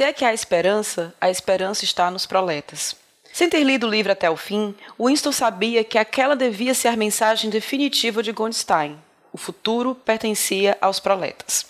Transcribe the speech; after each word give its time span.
Se 0.00 0.04
é 0.04 0.14
que 0.14 0.24
há 0.24 0.32
esperança, 0.32 1.14
a 1.20 1.28
esperança 1.28 1.84
está 1.84 2.10
nos 2.10 2.24
proletas. 2.24 2.96
Sem 3.34 3.50
ter 3.50 3.62
lido 3.62 3.86
o 3.86 3.90
livro 3.90 4.10
até 4.10 4.30
o 4.30 4.36
fim, 4.36 4.74
Winston 4.98 5.30
sabia 5.30 5.84
que 5.84 5.98
aquela 5.98 6.34
devia 6.34 6.72
ser 6.72 6.88
a 6.88 6.96
mensagem 6.96 7.50
definitiva 7.50 8.22
de 8.22 8.32
Gondstein. 8.32 8.98
O 9.30 9.36
futuro 9.36 9.94
pertencia 9.94 10.78
aos 10.80 10.98
proletas. 10.98 11.66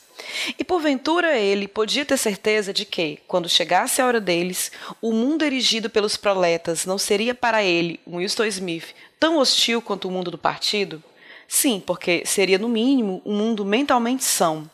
E 0.56 0.62
porventura 0.62 1.36
ele 1.36 1.66
podia 1.66 2.04
ter 2.04 2.16
certeza 2.16 2.72
de 2.72 2.84
que, 2.84 3.18
quando 3.26 3.48
chegasse 3.48 4.00
a 4.00 4.06
hora 4.06 4.20
deles, 4.20 4.70
o 5.02 5.10
mundo 5.10 5.44
erigido 5.44 5.90
pelos 5.90 6.16
proletas 6.16 6.86
não 6.86 6.98
seria 6.98 7.34
para 7.34 7.64
ele, 7.64 7.98
Winston 8.06 8.44
Smith, 8.44 8.94
tão 9.18 9.38
hostil 9.38 9.82
quanto 9.82 10.06
o 10.06 10.10
mundo 10.12 10.30
do 10.30 10.38
partido? 10.38 11.02
Sim, 11.48 11.82
porque 11.84 12.22
seria, 12.24 12.58
no 12.60 12.68
mínimo, 12.68 13.20
um 13.26 13.36
mundo 13.36 13.64
mentalmente 13.64 14.22
são. 14.22 14.70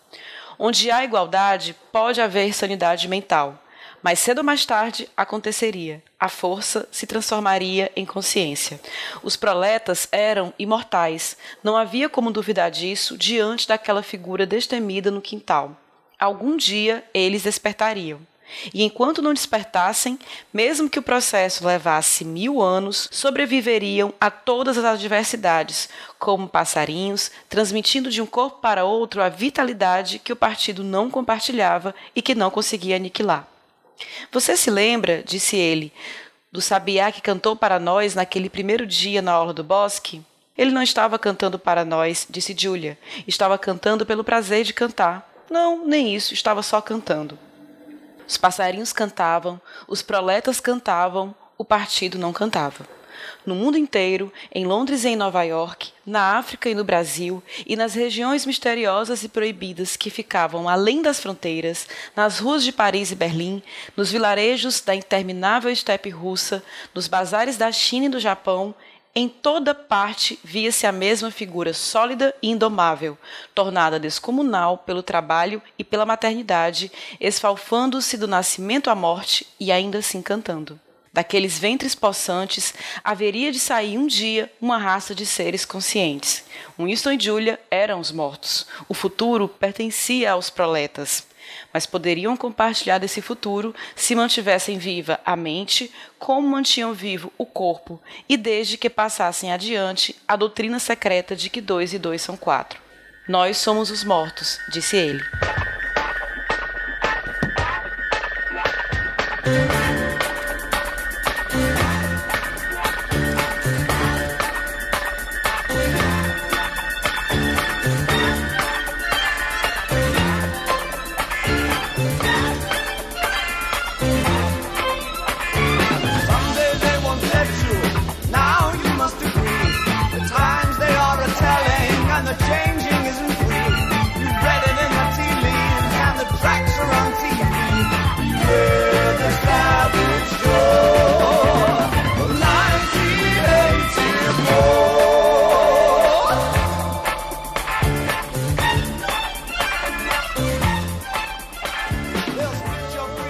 Onde 0.59 0.91
há 0.91 1.05
igualdade, 1.05 1.77
pode 1.93 2.21
haver 2.21 2.55
sanidade 2.55 3.09
mental. 3.09 3.63
Mas 4.03 4.19
cedo 4.19 4.39
ou 4.39 4.45
mais 4.45 4.65
tarde 4.65 5.09
aconteceria. 5.17 6.03
A 6.19 6.29
força 6.29 6.89
se 6.93 7.07
transformaria 7.07 7.91
em 7.97 8.07
consciência. 8.07 8.81
Os 9.23 9.37
proletas 9.37 10.09
eram 10.13 10.55
imortais. 10.59 11.37
Não 11.63 11.77
havia 11.77 12.09
como 12.09 12.31
duvidar 12.31 12.71
disso 12.71 13.19
diante 13.19 13.67
daquela 13.67 14.03
figura 14.03 14.47
destemida 14.47 15.11
no 15.11 15.21
quintal. 15.21 15.77
Algum 16.19 16.57
dia 16.57 17.05
eles 17.13 17.43
despertariam. 17.43 18.21
E 18.73 18.83
enquanto 18.83 19.23
não 19.23 19.35
despertassem, 19.35 20.19
mesmo 20.53 20.89
que 20.89 20.99
o 20.99 21.03
processo 21.03 21.67
levasse 21.67 22.25
mil 22.25 22.63
anos, 22.63 23.09
sobreviveriam 23.11 24.13
a 24.21 24.31
todas 24.31 24.79
as 24.79 24.85
adversidades, 24.85 25.89
como 26.19 26.49
passarinhos, 26.49 27.31
transmitindo 27.49 28.11
de 28.11 28.23
um 28.23 28.27
corpo 28.27 28.61
para 28.61 28.85
outro 28.85 29.23
a 29.23 29.29
vitalidade 29.29 30.19
que 30.19 30.33
o 30.33 30.37
partido 30.37 30.85
não 30.85 31.11
compartilhava 31.11 31.95
e 32.15 32.23
que 32.23 32.35
não 32.35 32.51
conseguia 32.51 32.97
aniquilar. 32.97 33.47
Você 34.31 34.57
se 34.57 34.71
lembra, 34.71 35.23
disse 35.23 35.57
ele, 35.57 35.93
do 36.53 36.61
sabiá 36.61 37.11
que 37.11 37.21
cantou 37.21 37.57
para 37.57 37.79
nós 37.79 38.15
naquele 38.15 38.49
primeiro 38.49 38.87
dia 38.87 39.21
na 39.21 39.39
orla 39.39 39.53
do 39.53 39.65
bosque? 39.65 40.23
Ele 40.57 40.71
não 40.71 40.83
estava 40.83 41.19
cantando 41.19 41.59
para 41.59 41.85
nós, 41.85 42.27
disse 42.31 42.55
Julia. 42.57 42.99
Estava 43.27 43.59
cantando 43.59 44.07
pelo 44.07 44.25
prazer 44.25 44.65
de 44.65 44.73
cantar. 44.73 45.31
Não, 45.51 45.87
nem 45.87 46.15
isso, 46.15 46.33
estava 46.33 46.63
só 46.63 46.81
cantando. 46.81 47.39
Os 48.27 48.37
passarinhos 48.37 48.93
cantavam, 48.93 49.61
os 49.87 50.03
proletas 50.03 50.61
cantavam, 50.61 51.35
o 51.57 51.65
partido 51.65 52.19
não 52.19 52.33
cantava. 52.33 52.87
No 53.45 53.55
mundo 53.55 53.79
inteiro, 53.79 54.33
em 54.53 54.67
Londres 54.67 55.05
e 55.05 55.09
em 55.09 55.17
Nova 55.17 55.43
York, 55.43 55.91
na 56.05 56.37
África 56.37 56.69
e 56.69 56.75
no 56.75 56.85
Brasil, 56.85 57.43
e 57.67 57.77
nas 57.77 57.95
regiões 57.95 58.45
misteriosas 58.45 59.23
e 59.23 59.29
proibidas 59.29 59.97
que 59.97 60.11
ficavam 60.11 60.69
além 60.69 61.01
das 61.01 61.21
fronteiras, 61.21 61.87
nas 62.15 62.39
ruas 62.39 62.63
de 62.63 62.73
Paris 62.73 63.11
e 63.11 63.15
Berlim, 63.15 63.63
nos 63.97 64.11
vilarejos 64.11 64.81
da 64.81 64.95
interminável 64.95 65.71
estepe 65.71 66.11
russa, 66.11 66.63
nos 66.95 67.09
bazares 67.09 67.57
da 67.57 67.71
China 67.73 68.07
e 68.07 68.11
do 68.11 68.21
Japão, 68.21 68.75
em 69.19 69.31
toda 69.31 69.75
parte 69.75 70.39
via-se 70.45 70.87
a 70.87 70.93
mesma 70.93 71.31
figura 71.31 71.73
sólida 71.73 72.35
e 72.43 72.51
indomável, 72.51 73.17
tornada 73.55 73.99
descomunal 73.99 74.77
pelo 74.77 75.03
trabalho 75.03 75.63
e 75.79 75.83
pela 75.83 76.05
maternidade, 76.05 76.93
esfalfando-se 77.19 78.19
do 78.19 78.29
nascimento 78.29 78.91
à 78.91 78.95
morte 78.95 79.47
e 79.59 79.73
ainda 79.73 79.99
assim 79.99 80.21
cantando. 80.21 80.79
Daqueles 81.15 81.59
ventres 81.59 81.95
possantes 81.95 82.75
haveria 83.03 83.51
de 83.51 83.59
sair 83.59 83.97
um 83.97 84.07
dia 84.07 84.53
uma 84.61 84.77
raça 84.77 85.15
de 85.15 85.25
seres 85.25 85.65
conscientes. 85.65 86.45
Winston 86.79 87.13
e 87.13 87.19
Julia 87.19 87.59
eram 87.71 88.01
os 88.01 88.13
mortos. 88.13 88.67
O 88.87 88.93
futuro 88.93 89.49
pertencia 89.49 90.33
aos 90.33 90.51
proletas. 90.51 91.27
Mas 91.73 91.87
poderiam 91.87 92.37
compartilhar 92.37 92.99
desse 92.99 93.21
futuro 93.21 93.75
se 93.95 94.15
mantivessem 94.15 94.79
viva 94.79 95.21
a 95.25 95.37
mente, 95.37 95.93
como 96.19 96.49
mantinham 96.49 96.93
vivo 96.93 97.33
o 97.37 97.47
corpo, 97.47 98.01
e 98.29 98.37
desde 98.37 98.77
que 98.77 98.91
passassem 98.91 99.53
adiante 99.53 100.17
a 100.27 100.37
doutrina 100.37 100.79
secreta 100.79 101.37
de 101.37 101.51
que 101.51 101.61
dois 101.61 101.93
e 101.93 101.99
dois 101.99 102.23
são 102.23 102.37
quatro. 102.37 102.81
Nós 103.29 103.57
somos 103.57 103.91
os 103.91 104.05
mortos, 104.05 104.59
disse 104.73 104.97
ele. 104.97 105.23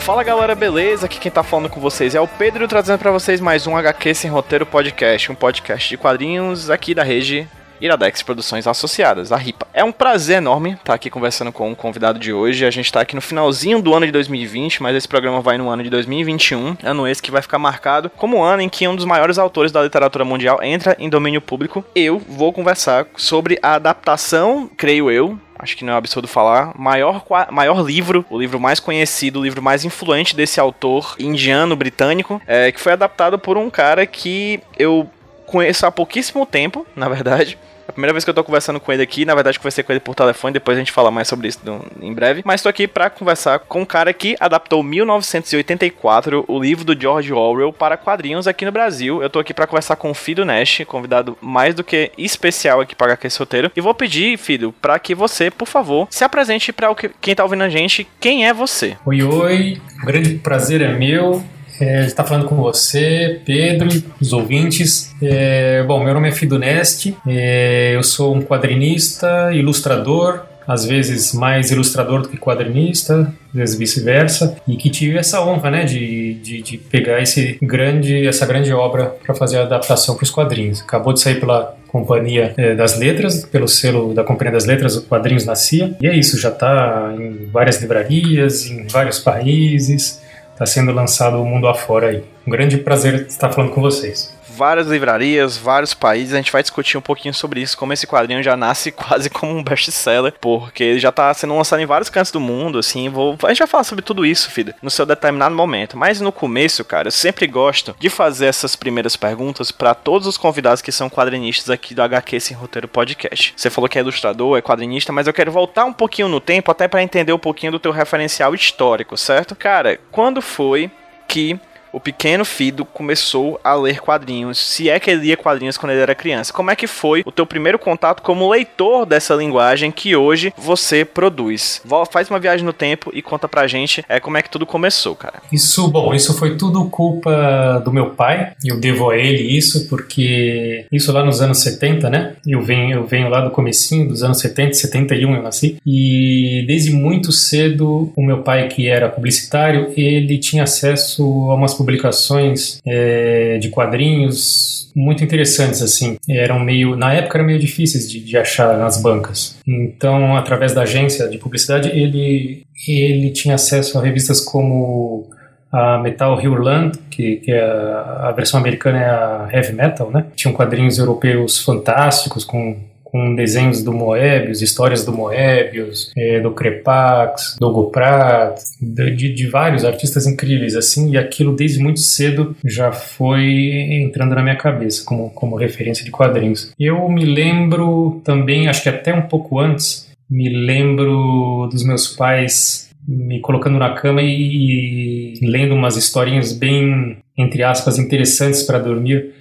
Fala 0.06 0.22
galera, 0.22 0.55
beleza? 0.55 1.06
Aqui 1.06 1.19
quem 1.19 1.33
tá 1.33 1.43
falando 1.43 1.69
com 1.69 1.81
vocês 1.81 2.15
é 2.15 2.21
o 2.21 2.28
Pedro, 2.28 2.69
trazendo 2.69 2.97
para 2.97 3.11
vocês 3.11 3.41
mais 3.41 3.67
um 3.67 3.77
HQ 3.77 4.15
Sem 4.15 4.31
Roteiro 4.31 4.65
Podcast, 4.65 5.33
um 5.33 5.34
podcast 5.34 5.89
de 5.89 5.97
quadrinhos 5.97 6.71
aqui 6.71 6.94
da 6.94 7.03
rede 7.03 7.49
Iradex 7.81 8.22
Produções 8.22 8.69
Associadas, 8.69 9.33
a 9.33 9.37
RIPA. 9.37 9.67
É 9.75 9.83
um 9.83 9.91
prazer 9.91 10.37
enorme 10.37 10.75
estar 10.75 10.94
aqui 10.94 11.11
conversando 11.11 11.50
com 11.50 11.72
o 11.72 11.75
convidado 11.75 12.21
de 12.21 12.33
hoje. 12.33 12.65
A 12.65 12.71
gente 12.71 12.87
está 12.87 13.00
aqui 13.00 13.17
no 13.17 13.21
finalzinho 13.21 13.83
do 13.83 13.93
ano 13.94 14.06
de 14.06 14.12
2020, 14.12 14.81
mas 14.81 14.94
esse 14.94 15.09
programa 15.09 15.41
vai 15.41 15.59
no 15.59 15.69
ano 15.69 15.83
de 15.83 15.91
2021, 15.91 16.77
ano 16.84 17.09
esse 17.09 17.21
que 17.21 17.33
vai 17.33 17.43
ficar 17.43 17.59
marcado 17.59 18.09
como 18.09 18.38
o 18.38 18.44
ano 18.44 18.62
em 18.62 18.69
que 18.69 18.87
um 18.87 18.94
dos 18.94 19.05
maiores 19.05 19.38
autores 19.38 19.73
da 19.73 19.83
literatura 19.83 20.25
mundial 20.25 20.62
entra 20.62 20.97
em 21.00 21.11
domínio 21.11 21.41
público. 21.41 21.84
Eu 21.97 22.23
vou 22.28 22.53
conversar 22.53 23.06
sobre 23.17 23.59
a 23.61 23.75
adaptação, 23.75 24.71
creio 24.77 25.11
eu, 25.11 25.37
acho 25.59 25.77
que 25.77 25.84
não 25.84 25.93
é 25.93 25.97
absurdo 25.97 26.28
falar, 26.28 26.72
maior, 26.78 27.25
maior 27.50 27.84
livro, 27.84 28.25
o 28.31 28.39
livro 28.39 28.61
mais 28.61 28.81
conhecido, 28.81 29.41
o 29.41 29.43
livro 29.43 29.62
mais 29.62 29.84
influente 29.84 30.34
desse 30.34 30.61
autor 30.61 31.17
indiano 31.19 31.77
britânico, 31.77 32.41
é, 32.47 32.71
que 32.72 32.81
foi 32.81 32.93
adaptado 32.93 33.39
por 33.39 33.56
um 33.56 33.71
cara 33.71 34.06
que 34.06 34.61
eu 34.78 35.09
conheço 35.47 35.87
há 35.87 35.93
pouquíssimo 35.93 36.44
tempo, 36.44 36.87
na 36.94 37.09
verdade. 37.09 37.59
Primeira 37.96 38.12
vez 38.12 38.24
que 38.24 38.30
eu 38.30 38.34
tô 38.34 38.44
conversando 38.44 38.78
com 38.78 38.92
ele 38.92 39.02
aqui, 39.02 39.24
na 39.24 39.34
verdade 39.34 39.58
conversei 39.58 39.82
com 39.82 39.90
ele 39.90 40.00
por 40.00 40.14
telefone, 40.14 40.52
depois 40.52 40.76
a 40.76 40.80
gente 40.80 40.92
fala 40.92 41.10
mais 41.10 41.26
sobre 41.26 41.48
isso 41.48 41.58
em 41.98 42.12
breve. 42.12 42.42
Mas 42.44 42.60
tô 42.60 42.68
aqui 42.68 42.86
para 42.86 43.08
conversar 43.08 43.58
com 43.60 43.80
um 43.80 43.86
cara 43.86 44.12
que 44.12 44.36
adaptou 44.38 44.82
1984 44.82 46.44
o 46.46 46.60
livro 46.60 46.84
do 46.84 47.00
George 47.00 47.32
Orwell 47.32 47.72
para 47.72 47.96
quadrinhos 47.96 48.46
aqui 48.46 48.66
no 48.66 48.70
Brasil. 48.70 49.22
Eu 49.22 49.30
tô 49.30 49.38
aqui 49.38 49.54
para 49.54 49.66
conversar 49.66 49.96
com 49.96 50.10
o 50.10 50.14
Fido 50.14 50.44
Nash, 50.44 50.82
convidado 50.86 51.38
mais 51.40 51.74
do 51.74 51.82
que 51.82 52.12
especial 52.18 52.82
aqui 52.82 52.94
para 52.94 53.18
esse 53.24 53.38
roteiro. 53.38 53.72
E 53.74 53.80
vou 53.80 53.94
pedir, 53.94 54.36
Fido, 54.36 54.74
para 54.74 54.98
que 54.98 55.14
você, 55.14 55.50
por 55.50 55.66
favor, 55.66 56.06
se 56.10 56.22
apresente 56.22 56.74
para 56.74 56.94
quem 57.18 57.34
tá 57.34 57.44
ouvindo 57.44 57.62
a 57.62 57.70
gente. 57.70 58.06
Quem 58.20 58.46
é 58.46 58.52
você? 58.52 58.94
Oi, 59.06 59.22
oi. 59.22 59.80
Grande 60.04 60.34
prazer 60.34 60.82
é 60.82 60.92
meu 60.92 61.42
é, 61.81 62.06
está 62.06 62.25
falando 62.25 62.47
com 62.47 62.56
você, 62.56 63.41
Pedro, 63.44 63.88
os 64.20 64.32
ouvintes. 64.32 65.14
É, 65.22 65.82
bom, 65.84 66.03
meu 66.03 66.14
nome 66.14 66.28
é 66.28 66.32
Fido 66.32 66.59
Neste, 66.59 67.16
é, 67.26 67.94
eu 67.94 68.03
sou 68.03 68.34
um 68.34 68.42
quadrinista, 68.42 69.50
ilustrador, 69.53 70.42
às 70.66 70.84
vezes 70.84 71.32
mais 71.32 71.70
ilustrador 71.70 72.23
do 72.23 72.28
que 72.28 72.37
quadrinista, 72.37 73.32
às 73.50 73.55
vezes 73.55 73.78
vice-versa, 73.78 74.56
e 74.67 74.76
que 74.76 74.90
tive 74.90 75.17
essa 75.17 75.40
honra, 75.40 75.70
né, 75.70 75.84
de, 75.84 76.34
de, 76.34 76.61
de 76.61 76.76
pegar 76.76 77.23
esse 77.23 77.56
grande, 77.62 78.26
essa 78.26 78.44
grande 78.44 78.73
obra 78.73 79.14
para 79.25 79.34
fazer 79.34 79.58
a 79.58 79.62
adaptação 79.62 80.17
para 80.17 80.25
os 80.25 80.31
quadrinhos. 80.31 80.81
Acabou 80.82 81.12
de 81.12 81.20
sair 81.20 81.38
pela 81.38 81.76
Companhia 81.87 82.52
é, 82.56 82.75
das 82.75 82.99
Letras, 82.99 83.44
pelo 83.44 83.69
selo 83.69 84.12
da 84.12 84.25
Companhia 84.25 84.52
das 84.52 84.67
Letras, 84.67 84.96
o 84.96 85.02
Quadrinhos 85.02 85.44
Nascia, 85.44 85.96
e 86.00 86.06
é 86.06 86.14
isso, 86.14 86.38
já 86.38 86.49
está 86.49 87.14
em 87.17 87.46
várias 87.46 87.81
livrarias, 87.81 88.67
em 88.67 88.87
vários 88.88 89.19
países, 89.19 90.20
está 90.56 90.64
sendo 90.64 90.91
lançado 90.91 91.41
o 91.41 91.44
mundo 91.44 91.69
afora 91.69 92.08
aí. 92.08 92.25
Um 92.47 92.50
grande 92.50 92.79
prazer 92.79 93.26
estar 93.26 93.53
falando 93.53 93.73
com 93.73 93.82
vocês. 93.82 94.35
Várias 94.56 94.87
livrarias, 94.87 95.56
vários 95.56 95.94
países. 95.94 96.35
A 96.35 96.38
gente 96.38 96.50
vai 96.50 96.62
discutir 96.62 96.97
um 96.97 97.03
pouquinho 97.03 97.35
sobre 97.35 97.61
isso, 97.61 97.76
como 97.76 97.93
esse 97.93 98.06
quadrinho 98.06 98.43
já 98.43 98.56
nasce 98.56 98.91
quase 98.93 99.29
como 99.29 99.53
um 99.53 99.62
best-seller, 99.62 100.35
porque 100.41 100.82
ele 100.82 100.99
já 100.99 101.12
tá 101.12 101.32
sendo 101.35 101.56
lançado 101.56 101.81
em 101.81 101.87
vários 101.87 102.08
cantos 102.08 102.32
do 102.32 102.41
mundo, 102.41 102.79
assim. 102.79 103.08
Vou... 103.08 103.37
A 103.44 103.49
gente 103.49 103.58
vai 103.58 103.69
falar 103.69 103.85
sobre 103.85 104.03
tudo 104.03 104.25
isso, 104.25 104.50
filho, 104.50 104.75
no 104.82 104.91
seu 104.91 105.05
determinado 105.05 105.55
momento. 105.55 105.97
Mas 105.97 106.20
no 106.20 106.32
começo, 106.32 106.85
cara, 106.85 107.08
eu 107.08 107.12
sempre 107.12 107.47
gosto 107.47 107.94
de 107.99 108.08
fazer 108.08 108.47
essas 108.47 108.75
primeiras 108.75 109.17
perguntas 109.17 109.70
para 109.70 109.94
todos 109.94 110.26
os 110.26 110.38
convidados 110.38 110.82
que 110.82 110.91
são 110.91 111.11
quadrinistas 111.11 111.70
aqui 111.70 111.94
do 111.94 112.02
HQ 112.02 112.41
Sem 112.41 112.56
Roteiro 112.56 112.88
Podcast. 112.88 113.52
Você 113.56 113.69
falou 113.69 113.88
que 113.88 113.99
é 113.99 114.00
ilustrador, 114.00 114.56
é 114.56 114.62
quadrinista, 114.62 115.12
mas 115.12 115.26
eu 115.26 115.32
quero 115.32 115.52
voltar 115.52 115.85
um 115.85 115.93
pouquinho 115.93 116.29
no 116.29 116.41
tempo 116.41 116.70
até 116.70 116.88
para 116.88 117.02
entender 117.02 117.32
um 117.32 117.38
pouquinho 117.38 117.73
do 117.73 117.79
teu 117.79 117.93
referencial 117.93 118.55
histórico, 118.55 119.17
certo? 119.17 119.55
Cara, 119.55 119.99
quando 120.11 120.41
foi 120.41 120.91
que 121.29 121.59
o 121.96 122.00
pequeno 122.00 122.44
Fido 122.44 122.84
começou 122.84 123.58
a 123.64 123.75
ler 123.75 124.02
quadrinhos, 124.02 124.58
se 124.58 124.90
é 124.90 125.00
que 125.00 125.10
ele 125.10 125.22
lia 125.22 125.37
quadrinhos 125.37 125.78
quando 125.78 125.93
ele 125.93 126.02
era 126.02 126.14
criança. 126.14 126.52
Como 126.52 126.70
é 126.70 126.76
que 126.76 126.87
foi 126.87 127.22
o 127.25 127.32
teu 127.32 127.46
primeiro 127.46 127.78
contato 127.78 128.20
como 128.20 128.50
leitor 128.50 129.06
dessa 129.06 129.34
linguagem 129.34 129.90
que 129.90 130.14
hoje 130.14 130.52
você 130.58 131.06
produz? 131.06 131.81
Faz 132.10 132.28
uma 132.28 132.38
viagem 132.38 132.66
no 132.66 132.75
tempo 132.75 133.10
e 133.14 133.22
conta 133.22 133.48
pra 133.48 133.66
gente 133.66 134.04
é, 134.10 134.20
como 134.20 134.37
é 134.37 134.43
que 134.43 134.50
tudo 134.50 134.66
começou, 134.66 135.16
cara. 135.16 135.40
Isso, 135.50 135.88
bom, 135.88 136.14
isso 136.14 136.37
foi 136.37 136.58
tudo 136.58 136.84
culpa 136.90 137.81
do 137.82 137.90
meu 137.90 138.10
pai. 138.10 138.52
Eu 138.62 138.78
devo 138.78 139.08
a 139.08 139.16
ele 139.16 139.56
isso 139.56 139.88
porque 139.88 140.87
isso 140.92 141.10
lá 141.12 141.25
nos 141.25 141.40
anos 141.40 141.62
70, 141.62 142.10
né? 142.10 142.34
Eu 142.46 142.60
venho, 142.60 142.99
eu 142.99 143.06
venho 143.06 143.31
lá 143.31 143.40
do 143.40 143.50
comecinho 143.50 144.06
dos 144.06 144.22
anos 144.22 144.38
70, 144.40 144.75
71 144.75 145.34
eu 145.34 145.42
nasci. 145.42 145.78
E 145.87 146.62
desde 146.66 146.90
muito 146.92 147.32
cedo 147.32 148.12
o 148.14 148.22
meu 148.22 148.42
pai 148.42 148.69
que 148.69 148.87
era 148.87 149.08
publicitário, 149.08 149.94
ele 149.96 150.37
tinha 150.37 150.64
acesso 150.64 151.22
a 151.50 151.54
umas 151.54 151.72
publicações 151.87 152.81
é, 152.85 153.59
de 153.59 153.69
quadrinhos 153.69 154.91
muito 154.94 155.23
interessantes 155.23 155.81
assim 155.83 156.17
eram 156.29 156.59
meio 156.59 156.97
na 156.97 157.12
época 157.15 157.38
eram 157.38 157.47
meio 157.47 157.59
difíceis 157.59 158.11
de, 158.11 158.19
de, 158.21 158.37
achar 158.37 158.77
nas 158.77 159.00
bancas 159.00 159.56
então 159.67 160.37
através 160.37 160.75
da 160.75 160.83
agência 160.83 161.29
de 161.29 161.38
publicidade 161.38 161.88
ele 161.88 162.65
ele 162.88 163.31
tinha 163.31 163.55
acesso 163.55 163.99
a 163.99 164.03
revistas 164.03 164.41
como 164.41 165.29
a 165.73 165.99
Metal 165.99 166.38
Hurland, 166.38 166.97
que, 167.11 167.37
que 167.37 167.53
é 167.53 167.61
a, 167.61 168.29
a 168.29 168.33
versão 168.33 168.59
americana 168.59 168.99
é 168.99 169.11
a 169.11 169.49
Heavy 169.53 169.73
Metal, 169.73 170.11
né? 170.11 170.25
Tinham 170.35 170.55
quadrinhos 170.55 170.97
europeus 170.97 171.59
fantásticos 171.59 172.44
com 172.44 172.79
com 173.16 173.34
desenhos 173.34 173.82
do 173.82 173.94
Moebius, 173.94 174.60
histórias 174.60 175.02
do 175.02 175.10
Moebius, 175.10 176.12
é, 176.14 176.38
do 176.38 176.50
Crepax, 176.50 177.56
do 177.58 177.72
Goprat, 177.72 178.60
de, 178.78 179.32
de, 179.32 179.46
vários 179.46 179.86
artistas 179.86 180.26
incríveis 180.26 180.76
assim, 180.76 181.12
e 181.12 181.16
aquilo 181.16 181.56
desde 181.56 181.82
muito 181.82 182.00
cedo 182.00 182.54
já 182.62 182.92
foi 182.92 183.70
entrando 184.02 184.34
na 184.34 184.42
minha 184.42 184.56
cabeça 184.56 185.02
como, 185.02 185.30
como 185.30 185.56
referência 185.56 186.04
de 186.04 186.10
quadrinhos. 186.10 186.72
Eu 186.78 187.08
me 187.08 187.24
lembro 187.24 188.20
também, 188.22 188.68
acho 188.68 188.82
que 188.82 188.90
até 188.90 189.14
um 189.14 189.22
pouco 189.22 189.58
antes, 189.58 190.06
me 190.28 190.50
lembro 190.50 191.68
dos 191.72 191.82
meus 191.82 192.08
pais 192.08 192.90
me 193.08 193.40
colocando 193.40 193.78
na 193.78 193.94
cama 193.94 194.20
e, 194.20 195.38
e 195.40 195.46
lendo 195.46 195.74
umas 195.74 195.96
historinhas 195.96 196.52
bem, 196.52 197.16
entre 197.38 197.62
aspas, 197.62 197.98
interessantes 197.98 198.62
para 198.62 198.78
dormir 198.78 199.32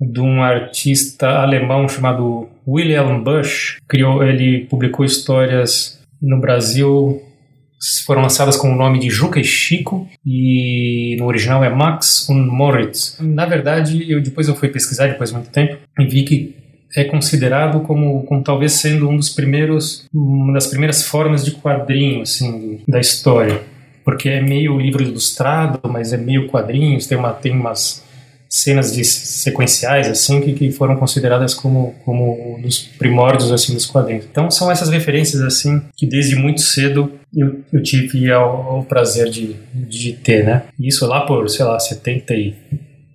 de 0.00 0.20
um 0.20 0.42
artista 0.42 1.28
alemão 1.40 1.88
chamado 1.88 2.48
William 2.68 3.22
Bush. 3.22 3.78
Criou, 3.88 4.22
ele 4.22 4.66
publicou 4.66 5.04
histórias 5.04 5.98
no 6.20 6.40
Brasil 6.40 7.22
foram 8.04 8.22
lançadas 8.22 8.56
com 8.56 8.72
o 8.72 8.76
nome 8.76 8.98
de 8.98 9.08
Juca 9.08 9.38
e 9.38 9.44
Chico 9.44 10.08
e 10.26 11.16
no 11.18 11.26
original 11.26 11.62
é 11.62 11.70
Max 11.70 12.28
und 12.28 12.48
Moritz. 12.48 13.16
Na 13.20 13.46
verdade, 13.46 14.10
eu 14.10 14.20
depois 14.20 14.48
eu 14.48 14.56
fui 14.56 14.68
pesquisar 14.68 15.06
depois 15.06 15.30
de 15.30 15.36
muito 15.36 15.50
tempo 15.50 15.76
e 15.98 16.04
vi 16.04 16.24
que 16.24 16.56
é 16.96 17.04
considerado 17.04 17.80
como, 17.80 18.24
como 18.24 18.42
talvez 18.42 18.72
sendo 18.72 19.08
um 19.08 19.16
dos 19.16 19.30
primeiros 19.30 20.06
uma 20.12 20.54
das 20.54 20.66
primeiras 20.66 21.06
formas 21.06 21.44
de 21.44 21.52
quadrinho 21.52 22.22
assim 22.22 22.80
da 22.88 22.98
história, 22.98 23.62
porque 24.04 24.28
é 24.28 24.40
meio 24.40 24.78
livro 24.78 25.02
ilustrado, 25.02 25.80
mas 25.88 26.12
é 26.12 26.16
meio 26.16 26.48
quadrinhos, 26.48 27.06
tem 27.06 27.16
uma 27.16 27.32
tem 27.32 27.52
umas 27.52 28.04
cenas 28.48 28.92
de 28.92 29.04
sequenciais 29.04 30.08
assim 30.08 30.40
que, 30.40 30.52
que 30.54 30.72
foram 30.72 30.96
consideradas 30.96 31.54
como 31.54 31.94
como 32.04 32.58
dos 32.62 32.78
primórdios 32.78 33.52
assim 33.52 33.74
dos 33.74 33.86
quadrinhos. 33.86 34.24
Então 34.30 34.50
são 34.50 34.70
essas 34.70 34.88
referências 34.88 35.42
assim 35.42 35.82
que 35.96 36.06
desde 36.06 36.34
muito 36.34 36.60
cedo 36.60 37.12
eu, 37.36 37.60
eu 37.72 37.82
tive 37.82 38.32
o 38.32 38.82
prazer 38.84 39.28
de, 39.28 39.54
de 39.74 40.14
ter, 40.14 40.44
né? 40.44 40.62
Isso 40.80 41.06
lá 41.06 41.26
por, 41.26 41.48
sei 41.50 41.64
lá, 41.64 41.78
70 41.78 42.34
e 42.34 42.54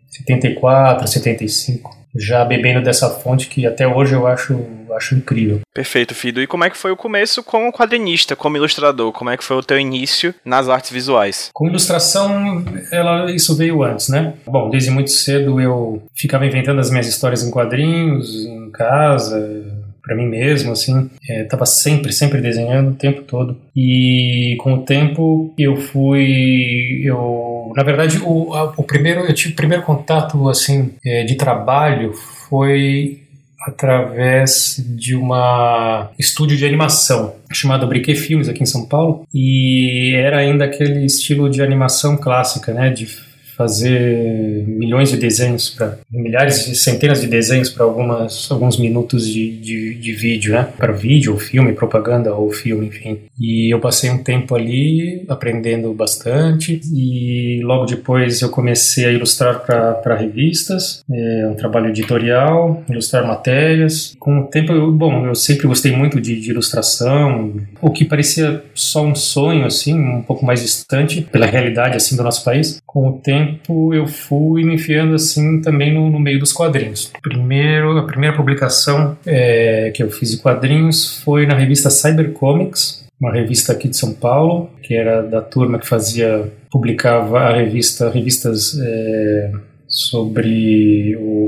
74, 0.08 1.08
75 1.08 2.04
já 2.16 2.46
bebendo 2.46 2.84
dessa 2.84 3.10
fonte 3.10 3.48
que 3.48 3.66
até 3.66 3.88
hoje 3.88 4.14
eu 4.14 4.28
acho, 4.28 4.54
acho 4.96 5.16
incrível. 5.16 5.62
Perfeito, 5.74 6.16
Fido. 6.16 6.42
E 6.42 6.48
como 6.48 6.64
é 6.64 6.70
que 6.70 6.78
foi 6.78 6.92
o 6.92 6.98
começo 6.98 7.44
como 7.44 7.72
quadrinista, 7.72 8.36
como 8.36 8.58
ilustrador? 8.58 9.12
Como 9.12 9.30
é 9.30 9.38
que 9.38 9.44
foi 9.44 9.58
o 9.58 9.64
teu 9.64 9.80
início 9.80 10.34
nas 10.46 10.70
artes 10.70 10.92
visuais? 10.92 11.50
Com 11.54 11.68
ilustração, 11.68 12.64
ela, 12.92 13.32
isso 13.32 13.56
veio 13.56 13.84
antes, 13.84 14.10
né? 14.10 14.34
Bom, 14.46 14.70
desde 14.70 14.92
muito 14.92 15.12
cedo 15.12 15.60
eu 15.60 16.04
ficava 16.16 16.46
inventando 16.46 16.80
as 16.80 16.90
minhas 16.90 17.08
histórias 17.08 17.44
em 17.44 17.52
quadrinhos, 17.52 18.46
em 18.46 18.70
casa, 18.72 19.64
para 20.04 20.16
mim 20.16 20.28
mesmo, 20.28 20.74
assim, 20.74 21.10
estava 21.30 21.64
é, 21.64 21.66
sempre, 21.66 22.12
sempre 22.12 22.42
desenhando 22.42 22.92
o 22.92 22.96
tempo 22.96 23.22
todo. 23.22 23.58
E 23.74 24.58
com 24.60 24.74
o 24.74 24.84
tempo 24.84 25.54
eu 25.58 25.78
fui, 25.78 27.02
eu, 27.06 27.72
na 27.76 27.84
verdade, 27.84 28.20
o, 28.22 28.54
a, 28.54 28.74
o 28.76 28.84
primeiro, 28.84 29.22
eu 29.22 29.34
tive 29.34 29.54
o 29.54 29.56
primeiro 29.56 29.84
contato 29.84 30.50
assim 30.50 30.94
é, 31.06 31.24
de 31.24 31.36
trabalho 31.36 32.14
foi 32.14 33.23
através 33.66 34.84
de 34.86 35.16
uma 35.16 36.12
estúdio 36.20 36.58
de 36.58 36.66
animação 36.66 37.36
chamado 37.52 37.88
Briquet 37.88 38.16
Filmes 38.16 38.50
aqui 38.50 38.64
em 38.64 38.68
São 38.68 38.86
Paulo. 38.86 39.26
E 39.34 40.14
era 40.16 40.40
ainda 40.40 40.66
aquele 40.66 41.06
estilo 41.06 41.50
de 41.50 41.62
animação 41.62 42.18
clássica, 42.18 42.74
né, 42.74 42.90
de 42.90 43.08
fazer 43.56 44.64
milhões 44.68 45.10
de 45.12 45.18
desenhos 45.18 45.70
para 45.70 45.98
milhares 46.12 46.68
e 46.68 46.76
centenas 46.76 47.22
de 47.22 47.28
desenhos 47.28 47.70
para 47.70 47.84
algumas 47.84 48.50
alguns 48.52 48.78
minutos 48.78 49.28
de, 49.28 49.52
de, 49.58 49.96
de 49.96 50.14
vídeo, 50.14 50.54
né? 50.54 50.68
Para 50.78 50.94
vídeo 50.94 51.34
ou 51.34 51.40
filme, 51.40 51.74
propaganda 51.74 52.34
ou 52.34 52.52
filme, 52.52 52.88
enfim. 52.88 53.20
E 53.40 53.74
eu 53.74 53.80
passei 53.80 54.10
um 54.10 54.24
tempo 54.24 54.56
ali 54.56 55.26
aprendendo 55.28 55.94
bastante 55.94 56.82
e 56.94 57.62
logo 57.64 57.86
depois 57.86 58.42
eu 58.42 58.50
comecei 58.50 59.06
a 59.06 59.12
ilustrar 59.12 59.62
para 59.62 60.16
revistas, 60.16 61.04
é 61.12 61.48
um 61.48 61.56
trabalho 61.56 61.90
editorial, 61.90 62.84
ilustrar 62.90 63.26
matérias. 63.26 64.16
Com 64.20 64.42
o 64.42 64.44
tempo, 64.48 64.72
eu, 64.72 64.92
bom, 64.92 65.28
eu 65.28 65.36
sempre 65.36 65.68
gostei 65.68 65.92
muito 65.92 66.20
de, 66.20 66.40
de 66.40 66.52
ilustração, 66.52 67.56
o 67.82 67.92
que 67.92 68.06
parecia 68.06 68.64
só 68.74 69.06
um 69.06 69.16
sonho 69.16 69.66
assim, 69.66 69.94
um 69.94 70.22
pouco 70.22 70.46
mais 70.46 70.62
distante 70.62 71.22
pela 71.22 71.46
realidade 71.46 71.96
assim 71.96 72.16
do 72.16 72.24
nosso 72.24 72.44
país. 72.44 72.82
Com 72.86 73.10
o 73.10 73.14
tempo 73.14 73.43
tempo 73.44 73.94
eu 73.94 74.08
fui 74.08 74.64
me 74.64 74.76
enfiando 74.76 75.16
assim 75.16 75.62
também 75.62 75.94
no, 75.94 76.10
no 76.10 76.20
meio 76.20 76.40
dos 76.40 76.54
quadrinhos. 76.54 77.12
Primeiro, 77.22 77.98
a 77.98 78.06
primeira 78.06 78.36
publicação 78.36 79.18
é, 79.26 79.92
que 79.94 80.02
eu 80.02 80.10
fiz 80.10 80.32
de 80.32 80.38
quadrinhos 80.38 81.20
foi 81.20 81.46
na 81.46 81.56
revista 81.56 81.90
Cybercomics, 81.90 83.06
uma 83.20 83.32
revista 83.32 83.72
aqui 83.72 83.88
de 83.88 83.98
São 83.98 84.14
Paulo, 84.14 84.70
que 84.82 84.96
era 84.96 85.22
da 85.22 85.42
turma 85.42 85.80
que 85.80 85.88
fazia, 85.88 86.52
publicava 86.72 87.40
a 87.40 87.56
revista, 87.56 88.10
revistas 88.10 88.78
é, 88.80 89.52
sobre 89.88 91.16
o 91.18 91.44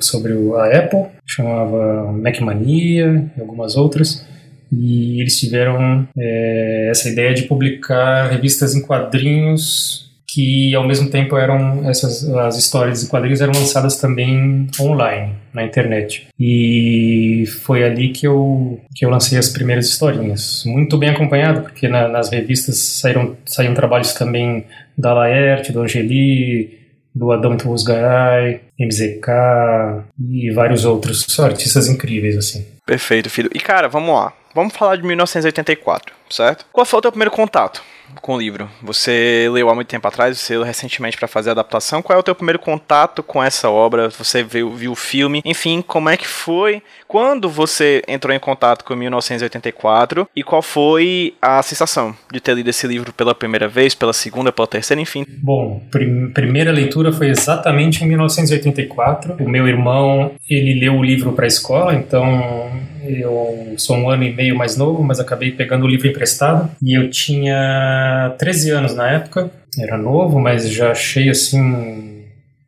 sobre 0.00 0.32
a 0.56 0.78
Apple, 0.78 1.06
chamava 1.26 2.12
Macmania 2.12 3.30
e 3.36 3.40
algumas 3.40 3.76
outras. 3.76 4.26
E 4.72 5.20
eles 5.20 5.38
tiveram 5.38 6.08
é, 6.18 6.88
essa 6.90 7.08
ideia 7.10 7.34
de 7.34 7.42
publicar 7.42 8.30
revistas 8.30 8.74
em 8.74 8.80
quadrinhos 8.80 10.11
que 10.32 10.74
ao 10.74 10.86
mesmo 10.86 11.10
tempo 11.10 11.36
eram 11.36 11.88
essas 11.88 12.28
as 12.34 12.56
histórias 12.56 13.02
e 13.02 13.08
quadrinhos 13.08 13.40
eram 13.40 13.52
lançadas 13.52 13.96
também 13.96 14.66
online 14.80 15.34
na 15.52 15.62
internet. 15.62 16.28
E 16.38 17.44
foi 17.62 17.84
ali 17.84 18.08
que 18.08 18.26
eu 18.26 18.80
que 18.94 19.04
eu 19.04 19.10
lancei 19.10 19.38
as 19.38 19.50
primeiras 19.50 19.86
historinhas. 19.86 20.62
Muito 20.64 20.96
bem 20.96 21.10
acompanhado 21.10 21.62
porque 21.62 21.86
na, 21.88 22.08
nas 22.08 22.30
revistas 22.30 22.78
saíram 22.78 23.36
saíram 23.44 23.74
trabalhos 23.74 24.14
também 24.14 24.66
da 24.96 25.12
Laerte 25.12 25.72
do 25.72 25.82
Angeli 25.82 26.80
do 27.14 27.30
Adão 27.30 27.58
Garay, 27.86 28.62
MZK 28.80 29.28
e 30.30 30.50
vários 30.50 30.86
outros 30.86 31.38
artistas 31.38 31.86
incríveis 31.88 32.38
assim. 32.38 32.66
Perfeito 32.86 33.28
filho. 33.28 33.50
E 33.54 33.60
cara 33.60 33.86
vamos 33.86 34.14
lá. 34.14 34.32
Vamos 34.54 34.74
falar 34.74 34.96
de 34.96 35.02
1984 35.02 36.22
certo? 36.32 36.66
Qual 36.72 36.84
foi 36.84 36.98
o 36.98 37.02
teu 37.02 37.12
primeiro 37.12 37.30
contato 37.30 37.82
com 38.20 38.34
o 38.34 38.38
livro? 38.38 38.68
Você 38.82 39.48
leu 39.52 39.68
há 39.68 39.74
muito 39.74 39.88
tempo 39.88 40.06
atrás, 40.06 40.38
você 40.38 40.54
leu 40.54 40.64
recentemente 40.64 41.16
para 41.16 41.28
fazer 41.28 41.50
a 41.50 41.52
adaptação. 41.52 42.02
Qual 42.02 42.16
é 42.16 42.20
o 42.20 42.22
teu 42.22 42.34
primeiro 42.34 42.58
contato 42.58 43.22
com 43.22 43.42
essa 43.42 43.70
obra? 43.70 44.08
Você 44.10 44.42
viu, 44.42 44.70
viu 44.70 44.92
o 44.92 44.96
filme? 44.96 45.42
Enfim, 45.44 45.82
como 45.86 46.08
é 46.08 46.16
que 46.16 46.26
foi? 46.26 46.82
Quando 47.06 47.48
você 47.48 48.02
entrou 48.08 48.34
em 48.34 48.38
contato 48.38 48.84
com 48.84 48.94
1984 48.94 50.28
e 50.34 50.42
qual 50.42 50.62
foi 50.62 51.34
a 51.40 51.62
sensação 51.62 52.14
de 52.32 52.40
ter 52.40 52.54
lido 52.54 52.70
esse 52.70 52.86
livro 52.86 53.12
pela 53.12 53.34
primeira 53.34 53.68
vez, 53.68 53.94
pela 53.94 54.12
segunda, 54.12 54.52
pela 54.52 54.66
terceira, 54.66 55.00
enfim? 55.00 55.24
Bom, 55.42 55.80
prim 55.90 56.30
primeira 56.32 56.72
leitura 56.72 57.12
foi 57.12 57.28
exatamente 57.28 58.04
em 58.04 58.08
1984. 58.08 59.36
O 59.40 59.48
meu 59.48 59.68
irmão, 59.68 60.32
ele 60.48 60.80
leu 60.80 60.94
o 60.94 61.02
livro 61.02 61.32
para 61.32 61.44
a 61.44 61.48
escola, 61.48 61.94
então 61.94 62.70
eu 63.20 63.74
sou 63.76 63.96
um 63.96 64.08
ano 64.08 64.24
e 64.24 64.32
meio 64.32 64.56
mais 64.56 64.76
novo, 64.76 65.02
mas 65.02 65.20
acabei 65.20 65.52
pegando 65.52 65.84
o 65.84 65.88
livro 65.88 66.08
emprestado 66.08 66.70
e 66.82 66.96
eu 66.96 67.10
tinha 67.10 68.34
13 68.38 68.70
anos 68.70 68.94
na 68.94 69.10
época. 69.10 69.50
Era 69.78 69.96
novo, 69.96 70.38
mas 70.38 70.70
já 70.70 70.90
achei 70.90 71.30
assim 71.30 72.24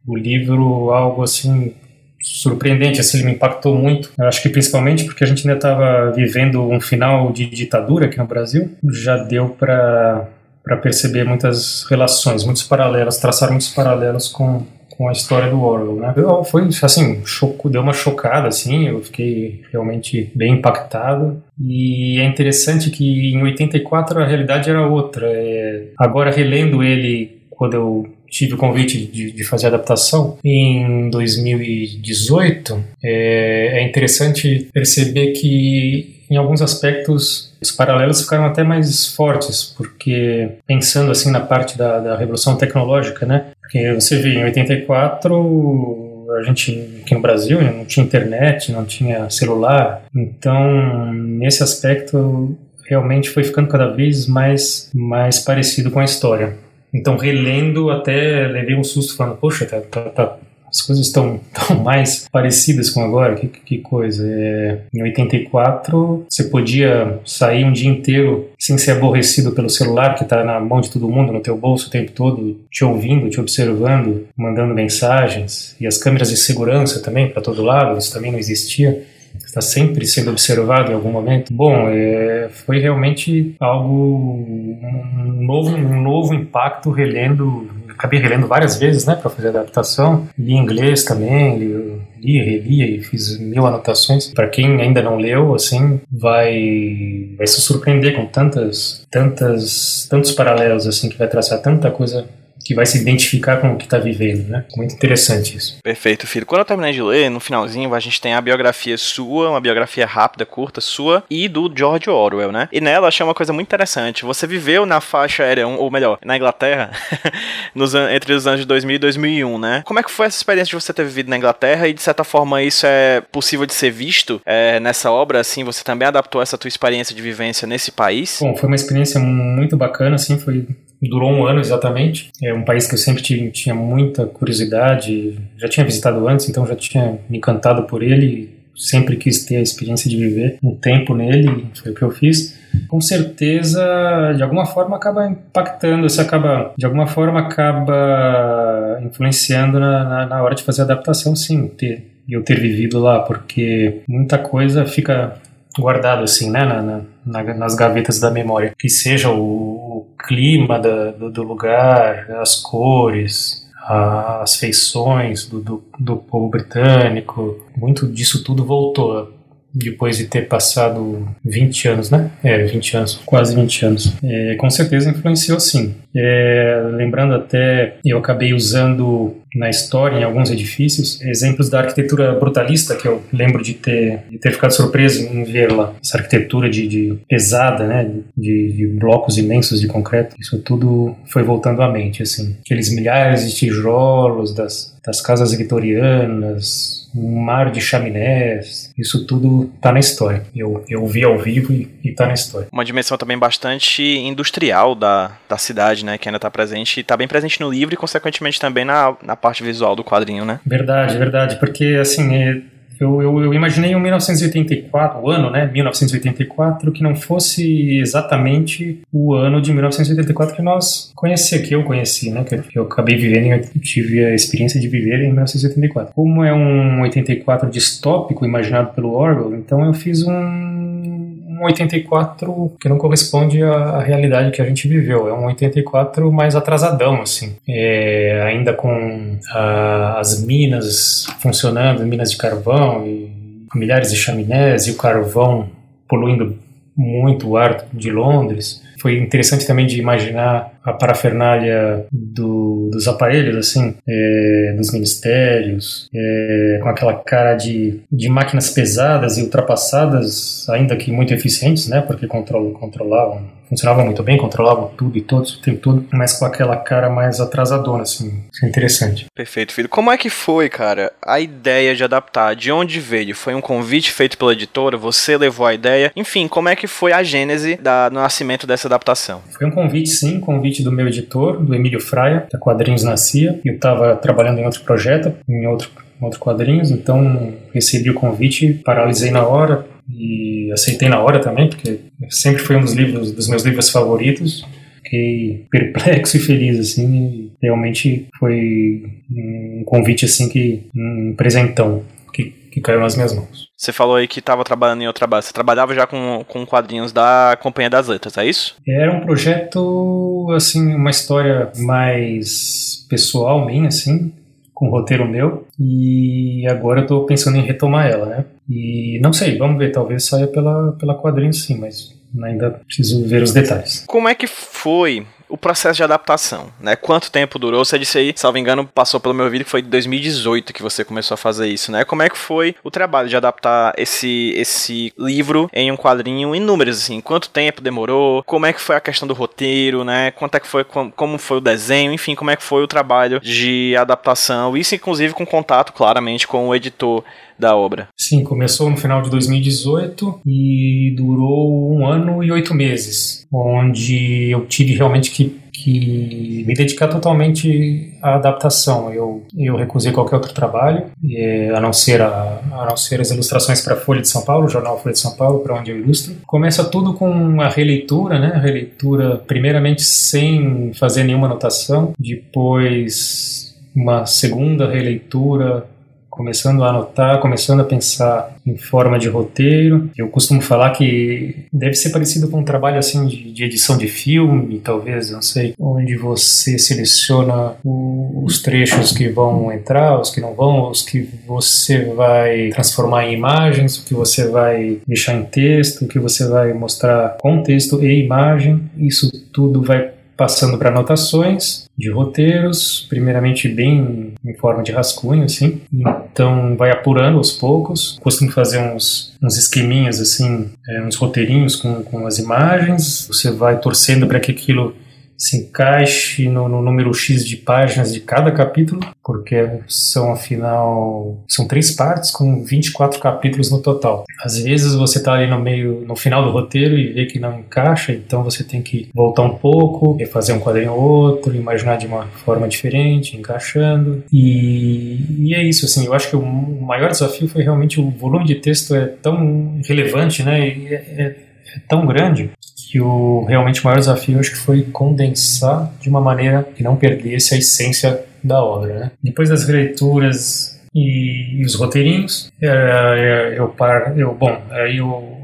o 0.07 0.17
livro 0.17 0.91
algo 0.91 1.23
assim 1.23 1.75
surpreendente, 2.23 3.01
assim, 3.01 3.19
ele 3.19 3.27
me 3.27 3.33
impactou 3.33 3.77
muito. 3.77 4.11
Eu 4.19 4.27
acho 4.27 4.43
que 4.43 4.49
principalmente 4.49 5.05
porque 5.05 5.25
a 5.25 5.27
gente 5.27 5.47
ainda 5.47 5.59
estava 5.59 6.11
vivendo 6.11 6.63
um 6.63 6.81
final 6.81 7.31
de 7.33 7.45
ditadura 7.47 8.07
aqui 8.07 8.19
no 8.19 8.27
Brasil, 8.27 8.71
já 8.91 9.17
deu 9.19 9.51
para 9.51 10.29
para 10.65 10.79
perceber 10.79 11.25
muitas 11.25 11.85
relações, 11.91 12.43
muitos 12.43 12.63
paralelos, 12.63 13.19
traçar 13.19 13.51
muitos 13.51 13.69
paralelos 13.69 14.29
com 14.29 14.65
com 14.97 15.09
a 15.09 15.13
história 15.13 15.51
do 15.51 15.63
Orwell, 15.63 15.97
né? 15.97 16.13
Eu, 16.17 16.45
foi 16.45 16.69
assim, 16.83 17.23
deu 17.67 17.83
uma 17.83 17.93
chocada, 17.93 18.49
assim, 18.49 18.89
eu 18.89 19.03
fiquei 19.03 19.63
realmente 19.73 20.31
bem 20.35 20.55
impactado. 20.55 21.43
E 21.61 22.19
é 22.21 22.25
interessante 22.25 22.91
que 22.91 23.33
em 23.33 23.43
84 23.43 24.23
a 24.23 24.27
realidade 24.27 24.71
era 24.71 24.87
outra. 24.87 25.27
É, 25.31 25.89
agora 25.99 26.31
relendo 26.31 26.83
ele 26.83 27.43
quando 27.51 27.75
eu 27.75 28.07
tive 28.29 28.55
o 28.55 28.59
convite 28.59 29.07
de, 29.07 29.31
de 29.31 29.45
fazer 29.45 29.69
adaptação 29.69 30.39
em 30.45 31.09
2018, 31.09 32.85
é, 33.03 33.81
é 33.81 33.89
interessante 33.89 34.69
perceber 34.73 35.33
que 35.33 36.25
em 36.29 36.37
alguns 36.37 36.61
aspectos 36.61 37.55
os 37.63 37.71
paralelos 37.71 38.23
ficaram 38.23 38.45
até 38.45 38.65
mais 38.65 39.07
fortes, 39.15 39.63
porque 39.63 40.49
pensando 40.67 41.11
assim 41.11 41.31
na 41.31 41.41
parte 41.41 41.79
da, 41.79 42.01
da 42.01 42.17
revolução 42.17 42.57
tecnológica, 42.57 43.25
né? 43.25 43.53
Porque 43.65 43.93
você 43.95 44.19
vê, 44.19 44.35
em 44.35 44.45
84 44.45 46.05
a 46.39 46.43
gente 46.43 47.01
aqui 47.03 47.15
no 47.15 47.21
Brasil 47.21 47.61
não 47.63 47.85
tinha 47.85 48.05
internet, 48.05 48.73
não 48.73 48.85
tinha 48.85 49.29
celular, 49.31 50.05
então 50.15 51.13
nesse 51.13 51.63
aspecto 51.63 52.57
realmente 52.87 53.31
foi 53.31 53.45
ficando 53.45 53.69
cada 53.69 53.89
vez 53.89 54.27
mais 54.27 54.91
mais 54.95 55.39
parecido 55.39 55.91
com 55.91 56.01
a 56.01 56.05
história. 56.05 56.57
Então 56.93 57.17
relendo 57.17 57.91
até 57.91 58.47
levei 58.47 58.75
um 58.77 58.85
susto 58.85 59.17
falando, 59.17 59.37
poxa, 59.37 59.65
tá, 59.67 59.81
tá, 59.81 60.03
tá 60.11 60.37
as 60.75 60.83
coisas 60.83 61.07
estão 61.07 61.41
tão 61.55 61.83
mais 61.83 62.27
parecidas 62.31 62.91
com 62.91 63.03
agora, 63.03 63.37
que, 63.37 63.47
que 63.47 63.79
coisa. 63.79 64.27
É, 64.27 64.81
em 64.93 65.03
84, 65.03 66.27
você 66.29 66.45
podia 66.45 67.21
sair 67.25 67.65
um 67.65 67.73
dia 67.73 67.89
inteiro 67.89 68.51
sem 68.59 68.77
ser 68.77 68.93
aborrecido 68.93 69.53
pelo 69.53 69.71
celular 69.71 70.15
que 70.17 70.25
está 70.25 70.43
na 70.43 70.59
mão 70.59 70.81
de 70.81 70.91
todo 70.91 71.09
mundo, 71.09 71.33
no 71.33 71.41
teu 71.41 71.57
bolso 71.57 71.87
o 71.87 71.91
tempo 71.91 72.13
todo, 72.13 72.61
te 72.71 72.85
ouvindo, 72.85 73.31
te 73.31 73.41
observando, 73.41 74.27
mandando 74.37 74.75
mensagens, 74.75 75.77
e 75.81 75.87
as 75.87 75.97
câmeras 75.97 76.31
de 76.31 76.37
segurança 76.37 77.03
também 77.03 77.31
para 77.31 77.43
todo 77.43 77.63
lado, 77.63 77.99
isso 77.99 78.13
também 78.13 78.33
não 78.33 78.39
existia 78.39 79.05
está 79.37 79.61
sempre 79.61 80.07
sendo 80.07 80.31
observado 80.31 80.91
em 80.91 80.95
algum 80.95 81.11
momento. 81.11 81.53
Bom, 81.53 81.89
é, 81.89 82.49
foi 82.51 82.79
realmente 82.79 83.55
algo 83.61 84.45
um 84.47 85.45
novo, 85.45 85.77
um 85.77 86.03
novo 86.03 86.35
impacto 86.35 86.91
relendo. 86.91 87.69
Acabei 87.97 88.21
relendo 88.21 88.47
várias 88.47 88.77
vezes, 88.77 89.07
né, 89.07 89.15
para 89.15 89.31
fazer 89.31 89.49
a 89.49 89.51
adaptação. 89.51 90.29
Li 90.39 90.53
em 90.53 90.59
inglês 90.59 91.05
também, 91.05 91.59
li, 91.59 92.03
li 92.21 92.99
e 92.99 93.03
fiz 93.03 93.39
mil 93.39 93.67
anotações. 93.67 94.33
Para 94.33 94.49
quem 94.49 94.81
ainda 94.81 95.03
não 95.03 95.17
leu, 95.17 95.55
assim, 95.55 96.01
vai 96.11 97.35
vai 97.37 97.47
se 97.47 97.61
surpreender 97.61 98.15
com 98.15 98.27
tantas, 98.27 99.05
tantas, 99.11 100.07
tantos 100.09 100.33
paralelos 100.33 100.87
assim 100.87 101.09
que 101.09 101.19
vai 101.19 101.29
traçar 101.29 101.61
tanta 101.61 101.91
coisa 101.91 102.27
que 102.65 102.75
vai 102.75 102.87
se 102.87 102.99
identificar 102.99 103.59
com 103.59 103.73
o 103.73 103.77
que 103.77 103.85
está 103.85 103.99
vivendo, 103.99 104.49
né? 104.49 104.65
Muito 104.77 104.95
interessante 104.95 105.57
isso. 105.57 105.79
Perfeito, 105.83 106.27
filho. 106.27 106.47
Quando 106.47 106.61
eu 106.61 106.65
terminei 106.65 106.93
de 106.93 107.03
ler, 107.03 107.31
no 107.31 107.41
finalzinho, 107.41 107.95
a 107.95 108.01
gente 108.01 108.21
tem 108.21 108.35
a 108.35 108.41
biografia 108.41 108.97
sua, 108.97 109.51
uma 109.51 109.61
biografia 109.61 110.07
rápida, 110.07 110.47
curta, 110.47 110.81
sua, 110.81 111.25
e 111.29 111.49
do 111.49 111.73
George 111.75 112.09
Orwell, 112.09 112.53
né? 112.53 112.69
E 112.73 112.81
nela 112.81 113.09
achei 113.09 113.25
uma 113.25 113.35
coisa 113.35 113.53
muito 113.53 113.69
interessante. 113.69 114.25
Você 114.25 114.47
viveu 114.47 114.87
na 114.87 115.01
faixa 115.01 115.43
aérea, 115.43 115.67
ou 115.67 115.91
melhor, 115.91 116.19
na 116.25 116.37
Inglaterra, 116.37 116.91
nos, 117.75 117.95
entre 117.95 118.33
os 118.33 118.47
anos 118.47 118.61
de 118.61 118.67
2000 118.67 118.97
e 118.97 118.99
2001, 118.99 119.59
né? 119.59 119.83
Como 119.85 119.99
é 119.99 120.03
que 120.03 120.11
foi 120.11 120.27
essa 120.27 120.37
experiência 120.37 120.71
de 120.71 120.83
você 120.83 120.93
ter 120.93 121.05
vivido 121.05 121.29
na 121.29 121.37
Inglaterra 121.37 121.89
e, 121.89 121.93
de 121.93 122.03
certa 122.03 122.25
forma, 122.25 122.63
isso 122.63 122.87
é 122.87 123.21
possível 123.21 123.67
de 123.67 123.75
ser 123.75 123.91
visto 123.91 124.41
é, 124.45 124.81
nessa 124.81 125.11
obra? 125.11 125.41
Assim, 125.41 125.65
você 125.65 125.83
também 125.85 126.09
adaptou 126.09 126.41
essa 126.41 126.57
tua 126.57 126.69
experiência 126.69 127.15
de 127.15 127.23
vivência 127.23 127.67
nesse 127.67 127.91
país? 127.91 128.39
Bom, 128.41 128.57
foi 128.57 128.69
uma 128.69 128.77
experiência 128.77 129.21
muito 129.21 129.77
bacana, 129.77 130.15
assim, 130.17 130.39
foi 130.39 130.67
durou 131.09 131.31
um 131.31 131.47
ano 131.47 131.61
exatamente. 131.61 132.31
É 132.43 132.53
um 132.53 132.63
país 132.63 132.87
que 132.87 132.95
eu 132.95 132.99
sempre 132.99 133.23
tinha, 133.23 133.51
tinha 133.51 133.75
muita 133.75 134.27
curiosidade, 134.27 135.39
já 135.57 135.69
tinha 135.69 135.85
visitado 135.85 136.27
antes, 136.29 136.49
então 136.49 136.67
já 136.67 136.77
tinha 136.77 137.19
me 137.29 137.39
encantado 137.39 137.85
por 137.85 138.03
ele, 138.03 138.55
sempre 138.77 139.17
quis 139.17 139.45
ter 139.45 139.57
a 139.57 139.63
experiência 139.63 140.11
de 140.11 140.17
viver 140.17 140.59
um 140.63 140.75
tempo 140.75 141.15
nele, 141.15 141.67
foi 141.75 141.93
o 141.93 141.95
que 141.95 142.03
eu 142.03 142.11
fiz. 142.11 142.59
Com 142.89 143.01
certeza, 143.01 144.33
de 144.37 144.43
alguma 144.43 144.67
forma 144.67 144.97
acaba 144.97 145.29
impactando, 145.29 146.09
você 146.09 146.21
acaba, 146.21 146.73
de 146.77 146.85
alguma 146.85 147.07
forma 147.07 147.41
acaba 147.41 149.01
influenciando 149.03 149.79
na, 149.79 150.05
na, 150.05 150.27
na 150.27 150.43
hora 150.43 150.55
de 150.55 150.63
fazer 150.63 150.83
a 150.83 150.85
adaptação, 150.85 151.37
sim, 151.37 151.69
ter 151.69 152.11
eu 152.29 152.43
ter 152.43 152.59
vivido 152.59 152.99
lá, 152.99 153.21
porque 153.21 154.01
muita 154.09 154.39
coisa 154.39 154.87
fica 154.87 155.37
guardado 155.79 156.25
assim, 156.25 156.51
né, 156.51 156.65
na, 156.65 157.03
na, 157.25 157.55
nas 157.55 157.75
gavetas 157.75 158.21
da 158.21 158.31
memória. 158.31 158.73
Que 158.79 158.89
seja 158.89 159.31
o, 159.31 159.41
o 159.41 160.07
clima 160.27 160.79
da, 160.79 161.11
do, 161.13 161.31
do, 161.31 161.43
lugar, 161.43 162.31
as 162.41 162.57
cores, 162.57 163.67
as 163.87 164.57
feições 164.57 165.47
do, 165.47 165.61
do, 165.61 165.85
do 165.99 166.17
povo 166.17 166.49
britânico, 166.49 167.65
muito 167.77 168.07
disso 168.07 168.43
tudo 168.43 168.65
voltou 168.65 169.33
depois 169.75 170.19
de 170.19 170.27
ter 170.27 170.47
passado 170.47 171.27
20 171.45 171.89
anos, 171.89 172.11
né? 172.11 172.31
É, 172.45 172.63
20 172.65 172.97
anos, 172.97 173.21
quase 173.27 173.57
20 173.57 173.87
anos. 173.87 174.15
É, 174.23 174.55
com 174.55 174.71
certeza 174.71 175.11
influenciou 175.11 175.59
sim. 175.59 175.97
É, 176.15 176.81
lembrando 176.93 177.35
até, 177.35 177.97
eu 178.05 178.19
acabei 178.19 178.55
usando 178.55 179.35
na 179.55 179.71
história, 179.71 180.19
em 180.19 180.25
alguns 180.25 180.51
edifícios, 180.51 181.21
exemplos 181.23 181.69
da 181.69 181.81
arquitetura 181.81 182.33
brutalista 182.33 182.97
que 182.97 183.07
eu 183.07 183.23
lembro 183.33 183.63
de 183.63 183.75
ter, 183.75 184.25
de 184.31 184.39
ter 184.39 184.53
ficado 184.53 184.73
surpreso 184.73 185.23
em 185.23 185.45
ver 185.45 185.73
lá. 185.73 185.95
Essa 186.03 186.19
arquitetura 186.19 186.69
de, 186.69 186.87
de 186.89 187.19
pesada, 187.29 187.87
né? 187.87 188.11
De, 188.37 188.73
de, 188.73 188.87
blocos 188.87 189.39
imensos 189.39 189.81
de 189.81 189.87
concreto. 189.87 190.37
Isso 190.39 190.59
tudo 190.59 191.17
foi 191.27 191.43
voltando 191.43 191.83
à 191.83 191.91
mente, 191.91 192.23
assim. 192.23 192.57
Aqueles 192.65 192.95
milhares 192.95 193.47
de 193.49 193.55
tijolos 193.55 194.55
das, 194.55 194.97
das 195.05 195.21
casas 195.21 195.53
vitorianas, 195.53 197.05
um 197.15 197.41
mar 197.41 197.71
de 197.71 197.81
chaminés, 197.81 198.93
isso 198.99 199.27
tudo 199.27 199.71
tá 199.81 199.93
na 199.93 200.01
história. 200.01 200.45
Eu, 200.55 200.85
eu 200.89 201.07
vi 201.07 201.23
ao 201.23 201.39
vivo 201.39 201.73
e, 201.73 201.89
e 202.03 202.13
tá 202.13 202.27
na 202.27 202.35
história. 202.35 202.69
Uma 202.73 202.85
dimensão 202.85 203.17
também 203.17 203.39
bastante 203.39 204.03
industrial 204.03 204.95
da, 204.95 205.37
da 205.49 205.57
cidade, 205.57 206.05
né, 206.05 206.19
que 206.19 206.29
ainda 206.29 206.41
tá 206.41 206.51
presente, 206.51 207.03
tá 207.03 207.17
bem 207.17 207.29
presente 207.29 207.61
no 207.61 207.71
livro 207.71 207.95
e, 207.95 207.97
consequentemente, 207.97 208.59
também 208.59 208.85
na, 208.85 209.17
na 209.23 209.37
parte 209.45 209.63
visual 209.63 209.95
do 209.95 210.03
quadrinho, 210.03 210.43
né? 210.47 210.59
Verdade, 210.65 211.19
verdade, 211.19 211.57
porque, 211.57 211.99
assim, 212.01 212.35
é, 212.35 212.63
eu, 212.99 213.21
eu, 213.21 213.43
eu, 213.43 213.53
imaginei 213.53 213.95
um 213.95 214.01
1984, 214.01 215.21
o 215.21 215.31
ano, 215.31 215.51
né, 215.51 215.71
1984, 215.71 216.91
que 216.91 217.03
não 217.03 217.15
fosse 217.15 217.99
exatamente 217.99 219.03
o 219.13 219.35
ano 219.35 219.61
de 219.61 219.71
1984 219.71 220.57
que 220.57 220.63
nós 220.63 221.13
conheci, 221.15 221.59
que 221.59 221.75
eu 221.75 221.85
conheci, 221.85 222.31
né, 222.31 222.43
que 222.43 222.79
eu 222.79 222.85
acabei 222.85 223.17
vivendo, 223.17 223.49
eu 223.53 223.81
tive 223.83 224.25
a 224.25 224.35
experiência 224.35 224.81
de 224.81 224.89
viver 224.89 225.17
em 225.17 225.33
1984. 225.33 226.15
Como 226.15 226.43
é 226.43 226.55
um 226.55 227.03
84 227.03 227.69
distópico 227.69 228.47
imaginado 228.47 228.95
pelo 228.95 229.13
Orwell, 229.13 229.55
então 229.57 229.85
eu 229.85 229.93
fiz 229.93 230.23
um 230.23 231.34
um 231.47 231.65
84 231.65 232.73
que 232.81 232.89
não 232.89 232.97
corresponde 232.99 233.63
à, 233.63 234.01
realidade 234.01 234.51
que 234.51 234.63
a 234.63 234.65
gente 234.65 234.89
viveu. 234.89 235.29
É 235.29 235.33
um 235.33 235.47
84 235.47 236.33
mais 236.33 236.57
atrasadão, 236.57 237.23
assim. 237.23 237.57
É, 237.69 238.43
ainda 238.47 238.73
com 238.73 239.37
a, 239.53 240.19
as 240.19 240.45
minas 240.45 241.27
funcionando, 241.41 242.05
minas 242.07 242.31
de 242.31 242.37
carvão 242.37 243.07
e 243.07 243.33
milhares 243.75 244.11
de 244.11 244.17
chaminés 244.17 244.87
e 244.87 244.93
o 244.93 244.97
carvão 244.97 245.69
poluindo 246.09 246.57
muito 246.97 247.49
o 247.49 247.57
ar 247.57 247.87
de 247.93 248.11
Londres. 248.11 248.83
Foi 249.05 249.19
interessante 249.19 249.67
também 249.67 249.87
de 249.87 250.01
imaginar 250.01 250.79
a 250.83 250.91
parafernália 250.91 252.07
do, 252.11 252.89
dos 252.91 253.07
aparelhos, 253.07 253.55
assim, 253.55 253.95
é, 254.09 254.75
dos 254.79 254.91
ministérios, 254.95 256.09
é, 256.15 256.79
com 256.83 256.89
aquela 256.89 257.13
cara 257.13 257.55
de, 257.55 258.01
de 258.11 258.31
máquinas 258.31 258.71
pesadas 258.71 259.37
e 259.37 259.43
ultrapassadas, 259.43 260.67
ainda 260.71 260.97
que 260.97 261.13
muito 261.13 261.35
eficientes, 261.35 261.87
né, 261.87 262.01
porque 262.01 262.27
control, 262.27 262.71
controlavam 262.73 263.43
funcionava 263.75 264.05
muito 264.05 264.23
bem, 264.23 264.39
controlava 264.39 264.91
tudo 264.97 265.19
e 265.19 265.21
todos 265.21 265.57
o 265.57 265.61
tempo 265.61 265.81
todo, 265.81 266.07
mas 266.13 266.39
com 266.39 266.45
aquela 266.45 266.77
cara 266.77 267.11
mais 267.11 267.41
atrasadona, 267.41 268.03
assim. 268.03 268.45
Isso 268.53 268.65
é 268.65 268.69
interessante. 268.69 269.27
Perfeito, 269.35 269.73
filho. 269.73 269.89
Como 269.89 270.11
é 270.11 270.17
que 270.17 270.31
foi, 270.31 270.69
cara, 270.69 271.13
a 271.25 271.41
ideia 271.41 271.95
de 271.95 272.05
adaptar? 272.05 272.55
De 272.55 272.71
onde 272.71 273.01
veio? 273.01 273.35
Foi 273.35 273.55
um 273.55 273.61
convite 273.61 274.13
feito 274.13 274.39
pela 274.39 274.53
editora? 274.53 274.97
Você 274.97 275.37
levou 275.37 275.67
a 275.67 275.75
ideia? 275.75 276.13
Enfim, 276.17 276.47
como 276.47 276.69
é 276.69 276.77
que 276.77 276.87
foi 276.87 277.13
a 277.13 277.23
gênese 277.23 277.77
da, 277.77 278.09
do 278.09 278.15
nascimento 278.15 278.67
dessa 278.67 278.89
adaptação? 278.89 279.43
Foi 279.51 279.67
um 279.67 279.71
convite, 279.71 280.11
sim, 280.11 280.41
convite 280.41 280.83
do 280.83 280.93
meu 280.93 281.09
editor, 281.09 281.59
do 281.59 281.75
Emílio 281.75 282.01
Fraia, 282.01 282.47
da 282.51 282.59
Quadrinhos 282.59 283.03
Nascia. 283.03 283.61
Eu 283.65 283.75
estava 283.75 284.17
trabalhando 284.17 284.61
em 284.61 284.65
outro 284.65 284.83
projeto, 284.83 285.33
em 285.49 285.67
outro 285.67 285.91
outro 286.21 286.41
quadrinhos, 286.41 286.91
então 286.91 287.53
recebi 287.73 288.09
o 288.09 288.15
convite, 288.15 288.81
paralisei 288.85 289.31
na 289.31 289.45
hora 289.47 289.85
e 290.09 290.54
aceitei 290.75 291.09
na 291.09 291.21
hora 291.21 291.41
também, 291.41 291.69
porque 291.69 292.01
sempre 292.31 292.63
foi 292.63 292.77
um 292.77 292.81
dos 292.81 292.93
livros, 292.93 293.33
dos 293.33 293.49
meus 293.49 293.63
livros 293.63 293.89
favoritos. 293.91 294.65
Fiquei 295.03 295.67
perplexo 295.71 296.37
e 296.37 296.41
feliz, 296.41 296.79
assim, 296.79 297.53
realmente 297.63 298.27
foi 298.39 299.03
um 299.31 299.83
convite, 299.85 300.25
assim, 300.25 300.49
que 300.49 300.87
um 300.97 301.35
presentão 301.37 302.03
que, 302.33 302.45
que 302.73 302.81
caiu 302.81 303.01
nas 303.01 303.15
minhas 303.15 303.35
mãos. 303.35 303.69
Você 303.77 303.93
falou 303.93 304.17
aí 304.17 304.27
que 304.27 304.39
estava 304.39 304.65
trabalhando 304.65 305.03
em 305.03 305.07
outro 305.07 305.21
trabalho. 305.21 305.43
Você 305.43 305.53
trabalhava 305.53 305.95
já 305.95 306.07
com, 306.07 306.45
com 306.49 306.65
quadrinhos 306.65 307.13
da 307.13 307.57
Companhia 307.61 307.91
das 307.91 308.09
Letras, 308.09 308.39
é 308.39 308.47
isso? 308.47 308.77
Era 308.89 309.13
um 309.13 309.21
projeto, 309.21 310.51
assim, 310.57 310.95
uma 310.95 311.11
história 311.11 311.71
mais 311.77 313.07
pessoal 313.09 313.67
minha, 313.67 313.89
assim, 313.89 314.33
com 314.75 314.91
roteiro 314.91 315.27
meu 315.29 315.67
e 315.79 316.67
agora 316.69 317.03
eu 317.03 317.07
tô 317.07 317.25
pensando 317.25 317.57
em 317.57 317.63
retomar 317.63 318.11
ela, 318.11 318.27
né? 318.27 318.45
E 318.69 319.19
não 319.23 319.33
sei, 319.33 319.57
vamos 319.57 319.79
ver, 319.79 319.93
talvez 319.93 320.25
saia 320.25 320.49
pela, 320.49 320.93
pela 320.93 321.15
quadrinho 321.15 321.53
sim, 321.53 321.79
mas 321.79 322.13
ainda 322.43 322.81
preciso 322.85 323.27
ver 323.27 323.43
os 323.43 323.53
detalhes. 323.53 324.05
Como 324.07 324.29
é 324.29 324.35
que 324.35 324.47
foi 324.47 325.25
o 325.55 325.57
processo 325.57 325.99
de 325.99 326.03
adaptação, 326.03 326.73
né? 326.81 326.97
Quanto 326.97 327.31
tempo 327.31 327.61
durou? 327.61 327.85
Você 327.85 327.97
disse 327.97 328.19
aí, 328.19 328.33
salvo 328.35 328.59
engano, 328.59 328.85
passou 328.93 329.21
pelo 329.21 329.33
meu 329.33 329.49
vídeo 329.49 329.65
que 329.65 329.71
foi 329.71 329.83
de 329.83 329.89
2018 329.89 330.73
que 330.73 330.83
você 330.83 331.05
começou 331.05 331.37
a 331.37 331.39
fazer 331.39 331.69
isso, 331.69 331.93
né? 331.93 332.05
Como 332.05 332.23
é 332.23 332.29
que 332.29 332.37
foi 332.37 332.75
o 332.83 332.91
trabalho 332.91 333.29
de 333.29 333.37
adaptar 333.37 333.95
esse, 333.97 334.53
esse 334.57 335.15
livro 335.17 335.71
em 335.73 335.93
um 335.93 335.97
quadrinho 335.97 336.57
em 336.57 336.61
números, 336.61 336.99
assim? 336.99 337.21
Quanto 337.21 337.51
tempo 337.51 337.81
demorou? 337.81 338.43
Como 338.43 338.67
é 338.67 338.73
que 338.73 338.81
foi 338.81 338.97
a 338.97 339.01
questão 339.01 339.29
do 339.29 339.35
roteiro, 339.35 340.03
né? 340.03 340.33
Quanto 340.33 340.57
é 340.57 340.61
que 340.61 340.67
foi, 340.67 340.83
como 340.83 341.39
foi 341.39 341.59
o 341.59 341.61
desenho? 341.61 342.13
Enfim, 342.13 342.35
como 342.35 342.51
é 342.51 342.57
que 342.57 342.63
foi 342.65 342.83
o 342.83 342.89
trabalho 342.89 343.39
de 343.39 343.95
adaptação? 343.97 344.77
Isso, 344.77 344.97
inclusive, 344.97 345.35
com 345.35 345.47
contato, 345.47 345.93
claramente, 345.93 346.49
com 346.49 346.67
o 346.67 346.75
editor 346.75 347.23
da 347.59 347.77
obra? 347.77 348.09
Sim, 348.17 348.43
começou 348.43 348.91
no 348.91 348.97
final 348.97 349.23
de 349.23 349.31
2018 349.31 350.41
e 350.47 351.15
durou 351.17 351.93
um 351.93 352.07
ano 352.07 352.43
e 352.43 352.51
oito 352.51 352.75
meses, 352.75 353.47
onde 353.53 354.51
eu 354.51 354.67
tive 354.67 354.95
realmente 354.95 355.31
que, 355.31 355.61
que 355.73 356.65
me 356.67 356.75
dedicar 356.75 357.09
totalmente 357.09 358.13
à 358.23 358.37
adaptação. 358.37 359.13
Eu, 359.13 359.45
eu 359.57 359.77
recusei 359.77 360.13
qualquer 360.13 360.37
outro 360.37 360.53
trabalho, 360.53 361.05
é, 361.31 361.71
a, 361.71 361.81
não 361.81 361.93
ser 361.93 362.21
a, 362.21 362.61
a 362.73 362.87
não 362.89 362.97
ser 362.97 363.21
as 363.21 363.31
ilustrações 363.31 363.81
para 363.81 363.95
a 363.95 363.97
Folha 363.97 364.21
de 364.21 364.29
São 364.29 364.45
Paulo, 364.45 364.67
o 364.67 364.69
jornal 364.69 365.01
Folha 365.01 365.13
de 365.13 365.21
São 365.21 365.37
Paulo, 365.37 365.61
para 365.61 365.79
onde 365.79 365.91
eu 365.91 365.99
ilustro. 365.99 366.35
Começa 366.47 366.85
tudo 366.85 367.15
com 367.15 367.61
a 367.61 367.69
releitura, 367.69 368.39
né? 368.39 368.53
A 368.55 368.59
releitura, 368.59 369.37
primeiramente 369.39 370.03
sem 370.03 370.93
fazer 370.95 371.25
nenhuma 371.25 371.47
anotação, 371.47 372.13
depois 372.19 373.75
uma 373.95 374.27
segunda 374.27 374.91
releitura 374.91 375.87
começando 376.35 376.83
a 376.83 376.89
anotar, 376.89 377.41
começando 377.41 377.81
a 377.81 377.85
pensar 377.85 378.57
em 378.67 378.77
forma 378.77 379.19
de 379.19 379.29
roteiro. 379.29 380.11
Eu 380.17 380.29
costumo 380.29 380.61
falar 380.61 380.91
que 380.91 381.67
deve 381.73 381.95
ser 381.95 382.11
parecido 382.11 382.49
com 382.49 382.61
um 382.61 382.65
trabalho 382.65 382.99
assim 382.99 383.27
de, 383.27 383.53
de 383.53 383.65
edição 383.65 383.97
de 383.97 384.09
filme, 384.09 384.81
talvez, 384.81 385.31
não 385.31 385.41
sei, 385.41 385.75
onde 385.79 386.17
você 386.17 386.79
seleciona 386.79 387.75
o, 387.85 388.43
os 388.45 388.61
trechos 388.61 389.13
que 389.13 389.29
vão 389.29 389.73
entrar, 389.73 390.21
os 390.21 390.31
que 390.31 390.41
não 390.41 390.55
vão, 390.55 390.91
os 390.91 391.03
que 391.03 391.29
você 391.47 392.05
vai 392.07 392.71
transformar 392.71 393.27
em 393.27 393.35
imagens, 393.35 393.99
o 393.99 394.05
que 394.05 394.15
você 394.15 394.49
vai 394.49 394.99
deixar 395.07 395.35
em 395.35 395.45
texto, 395.45 396.05
o 396.05 396.09
que 396.09 396.19
você 396.19 396.49
vai 396.49 396.73
mostrar 396.73 397.37
com 397.41 397.63
texto 397.63 398.05
e 398.05 398.25
imagem. 398.25 398.91
Isso 398.99 399.31
tudo 399.53 399.83
vai 399.83 400.14
passando 400.37 400.79
para 400.79 400.91
anotações 400.91 401.89
de 401.97 402.11
roteiros, 402.11 403.07
primeiramente 403.09 403.69
bem 403.69 404.35
em 404.45 404.55
forma 404.55 404.83
de 404.83 404.93
rascunho, 404.93 405.45
assim. 405.45 405.81
Então 405.93 406.77
vai 406.77 406.91
apurando 406.91 407.39
aos 407.39 407.53
poucos. 407.53 408.19
Costumo 408.21 408.51
fazer 408.51 408.79
uns, 408.79 409.33
uns 409.43 409.57
esqueminhas, 409.57 410.21
assim, 410.21 410.71
é, 410.89 411.03
uns 411.03 411.17
roteirinhos 411.17 411.77
com, 411.77 412.03
com 412.03 412.27
as 412.27 412.39
imagens. 412.39 413.27
Você 413.29 413.51
vai 413.51 413.79
torcendo 413.79 414.27
para 414.27 414.41
que 414.41 414.51
aquilo 414.51 414.97
se 415.37 415.59
encaixe 415.59 416.49
no, 416.49 416.69
no, 416.69 416.81
número 416.81 417.13
X 417.13 417.45
de 417.45 417.57
páginas 417.57 418.13
de 418.13 418.21
cada 418.21 418.51
capítulo, 418.53 419.01
porque 419.23 419.81
são, 419.89 420.33
afinal, 420.33 421.45
são 421.49 421.67
três 421.67 421.91
partes 421.91 422.31
com 422.31 422.65
24 422.65 423.21
capítulos 423.21 423.71
no 423.71 423.81
total. 423.81 424.25
Às 424.43 424.59
vezes 424.59 424.95
você 424.95 425.19
está 425.19 425.35
ali 425.35 425.49
no 425.49 425.61
meio, 425.61 426.05
no 426.07 426.17
final 426.17 426.45
do 426.45 426.51
roteiro 426.51 426.97
e 426.97 427.13
vê 427.13 427.27
que 427.27 427.39
não 427.39 427.59
encaixa, 427.59 428.13
então 428.13 428.43
você 428.43 428.63
tem 428.63 428.83
que 428.83 429.09
voltar 429.15 429.43
um 429.43 429.57
pouco, 429.57 430.17
refazer 430.17 430.55
um 430.55 430.61
quadrinho 430.61 430.93
ou 430.93 431.01
outro, 431.01 431.55
imaginar 431.55 431.97
de 431.97 432.07
uma 432.07 432.27
forma 432.45 432.69
diferente, 432.69 433.37
encaixando. 433.37 434.23
E, 434.33 435.49
e 435.49 435.55
é 435.55 435.63
isso, 435.63 435.85
assim, 435.85 436.07
eu 436.07 436.15
acho 436.15 436.31
que 436.31 436.37
o 436.37 436.43
maior 436.43 437.11
desafio 437.11 437.49
foi 437.49 437.63
realmente 437.63 438.01
o 438.01 438.11
volume 438.11 438.47
de 438.47 438.57
texto 438.57 438.95
é 438.95 439.07
tão 439.07 439.81
relevante, 439.87 440.43
né? 440.43 440.69
É, 440.69 440.95
é, 440.95 441.37
é 441.77 441.81
tão 441.89 442.07
grande 442.07 442.51
que 442.95 443.01
o 443.01 443.45
realmente 443.49 443.81
o 443.81 443.85
maior 443.85 443.99
desafio 443.99 444.39
acho 444.39 444.53
que 444.53 444.57
foi 444.57 444.85
condensar 444.85 445.93
de 446.01 446.09
uma 446.09 446.21
maneira 446.21 446.63
que 446.63 446.81
não 446.81 446.95
perdesse 446.95 447.53
a 447.53 447.59
essência 447.59 448.25
da 448.41 448.63
obra. 448.63 448.95
Né? 448.97 449.11
Depois 449.21 449.49
das 449.49 449.67
releituras 449.67 450.81
e, 450.95 451.61
e 451.61 451.65
os 451.65 451.75
roteirinhos, 451.75 452.53
é, 452.63 452.69
é, 452.69 453.59
eu, 453.59 453.67
par, 453.67 454.17
eu 454.17 454.33
bom, 454.33 454.63
aí 454.71 454.99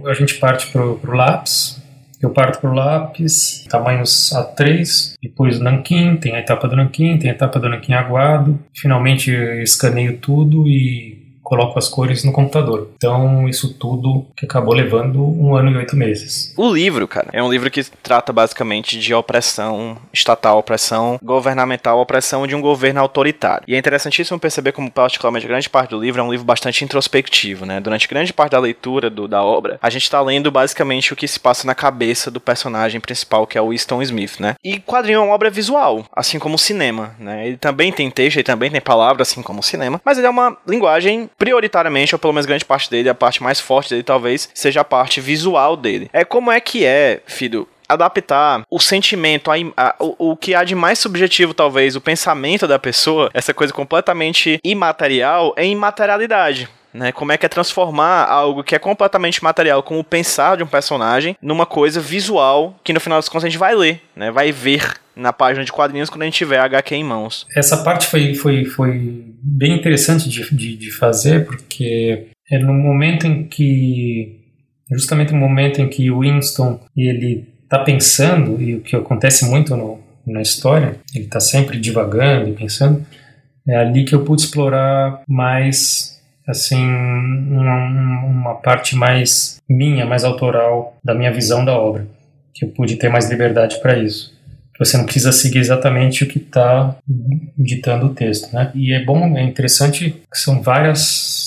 a 0.07 0.15
gente 0.15 0.35
parte 0.37 0.69
para 0.71 0.81
o 0.81 1.13
lápis. 1.13 1.81
Eu 2.23 2.31
parto 2.31 2.61
para 2.61 2.71
o 2.71 2.75
lápis, 2.75 3.65
tamanhos 3.69 4.31
A3, 4.35 5.15
depois 5.23 5.59
o 5.59 5.65
nanquim, 5.65 6.17
tem 6.17 6.37
a 6.37 6.41
etapa 6.41 6.69
do 6.69 6.77
nanquim, 6.77 7.19
tem 7.19 7.31
a 7.31 7.35
etapa 7.35 7.59
do 7.59 7.67
nanquim 7.67 7.95
aguado. 7.95 8.61
Finalmente 8.77 9.33
escaneio 9.63 10.19
tudo 10.19 10.69
e 10.69 11.20
coloco 11.51 11.77
as 11.77 11.89
cores 11.89 12.23
no 12.23 12.31
computador. 12.31 12.91
Então, 12.97 13.49
isso 13.49 13.75
tudo 13.75 14.25
que 14.37 14.47
acabou 14.47 14.73
levando 14.73 15.21
um 15.21 15.57
ano 15.57 15.73
e 15.73 15.77
oito 15.79 15.97
meses. 15.97 16.55
O 16.57 16.73
livro, 16.73 17.09
cara, 17.09 17.27
é 17.33 17.43
um 17.43 17.51
livro 17.51 17.69
que 17.69 17.83
trata 17.83 18.33
basicamente 18.33 18.97
de 18.97 19.13
opressão 19.13 19.99
estatal, 20.13 20.59
opressão 20.59 21.19
governamental, 21.21 21.99
opressão 21.99 22.47
de 22.47 22.55
um 22.55 22.61
governo 22.61 23.01
autoritário. 23.01 23.65
E 23.67 23.75
é 23.75 23.79
interessantíssimo 23.79 24.39
perceber 24.39 24.71
como, 24.71 24.89
particularmente, 24.89 25.49
grande 25.49 25.69
parte 25.69 25.91
do 25.91 26.01
livro 26.01 26.21
é 26.21 26.25
um 26.25 26.31
livro 26.31 26.47
bastante 26.47 26.85
introspectivo, 26.85 27.67
né? 27.67 27.81
Durante 27.81 28.07
grande 28.07 28.33
parte 28.33 28.53
da 28.53 28.61
leitura 28.61 29.11
do, 29.11 29.27
da 29.27 29.43
obra, 29.43 29.77
a 29.83 29.91
gente 29.91 30.05
está 30.05 30.21
lendo 30.21 30.53
basicamente 30.53 31.13
o 31.13 31.17
que 31.17 31.27
se 31.27 31.41
passa 31.41 31.67
na 31.67 31.75
cabeça 31.75 32.31
do 32.31 32.39
personagem 32.39 33.01
principal, 33.01 33.45
que 33.45 33.59
é 33.59 33.61
o 33.61 33.71
Winston 33.71 34.01
Smith, 34.03 34.39
né? 34.39 34.55
E 34.63 34.79
quadrinho 34.79 35.17
é 35.17 35.23
uma 35.25 35.35
obra 35.35 35.51
visual, 35.51 36.05
assim 36.15 36.39
como 36.39 36.55
o 36.55 36.59
cinema, 36.59 37.17
né? 37.19 37.49
Ele 37.49 37.57
também 37.57 37.91
tem 37.91 38.09
texto, 38.09 38.37
ele 38.37 38.45
também 38.45 38.71
tem 38.71 38.81
palavra, 38.81 39.23
assim 39.23 39.43
como 39.43 39.59
o 39.59 39.65
cinema, 39.65 40.01
mas 40.05 40.17
ele 40.17 40.29
é 40.29 40.31
uma 40.31 40.57
linguagem 40.65 41.29
prioritariamente, 41.41 42.15
ou 42.15 42.19
pelo 42.19 42.35
menos 42.35 42.45
grande 42.45 42.67
parte 42.67 42.91
dele, 42.91 43.09
a 43.09 43.15
parte 43.15 43.43
mais 43.43 43.59
forte 43.59 43.89
dele 43.89 44.03
talvez 44.03 44.51
seja 44.53 44.83
a 44.83 44.85
parte 44.85 45.23
visual 45.23 45.75
dele. 45.75 46.11
É 46.13 46.23
como 46.23 46.53
é 46.53 46.61
que 46.61 46.85
é, 46.85 47.23
filho, 47.27 47.67
adaptar 47.89 48.63
o 48.71 48.79
sentimento, 48.79 49.51
a, 49.51 49.55
a, 49.75 49.95
o, 49.99 50.33
o, 50.33 50.37
que 50.37 50.55
há 50.55 50.63
de 50.63 50.75
mais 50.75 50.99
subjetivo, 50.99 51.55
talvez, 51.55 51.97
o 51.97 52.01
pensamento 52.01 52.69
da 52.69 52.79
pessoa, 52.79 53.31
essa 53.33 53.55
coisa 53.55 53.73
completamente 53.73 54.61
imaterial, 54.63 55.55
em 55.57 55.73
imaterialidade. 55.73 56.69
Né, 56.93 57.13
como 57.13 57.31
é 57.31 57.39
que 57.39 57.47
é 57.47 57.49
transformar 57.49 58.25
algo 58.25 58.65
que 58.65 58.75
é 58.75 58.79
completamente 58.79 59.45
material, 59.45 59.81
como 59.81 60.01
o 60.01 60.05
pensar 60.05 60.57
de 60.57 60.65
um 60.65 60.67
personagem, 60.67 61.37
numa 61.41 61.65
coisa 61.65 62.01
visual 62.01 62.75
que 62.83 62.93
no 62.93 62.99
final 62.99 63.17
das 63.17 63.29
contas 63.29 63.45
a 63.45 63.49
gente 63.49 63.61
vai 63.61 63.77
ler, 63.77 64.03
né, 64.17 64.33
vai 64.33 64.51
ver 64.51 64.97
na 65.21 65.33
página 65.33 65.65
de 65.65 65.73
quadrinhos 65.73 66.11
quando 66.11 66.23
a 66.23 66.25
gente 66.25 66.37
tiver 66.37 66.59
a 66.59 66.65
HQ 66.65 66.95
em 66.95 67.05
mãos. 67.05 67.47
Essa 67.55 67.83
parte 67.83 68.07
foi, 68.07 68.35
foi, 68.35 68.65
foi 68.65 69.25
bem 69.43 69.75
interessante 69.75 70.29
de, 70.29 70.55
de, 70.55 70.77
de 70.77 70.91
fazer, 70.91 71.47
porque 71.47 72.29
é 72.51 72.59
no 72.59 72.73
momento 72.73 73.27
em 73.27 73.45
que, 73.45 74.41
justamente 74.91 75.33
no 75.33 75.39
momento 75.39 75.81
em 75.81 75.89
que 75.89 76.11
o 76.11 76.21
Winston 76.21 76.81
ele 76.97 77.49
está 77.63 77.79
pensando, 77.79 78.61
e 78.61 78.75
o 78.75 78.81
que 78.81 78.97
acontece 78.97 79.49
muito 79.49 79.77
no, 79.77 80.01
na 80.27 80.43
história, 80.43 80.97
ele 81.15 81.27
está 81.27 81.39
sempre 81.39 81.79
divagando 81.79 82.49
e 82.49 82.53
pensando, 82.53 83.05
é 83.69 83.77
ali 83.77 84.05
que 84.05 84.15
eu 84.15 84.25
pude 84.25 84.43
explorar 84.43 85.23
mais 85.29 86.19
assim 86.49 86.85
uma, 86.85 88.25
uma 88.25 88.55
parte 88.57 88.97
mais 88.97 89.61
minha, 89.69 90.05
mais 90.05 90.25
autoral 90.25 90.97
da 91.05 91.15
minha 91.15 91.33
visão 91.33 91.65
da 91.65 91.79
obra, 91.79 92.07
que 92.53 92.65
eu 92.65 92.71
pude 92.71 92.97
ter 92.97 93.09
mais 93.09 93.31
liberdade 93.31 93.81
para 93.81 93.99
isso. 93.99 94.37
Você 94.81 94.97
não 94.97 95.05
precisa 95.05 95.31
seguir 95.31 95.59
exatamente 95.59 96.25
o 96.25 96.27
que 96.27 96.39
está 96.39 96.97
ditando 97.57 98.07
o 98.07 98.15
texto, 98.15 98.51
né? 98.55 98.73
E 98.75 98.95
é 98.95 99.05
bom, 99.05 99.37
é 99.37 99.43
interessante 99.43 100.11
que 100.11 100.39
são 100.39 100.63
várias, 100.63 101.01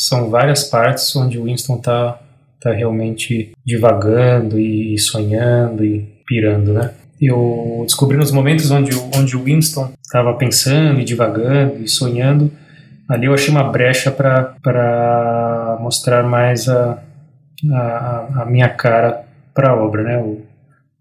são 0.08 0.30
várias 0.30 0.64
partes 0.64 1.16
onde 1.16 1.40
o 1.40 1.46
Winston 1.46 1.78
está 1.78 2.20
tá 2.62 2.72
realmente 2.72 3.52
divagando 3.66 4.60
e 4.60 5.00
sonhando 5.00 5.84
e 5.84 6.02
pirando, 6.28 6.74
né? 6.74 6.92
Eu 7.20 7.84
descobri 7.88 8.18
nos 8.18 8.32
momentos 8.32 8.70
onde, 8.70 8.92
onde 9.16 9.36
o 9.36 9.44
Winston 9.44 9.92
estava 10.00 10.36
pensando 10.36 11.00
e 11.00 11.04
divagando 11.04 11.82
e 11.82 11.88
sonhando, 11.88 12.52
ali 13.10 13.26
eu 13.26 13.34
achei 13.34 13.50
uma 13.50 13.64
brecha 13.64 14.12
para 14.12 15.78
mostrar 15.82 16.24
mais 16.24 16.70
a, 16.70 17.02
a, 17.72 18.42
a 18.42 18.46
minha 18.46 18.70
cara 18.70 19.24
para 19.56 19.72
a 19.72 19.76
obra, 19.76 20.04
né? 20.04 20.18
O, 20.20 20.42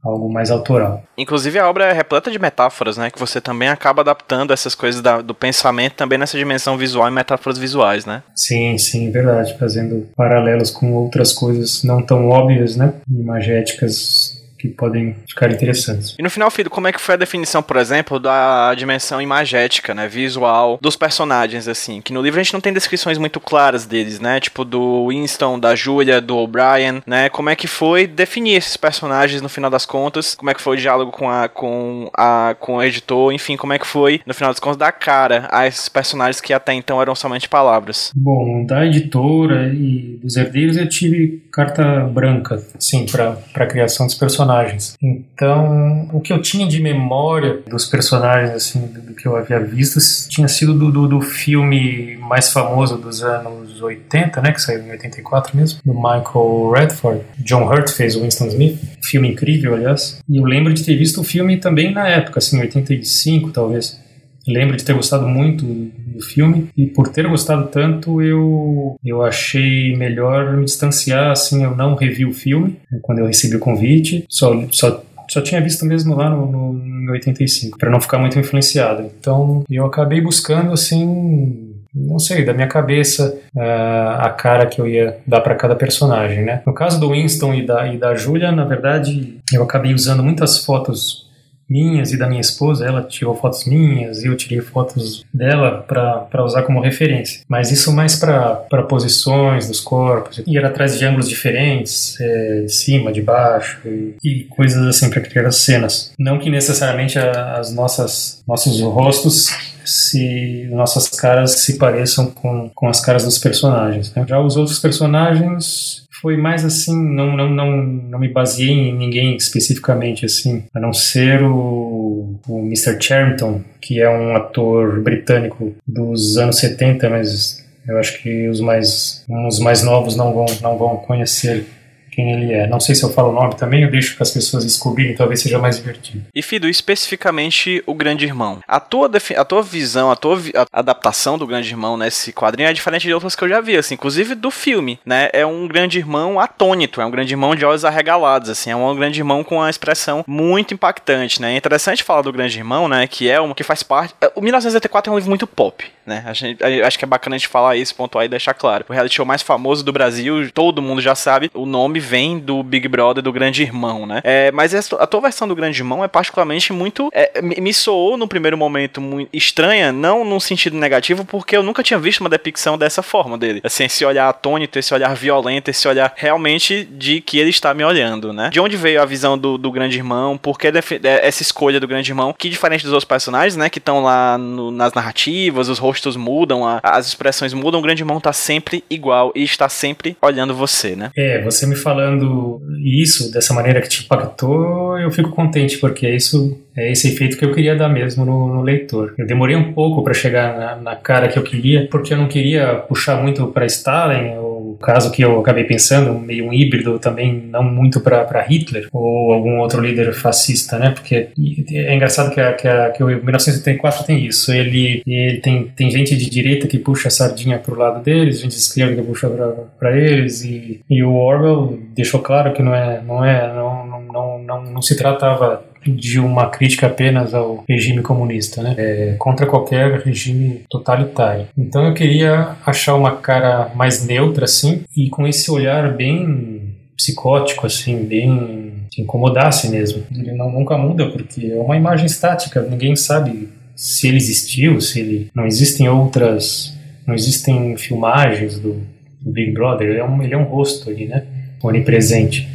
algo 0.02 0.32
mais 0.32 0.50
autoral. 0.50 1.02
Inclusive 1.16 1.58
a 1.58 1.68
obra 1.68 1.84
é 1.84 1.92
repleta 1.92 2.30
de 2.30 2.38
metáforas, 2.38 2.96
né? 2.96 3.10
Que 3.10 3.18
você 3.18 3.40
também 3.40 3.68
acaba 3.68 4.02
adaptando 4.02 4.52
essas 4.52 4.74
coisas 4.74 5.00
da, 5.00 5.22
do 5.22 5.34
pensamento 5.34 5.94
também 5.94 6.18
nessa 6.18 6.36
dimensão 6.36 6.76
visual 6.76 7.08
e 7.08 7.10
metáforas 7.10 7.58
visuais, 7.58 8.04
né? 8.04 8.22
Sim, 8.34 8.76
sim, 8.78 9.10
verdade. 9.10 9.56
Fazendo 9.58 10.08
paralelos 10.16 10.70
com 10.70 10.92
outras 10.94 11.32
coisas 11.32 11.84
não 11.84 12.02
tão 12.02 12.28
óbvias, 12.28 12.76
né? 12.76 12.94
Imagéticas 13.08 14.41
que 14.62 14.68
podem 14.68 15.16
ficar 15.26 15.50
interessantes. 15.50 16.14
E 16.16 16.22
no 16.22 16.30
final, 16.30 16.48
Fido, 16.50 16.70
como 16.70 16.86
é 16.86 16.92
que 16.92 17.00
foi 17.00 17.14
a 17.14 17.18
definição, 17.18 17.60
por 17.60 17.76
exemplo, 17.76 18.20
da 18.20 18.72
dimensão 18.76 19.20
imagética, 19.20 19.92
né, 19.92 20.06
visual 20.06 20.78
dos 20.80 20.94
personagens, 20.94 21.66
assim? 21.66 22.00
Que 22.00 22.12
no 22.12 22.22
livro 22.22 22.38
a 22.38 22.42
gente 22.42 22.52
não 22.52 22.60
tem 22.60 22.72
descrições 22.72 23.18
muito 23.18 23.40
claras 23.40 23.86
deles, 23.86 24.20
né? 24.20 24.38
Tipo 24.38 24.64
do 24.64 25.08
Winston, 25.08 25.58
da 25.58 25.74
Julia, 25.74 26.20
do 26.20 26.36
O'Brien, 26.36 27.02
né? 27.04 27.28
Como 27.28 27.50
é 27.50 27.56
que 27.56 27.66
foi 27.66 28.06
definir 28.06 28.54
esses 28.54 28.76
personagens 28.76 29.42
no 29.42 29.48
final 29.48 29.68
das 29.68 29.84
contas? 29.84 30.36
Como 30.36 30.50
é 30.50 30.54
que 30.54 30.62
foi 30.62 30.76
o 30.76 30.80
diálogo 30.80 31.10
com 31.10 31.28
a 31.28 31.48
com 31.48 32.08
a 32.16 32.54
com 32.60 32.76
o 32.76 32.82
editor? 32.82 33.32
Enfim, 33.32 33.56
como 33.56 33.72
é 33.72 33.78
que 33.80 33.86
foi 33.86 34.20
no 34.24 34.32
final 34.32 34.52
das 34.52 34.60
contas 34.60 34.76
dar 34.76 34.92
cara 34.92 35.48
a 35.50 35.66
esses 35.66 35.88
personagens 35.88 36.40
que 36.40 36.52
até 36.52 36.72
então 36.72 37.02
eram 37.02 37.16
somente 37.16 37.48
palavras? 37.48 38.12
Bom, 38.14 38.64
da 38.64 38.86
editora 38.86 39.72
e 39.74 40.20
dos 40.22 40.36
herdeiros 40.36 40.76
eu 40.76 40.88
tive 40.88 41.42
carta 41.50 42.04
branca, 42.04 42.62
sim, 42.78 43.06
para 43.06 43.38
a 43.54 43.66
criação 43.66 44.06
dos 44.06 44.14
personagens 44.14 44.51
personagens. 44.52 44.96
Então, 45.02 46.08
o 46.12 46.20
que 46.20 46.32
eu 46.32 46.40
tinha 46.40 46.66
de 46.66 46.80
memória 46.80 47.60
dos 47.68 47.86
personagens, 47.86 48.52
assim, 48.52 48.86
do, 48.86 49.14
que 49.14 49.26
eu 49.26 49.36
havia 49.36 49.58
visto, 49.58 49.98
tinha 50.28 50.48
sido 50.48 50.74
do, 50.74 50.90
do, 50.90 51.08
do, 51.08 51.20
filme 51.20 52.16
mais 52.18 52.50
famoso 52.50 52.96
dos 52.96 53.22
anos 53.22 53.80
80, 53.80 54.40
né, 54.40 54.52
que 54.52 54.60
saiu 54.60 54.82
em 54.82 54.90
84 54.90 55.56
mesmo, 55.56 55.80
do 55.84 55.94
Michael 55.94 56.70
Redford. 56.70 57.20
John 57.38 57.64
Hurt 57.64 57.90
fez 57.90 58.16
o 58.16 58.22
Winston 58.22 58.46
Smith, 58.48 58.78
filme 59.02 59.28
incrível, 59.28 59.74
aliás. 59.74 60.18
E 60.28 60.36
eu 60.36 60.44
lembro 60.44 60.72
de 60.72 60.84
ter 60.84 60.96
visto 60.96 61.20
o 61.20 61.24
filme 61.24 61.56
também 61.58 61.92
na 61.92 62.08
época, 62.08 62.38
assim, 62.38 62.60
85 62.60 63.50
talvez. 63.50 64.01
Lembro 64.46 64.76
de 64.76 64.84
ter 64.84 64.94
gostado 64.94 65.28
muito 65.28 65.64
do 65.64 66.20
filme 66.20 66.68
e 66.76 66.86
por 66.86 67.08
ter 67.08 67.28
gostado 67.28 67.68
tanto 67.68 68.20
eu 68.20 68.96
eu 69.04 69.22
achei 69.22 69.96
melhor 69.96 70.56
me 70.56 70.64
distanciar 70.64 71.30
assim 71.30 71.64
eu 71.64 71.74
não 71.74 71.94
revi 71.94 72.24
o 72.24 72.32
filme 72.32 72.76
né, 72.90 72.98
quando 73.02 73.20
eu 73.20 73.26
recebi 73.26 73.56
o 73.56 73.60
convite 73.60 74.24
só 74.28 74.64
só 74.70 75.02
só 75.28 75.40
tinha 75.40 75.60
visto 75.60 75.86
mesmo 75.86 76.14
lá 76.14 76.28
no, 76.28 76.50
no, 76.50 76.72
no 76.72 77.12
85 77.12 77.78
para 77.78 77.90
não 77.90 78.00
ficar 78.00 78.18
muito 78.18 78.38
influenciado 78.38 79.10
então 79.18 79.64
eu 79.70 79.86
acabei 79.86 80.20
buscando 80.20 80.72
assim 80.72 81.72
não 81.94 82.18
sei, 82.18 82.42
da 82.44 82.54
minha 82.54 82.66
cabeça 82.66 83.38
uh, 83.54 84.20
a 84.20 84.30
cara 84.30 84.66
que 84.66 84.80
eu 84.80 84.88
ia 84.88 85.18
dar 85.26 85.42
para 85.42 85.54
cada 85.54 85.76
personagem, 85.76 86.42
né? 86.42 86.62
No 86.64 86.72
caso 86.72 86.98
do 86.98 87.10
Winston 87.10 87.52
e 87.52 87.66
da, 87.66 87.86
e 87.92 87.98
da 87.98 88.14
Julia, 88.14 88.50
na 88.50 88.64
verdade, 88.64 89.38
eu 89.52 89.62
acabei 89.62 89.92
usando 89.92 90.22
muitas 90.22 90.64
fotos 90.64 91.30
minhas 91.68 92.12
e 92.12 92.16
da 92.16 92.26
minha 92.26 92.40
esposa. 92.40 92.86
Ela 92.86 93.02
tirou 93.02 93.34
fotos 93.34 93.64
minhas 93.64 94.22
e 94.22 94.26
eu 94.26 94.36
tirei 94.36 94.60
fotos 94.60 95.24
dela 95.32 95.82
para 95.82 96.44
usar 96.44 96.62
como 96.62 96.80
referência. 96.80 97.40
Mas 97.48 97.70
isso 97.70 97.92
mais 97.92 98.16
para 98.16 98.82
posições 98.88 99.68
dos 99.68 99.80
corpos, 99.80 100.42
ir 100.46 100.64
atrás 100.64 100.98
de 100.98 101.04
ângulos 101.04 101.28
diferentes, 101.28 102.20
é, 102.20 102.62
de 102.62 102.72
cima, 102.72 103.12
de 103.12 103.22
baixo 103.22 103.80
e, 103.84 104.16
e 104.22 104.44
coisas 104.44 104.86
assim 104.86 105.10
para 105.10 105.20
criar 105.20 105.46
as 105.46 105.56
cenas. 105.56 106.12
Não 106.18 106.38
que 106.38 106.50
necessariamente 106.50 107.18
a, 107.18 107.58
as 107.58 107.72
nossas 107.74 108.42
nossos 108.46 108.80
rostos 108.80 109.48
se 109.84 110.68
nossas 110.70 111.08
caras 111.08 111.52
se 111.60 111.78
pareçam 111.78 112.26
com, 112.30 112.70
com 112.74 112.88
as 112.88 113.00
caras 113.00 113.24
dos 113.24 113.38
personagens. 113.38 114.14
Né? 114.14 114.24
Já 114.28 114.40
os 114.40 114.56
outros 114.56 114.78
personagens 114.78 116.01
foi 116.22 116.36
mais 116.36 116.64
assim, 116.64 116.96
não, 116.96 117.36
não, 117.36 117.50
não, 117.50 117.82
não 117.82 118.18
me 118.20 118.28
baseei 118.28 118.70
em 118.70 118.96
ninguém 118.96 119.36
especificamente 119.36 120.24
assim, 120.24 120.62
a 120.72 120.78
não 120.78 120.92
ser 120.92 121.42
o, 121.42 122.38
o 122.46 122.58
Mr. 122.60 122.96
Charrington, 123.00 123.60
que 123.80 124.00
é 124.00 124.08
um 124.08 124.36
ator 124.36 125.00
britânico 125.00 125.74
dos 125.84 126.38
anos 126.38 126.58
70, 126.58 127.10
mas 127.10 127.66
eu 127.88 127.98
acho 127.98 128.22
que 128.22 128.48
os 128.48 128.60
mais, 128.60 129.24
os 129.48 129.58
mais 129.58 129.82
novos 129.82 130.14
não 130.14 130.32
vão, 130.32 130.46
não 130.62 130.78
vão 130.78 130.96
conhecer 130.98 131.66
quem 132.12 132.30
ele 132.30 132.52
é. 132.52 132.66
Não 132.66 132.78
sei 132.78 132.94
se 132.94 133.02
eu 133.02 133.10
falo 133.10 133.30
o 133.30 133.32
nome 133.32 133.56
também, 133.56 133.82
eu 133.82 133.90
deixo 133.90 134.14
para 134.14 134.22
as 134.22 134.30
pessoas 134.30 134.64
descobrirem, 134.64 135.14
talvez 135.14 135.40
seja 135.40 135.58
mais 135.58 135.76
divertido. 135.76 136.24
E 136.34 136.42
Fido, 136.42 136.68
especificamente 136.68 137.82
o 137.86 137.94
Grande 137.94 138.26
Irmão. 138.26 138.60
A 138.68 138.78
tua, 138.78 139.10
a 139.36 139.44
tua 139.44 139.62
visão, 139.62 140.10
a 140.10 140.16
tua 140.16 140.36
vi 140.36 140.52
a 140.54 140.66
adaptação 140.72 141.38
do 141.38 141.46
Grande 141.46 141.70
Irmão 141.70 141.96
nesse 141.96 142.32
quadrinho 142.32 142.68
é 142.68 142.72
diferente 142.72 143.06
de 143.06 143.14
outras 143.14 143.34
que 143.34 143.42
eu 143.42 143.48
já 143.48 143.60
vi, 143.60 143.76
assim, 143.76 143.94
inclusive 143.94 144.34
do 144.34 144.50
filme, 144.50 145.00
né? 145.04 145.30
É 145.32 145.46
um 145.46 145.66
Grande 145.66 145.98
Irmão 145.98 146.38
atônito, 146.38 147.00
é 147.00 147.06
um 147.06 147.10
Grande 147.10 147.32
Irmão 147.32 147.54
de 147.54 147.64
olhos 147.64 147.84
arregalados, 147.84 148.50
assim, 148.50 148.70
é 148.70 148.76
um 148.76 148.94
Grande 148.94 149.20
Irmão 149.20 149.42
com 149.42 149.56
uma 149.56 149.70
expressão 149.70 150.22
muito 150.26 150.74
impactante, 150.74 151.40
né? 151.40 151.54
É 151.54 151.56
interessante 151.56 152.02
falar 152.02 152.22
do 152.22 152.32
Grande 152.32 152.58
Irmão, 152.58 152.88
né? 152.88 153.06
Que 153.06 153.30
é 153.30 153.40
uma 153.40 153.54
que 153.54 153.64
faz 153.64 153.82
parte. 153.82 154.14
É, 154.20 154.30
o 154.34 154.42
1984 154.42 155.10
é 155.10 155.12
um 155.12 155.16
livro 155.16 155.30
muito 155.30 155.46
pop, 155.46 155.84
né? 156.04 156.22
A 156.26 156.34
gente, 156.34 156.62
acho 156.62 156.98
que 156.98 157.04
é 157.04 157.08
bacana 157.08 157.36
a 157.36 157.38
gente 157.38 157.48
falar 157.48 157.76
isso, 157.76 157.94
pontuar 157.94 158.26
e 158.26 158.28
deixar 158.28 158.52
claro. 158.52 158.84
O 158.88 158.92
reality 158.92 159.16
show 159.16 159.24
mais 159.24 159.40
famoso 159.40 159.82
do 159.82 159.92
Brasil, 159.92 160.50
todo 160.52 160.82
mundo 160.82 161.00
já 161.00 161.14
sabe, 161.14 161.50
o 161.54 161.64
nome 161.64 162.01
vem 162.02 162.38
do 162.38 162.62
Big 162.62 162.86
Brother, 162.88 163.22
do 163.22 163.32
Grande 163.32 163.62
Irmão, 163.62 164.06
né? 164.06 164.20
É, 164.24 164.50
mas 164.52 164.74
a 164.74 165.06
tua 165.06 165.20
versão 165.20 165.48
do 165.48 165.54
Grande 165.54 165.80
Irmão 165.80 166.04
é 166.04 166.08
particularmente 166.08 166.72
muito. 166.72 167.08
É, 167.12 167.40
me 167.40 167.72
soou 167.72 168.16
no 168.16 168.28
primeiro 168.28 168.58
momento 168.58 169.00
muito 169.00 169.30
estranha, 169.32 169.92
não 169.92 170.24
num 170.24 170.40
sentido 170.40 170.76
negativo, 170.76 171.24
porque 171.24 171.56
eu 171.56 171.62
nunca 171.62 171.82
tinha 171.82 171.98
visto 171.98 172.20
uma 172.20 172.28
depicção 172.28 172.76
dessa 172.76 173.02
forma 173.02 173.38
dele. 173.38 173.60
Assim, 173.64 173.84
esse 173.84 174.04
olhar 174.04 174.28
atônito, 174.28 174.78
esse 174.78 174.92
olhar 174.92 175.14
violento, 175.14 175.68
esse 175.68 175.86
olhar 175.86 176.12
realmente 176.16 176.84
de 176.84 177.20
que 177.20 177.38
ele 177.38 177.50
está 177.50 177.72
me 177.72 177.84
olhando, 177.84 178.32
né? 178.32 178.50
De 178.50 178.60
onde 178.60 178.76
veio 178.76 179.00
a 179.00 179.04
visão 179.04 179.38
do, 179.38 179.56
do 179.56 179.70
Grande 179.70 179.96
Irmão? 179.96 180.36
Por 180.36 180.58
que 180.58 180.68
é, 180.68 181.26
essa 181.26 181.42
escolha 181.42 181.78
do 181.78 181.86
Grande 181.86 182.10
Irmão? 182.10 182.34
Que 182.36 182.48
diferente 182.48 182.82
dos 182.82 182.92
outros 182.92 183.08
personagens, 183.08 183.56
né? 183.56 183.70
Que 183.70 183.78
estão 183.78 184.02
lá 184.02 184.36
no, 184.36 184.70
nas 184.70 184.92
narrativas, 184.92 185.68
os 185.68 185.78
rostos 185.78 186.16
mudam, 186.16 186.66
a, 186.66 186.80
as 186.82 187.06
expressões 187.06 187.52
mudam, 187.52 187.80
o 187.80 187.82
Grande 187.82 188.02
Irmão 188.02 188.20
tá 188.20 188.32
sempre 188.32 188.84
igual 188.90 189.32
e 189.34 189.42
está 189.42 189.68
sempre 189.68 190.16
olhando 190.20 190.54
você, 190.54 190.96
né? 190.96 191.10
É, 191.16 191.42
você 191.42 191.66
me 191.66 191.76
falando 191.92 192.62
isso 192.82 193.30
dessa 193.30 193.52
maneira 193.52 193.80
que 193.82 193.88
te 193.88 194.04
impactou, 194.04 194.98
eu 194.98 195.10
fico 195.10 195.30
contente, 195.30 195.78
porque 195.78 196.06
é 196.06 196.16
isso 196.16 196.58
é 196.74 196.90
esse 196.90 197.08
efeito 197.08 197.36
que 197.36 197.44
eu 197.44 197.52
queria 197.52 197.76
dar 197.76 197.90
mesmo 197.90 198.24
no, 198.24 198.48
no 198.48 198.62
leitor. 198.62 199.14
Eu 199.18 199.26
demorei 199.26 199.54
um 199.54 199.74
pouco 199.74 200.02
para 200.02 200.14
chegar 200.14 200.56
na, 200.56 200.76
na, 200.76 200.96
cara 200.96 201.28
que 201.28 201.38
eu 201.38 201.42
queria, 201.42 201.86
porque 201.90 202.14
eu 202.14 202.18
não 202.18 202.28
queria 202.28 202.76
puxar 202.76 203.20
muito 203.20 203.46
para 203.48 203.66
Stalin, 203.66 204.38
o 204.38 204.51
caso 204.82 205.10
que 205.10 205.22
eu 205.22 205.40
acabei 205.40 205.64
pensando, 205.64 206.18
meio 206.18 206.46
um 206.46 206.52
híbrido 206.52 206.98
também, 206.98 207.48
não 207.50 207.62
muito 207.62 208.00
para 208.00 208.42
Hitler 208.42 208.88
ou 208.92 209.32
algum 209.32 209.60
outro 209.60 209.80
líder 209.80 210.12
fascista, 210.12 210.78
né? 210.78 210.90
Porque 210.90 211.28
é 211.72 211.94
engraçado 211.94 212.30
que, 212.30 212.40
a, 212.40 212.52
que, 212.52 212.68
a, 212.68 212.90
que 212.90 213.02
o 213.02 213.06
1984 213.06 214.04
tem 214.04 214.26
isso. 214.26 214.52
Ele, 214.52 215.02
ele 215.06 215.40
tem, 215.40 215.64
tem 215.74 215.90
gente 215.90 216.16
de 216.16 216.28
direita 216.28 216.66
que 216.66 216.78
puxa 216.78 217.08
a 217.08 217.10
sardinha 217.10 217.58
pro 217.58 217.78
lado 217.78 218.02
deles, 218.02 218.40
gente 218.40 218.50
de 218.50 218.56
esquerda 218.56 218.94
que 218.94 219.02
puxa 219.02 219.30
para 219.78 219.96
eles, 219.96 220.44
e, 220.44 220.80
e 220.90 221.02
o 221.02 221.14
Orwell 221.14 221.78
deixou 221.94 222.20
claro 222.20 222.52
que 222.52 222.62
não 222.62 222.74
é, 222.74 223.00
não 223.02 223.24
é, 223.24 223.52
não, 223.54 223.86
não, 223.86 224.38
não, 224.38 224.62
não 224.64 224.82
se 224.82 224.96
tratava 224.96 225.64
de 225.86 226.18
uma 226.20 226.48
crítica 226.48 226.86
apenas 226.86 227.34
ao 227.34 227.64
regime 227.68 228.02
comunista, 228.02 228.62
né? 228.62 228.74
É, 228.78 229.16
contra 229.18 229.46
qualquer 229.46 230.00
regime 230.00 230.62
totalitário. 230.70 231.46
Então 231.56 231.86
eu 231.86 231.94
queria 231.94 232.56
achar 232.64 232.94
uma 232.94 233.16
cara 233.16 233.70
mais 233.74 234.04
neutra, 234.04 234.44
assim, 234.44 234.82
e 234.96 235.08
com 235.08 235.26
esse 235.26 235.50
olhar 235.50 235.94
bem 235.96 236.74
psicótico, 236.96 237.66
assim, 237.66 238.04
bem 238.04 238.72
que 238.90 239.02
incomodasse 239.02 239.68
mesmo. 239.70 240.02
Ele 240.14 240.32
não, 240.32 240.50
nunca 240.52 240.76
muda 240.76 241.10
porque 241.10 241.46
é 241.46 241.56
uma 241.56 241.76
imagem 241.76 242.06
estática, 242.06 242.62
ninguém 242.62 242.94
sabe 242.94 243.48
se 243.74 244.06
ele 244.06 244.18
existiu, 244.18 244.80
se 244.80 245.00
ele 245.00 245.30
não 245.34 245.46
existem 245.46 245.88
outras, 245.88 246.76
não 247.06 247.14
existem 247.14 247.76
filmagens 247.76 248.58
do, 248.58 248.82
do 249.20 249.32
Big 249.32 249.52
Brother. 249.52 249.88
Ele 249.88 249.98
é 249.98 250.04
um, 250.04 250.22
ele 250.22 250.34
é 250.34 250.38
um 250.38 250.44
rosto 250.44 250.90
ali, 250.90 251.06
né? 251.06 251.24
Onipresente. 251.62 252.48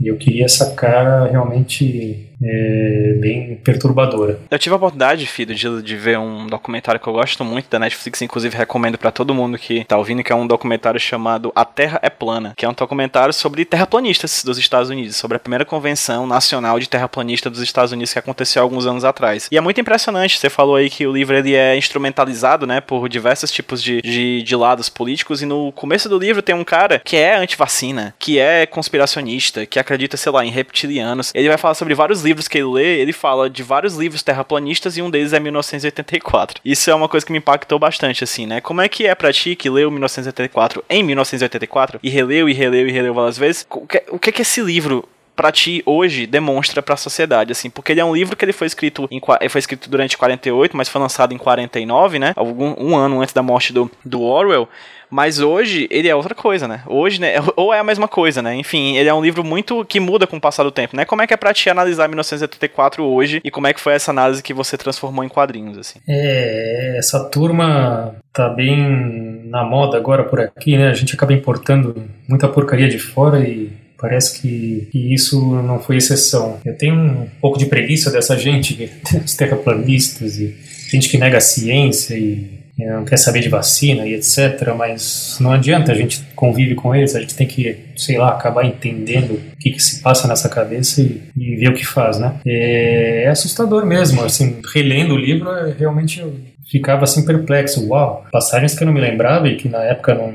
E 0.00 0.06
eu 0.08 0.16
queria 0.16 0.44
essa 0.44 0.74
cara 0.74 1.26
realmente 1.26 2.29
é, 2.42 3.14
bem 3.20 3.56
perturbadora. 3.56 4.40
Eu 4.50 4.58
tive 4.58 4.72
a 4.72 4.76
oportunidade, 4.76 5.26
Fido, 5.26 5.54
de, 5.54 5.82
de 5.82 5.96
ver 5.96 6.18
um 6.18 6.46
documentário 6.46 7.00
que 7.00 7.06
eu 7.06 7.12
gosto 7.12 7.44
muito 7.44 7.68
da 7.68 7.78
Netflix, 7.78 8.22
inclusive 8.22 8.56
recomendo 8.56 8.96
para 8.98 9.10
todo 9.10 9.34
mundo 9.34 9.58
que 9.58 9.84
tá 9.84 9.96
ouvindo, 9.96 10.22
que 10.22 10.32
é 10.32 10.34
um 10.34 10.46
documentário 10.46 10.98
chamado 10.98 11.52
A 11.54 11.64
Terra 11.64 12.00
é 12.02 12.08
Plana, 12.08 12.54
que 12.56 12.64
é 12.64 12.68
um 12.68 12.72
documentário 12.72 13.32
sobre 13.34 13.64
terraplanistas 13.64 14.42
dos 14.44 14.58
Estados 14.58 14.90
Unidos, 14.90 15.16
sobre 15.16 15.36
a 15.36 15.40
primeira 15.40 15.64
convenção 15.64 16.26
nacional 16.26 16.78
de 16.80 16.88
terraplanista 16.88 17.50
dos 17.50 17.60
Estados 17.60 17.92
Unidos 17.92 18.12
que 18.12 18.18
aconteceu 18.18 18.62
alguns 18.62 18.86
anos 18.86 19.04
atrás. 19.04 19.48
E 19.50 19.56
é 19.56 19.60
muito 19.60 19.80
impressionante, 19.80 20.38
você 20.38 20.48
falou 20.48 20.76
aí 20.76 20.88
que 20.88 21.06
o 21.06 21.12
livro 21.12 21.36
ele 21.36 21.54
é 21.54 21.76
instrumentalizado, 21.76 22.66
né, 22.66 22.80
por 22.80 23.08
diversos 23.08 23.50
tipos 23.50 23.82
de, 23.82 24.00
de, 24.00 24.42
de 24.42 24.56
lados 24.56 24.88
políticos, 24.88 25.42
e 25.42 25.46
no 25.46 25.72
começo 25.72 26.08
do 26.08 26.18
livro 26.18 26.42
tem 26.42 26.54
um 26.54 26.64
cara 26.64 26.98
que 26.98 27.16
é 27.16 27.36
anti-vacina, 27.36 28.14
que 28.18 28.38
é 28.38 28.64
conspiracionista, 28.66 29.66
que 29.66 29.78
acredita, 29.78 30.16
sei 30.16 30.32
lá, 30.32 30.44
em 30.44 30.50
reptilianos. 30.50 31.32
Ele 31.34 31.48
vai 31.48 31.58
falar 31.58 31.74
sobre 31.74 31.94
vários 31.94 32.22
livros 32.22 32.29
que 32.48 32.58
ele 32.58 32.68
lê, 32.68 32.98
ele 33.00 33.12
fala 33.12 33.48
de 33.48 33.62
vários 33.62 33.96
livros 33.96 34.22
terraplanistas 34.22 34.96
e 34.96 35.02
um 35.02 35.10
deles 35.10 35.32
é 35.32 35.40
1984. 35.40 36.60
Isso 36.64 36.90
é 36.90 36.94
uma 36.94 37.08
coisa 37.08 37.24
que 37.24 37.32
me 37.32 37.38
impactou 37.38 37.78
bastante, 37.78 38.24
assim, 38.24 38.46
né? 38.46 38.60
Como 38.60 38.80
é 38.80 38.88
que 38.88 39.06
é 39.06 39.14
pra 39.14 39.32
ti 39.32 39.56
que 39.56 39.70
leu 39.70 39.90
1984 39.90 40.84
em 40.88 41.02
1984 41.02 42.00
e 42.02 42.08
releu 42.08 42.48
e 42.48 42.52
releu 42.52 42.88
e 42.88 42.92
releu 42.92 43.14
várias 43.14 43.38
vezes? 43.38 43.66
O 43.70 43.86
que, 43.86 44.02
o 44.08 44.18
que 44.18 44.30
é 44.30 44.32
que 44.32 44.42
esse 44.42 44.60
livro 44.60 45.08
para 45.40 45.50
ti 45.50 45.82
hoje 45.86 46.26
demonstra 46.26 46.82
para 46.82 46.92
a 46.92 46.98
sociedade, 46.98 47.50
assim, 47.50 47.70
porque 47.70 47.92
ele 47.92 48.00
é 48.00 48.04
um 48.04 48.14
livro 48.14 48.36
que 48.36 48.44
ele 48.44 48.52
foi 48.52 48.66
escrito 48.66 49.08
em, 49.10 49.18
foi 49.48 49.58
escrito 49.58 49.88
durante 49.88 50.18
48, 50.18 50.76
mas 50.76 50.86
foi 50.86 51.00
lançado 51.00 51.32
em 51.32 51.38
49, 51.38 52.18
né? 52.18 52.34
Algum, 52.36 52.74
um 52.78 52.94
ano 52.94 53.22
antes 53.22 53.32
da 53.32 53.42
morte 53.42 53.72
do, 53.72 53.90
do 54.04 54.20
Orwell. 54.20 54.68
Mas 55.08 55.40
hoje 55.40 55.88
ele 55.90 56.08
é 56.08 56.14
outra 56.14 56.34
coisa, 56.34 56.68
né? 56.68 56.82
Hoje, 56.86 57.18
né? 57.18 57.36
Ou 57.56 57.72
é 57.72 57.78
a 57.78 57.84
mesma 57.84 58.06
coisa, 58.06 58.42
né? 58.42 58.54
Enfim, 58.54 58.98
ele 58.98 59.08
é 59.08 59.14
um 59.14 59.22
livro 59.22 59.42
muito 59.42 59.82
que 59.86 59.98
muda 59.98 60.26
com 60.26 60.36
o 60.36 60.40
passar 60.40 60.62
do 60.62 60.70
tempo, 60.70 60.94
né? 60.94 61.06
Como 61.06 61.22
é 61.22 61.26
que 61.26 61.32
é 61.32 61.38
pra 61.38 61.54
ti 61.54 61.70
analisar 61.70 62.06
1984 62.06 63.02
hoje 63.02 63.40
e 63.42 63.50
como 63.50 63.66
é 63.66 63.72
que 63.72 63.80
foi 63.80 63.94
essa 63.94 64.10
análise 64.10 64.42
que 64.42 64.52
você 64.52 64.76
transformou 64.76 65.24
em 65.24 65.28
quadrinhos, 65.30 65.78
assim? 65.78 66.00
É, 66.06 66.96
essa 66.98 67.24
turma 67.30 68.14
tá 68.30 68.46
bem 68.50 69.40
na 69.46 69.64
moda 69.64 69.96
agora 69.96 70.22
por 70.22 70.38
aqui, 70.38 70.76
né? 70.76 70.90
A 70.90 70.94
gente 70.94 71.14
acaba 71.14 71.32
importando 71.32 71.96
muita 72.28 72.46
porcaria 72.46 72.90
de 72.90 72.98
fora 72.98 73.40
e 73.40 73.79
Parece 74.00 74.40
que, 74.40 74.88
que, 74.90 75.12
isso 75.12 75.40
não 75.62 75.78
foi 75.78 75.96
exceção. 75.96 76.58
Eu 76.64 76.74
tenho 76.76 76.94
um 76.94 77.26
pouco 77.40 77.58
de 77.58 77.66
preguiça 77.66 78.10
dessa 78.10 78.36
gente, 78.36 78.90
os 79.24 79.34
terraplanistas 79.34 80.38
e 80.38 80.56
gente 80.88 81.08
que 81.08 81.18
nega 81.18 81.38
a 81.38 81.40
ciência 81.40 82.14
e 82.16 82.60
não 82.78 83.04
quer 83.04 83.18
saber 83.18 83.40
de 83.40 83.48
vacina 83.48 84.06
e 84.06 84.14
etc. 84.14 84.74
Mas 84.76 85.36
não 85.40 85.52
adianta, 85.52 85.92
a 85.92 85.94
gente 85.94 86.20
convive 86.34 86.74
com 86.74 86.94
eles, 86.94 87.14
a 87.14 87.20
gente 87.20 87.34
tem 87.34 87.46
que, 87.46 87.76
sei 87.96 88.16
lá, 88.16 88.30
acabar 88.30 88.64
entendendo 88.64 89.34
o 89.34 89.56
que, 89.58 89.70
que 89.70 89.80
se 89.80 90.00
passa 90.00 90.26
nessa 90.26 90.48
cabeça 90.48 91.02
e, 91.02 91.22
e 91.36 91.56
ver 91.56 91.68
o 91.68 91.74
que 91.74 91.86
faz, 91.86 92.18
né? 92.18 92.34
É, 92.46 93.24
é, 93.24 93.28
assustador 93.28 93.84
mesmo, 93.84 94.22
assim, 94.22 94.60
relendo 94.72 95.14
o 95.14 95.18
livro, 95.18 95.50
realmente 95.78 96.20
eu 96.20 96.34
ficava 96.70 97.04
assim 97.04 97.24
perplexo. 97.24 97.86
Uau, 97.88 98.24
passagens 98.30 98.74
que 98.74 98.82
eu 98.82 98.86
não 98.86 98.94
me 98.94 99.00
lembrava 99.00 99.48
e 99.48 99.56
que 99.56 99.68
na 99.68 99.82
época 99.82 100.14
não, 100.14 100.32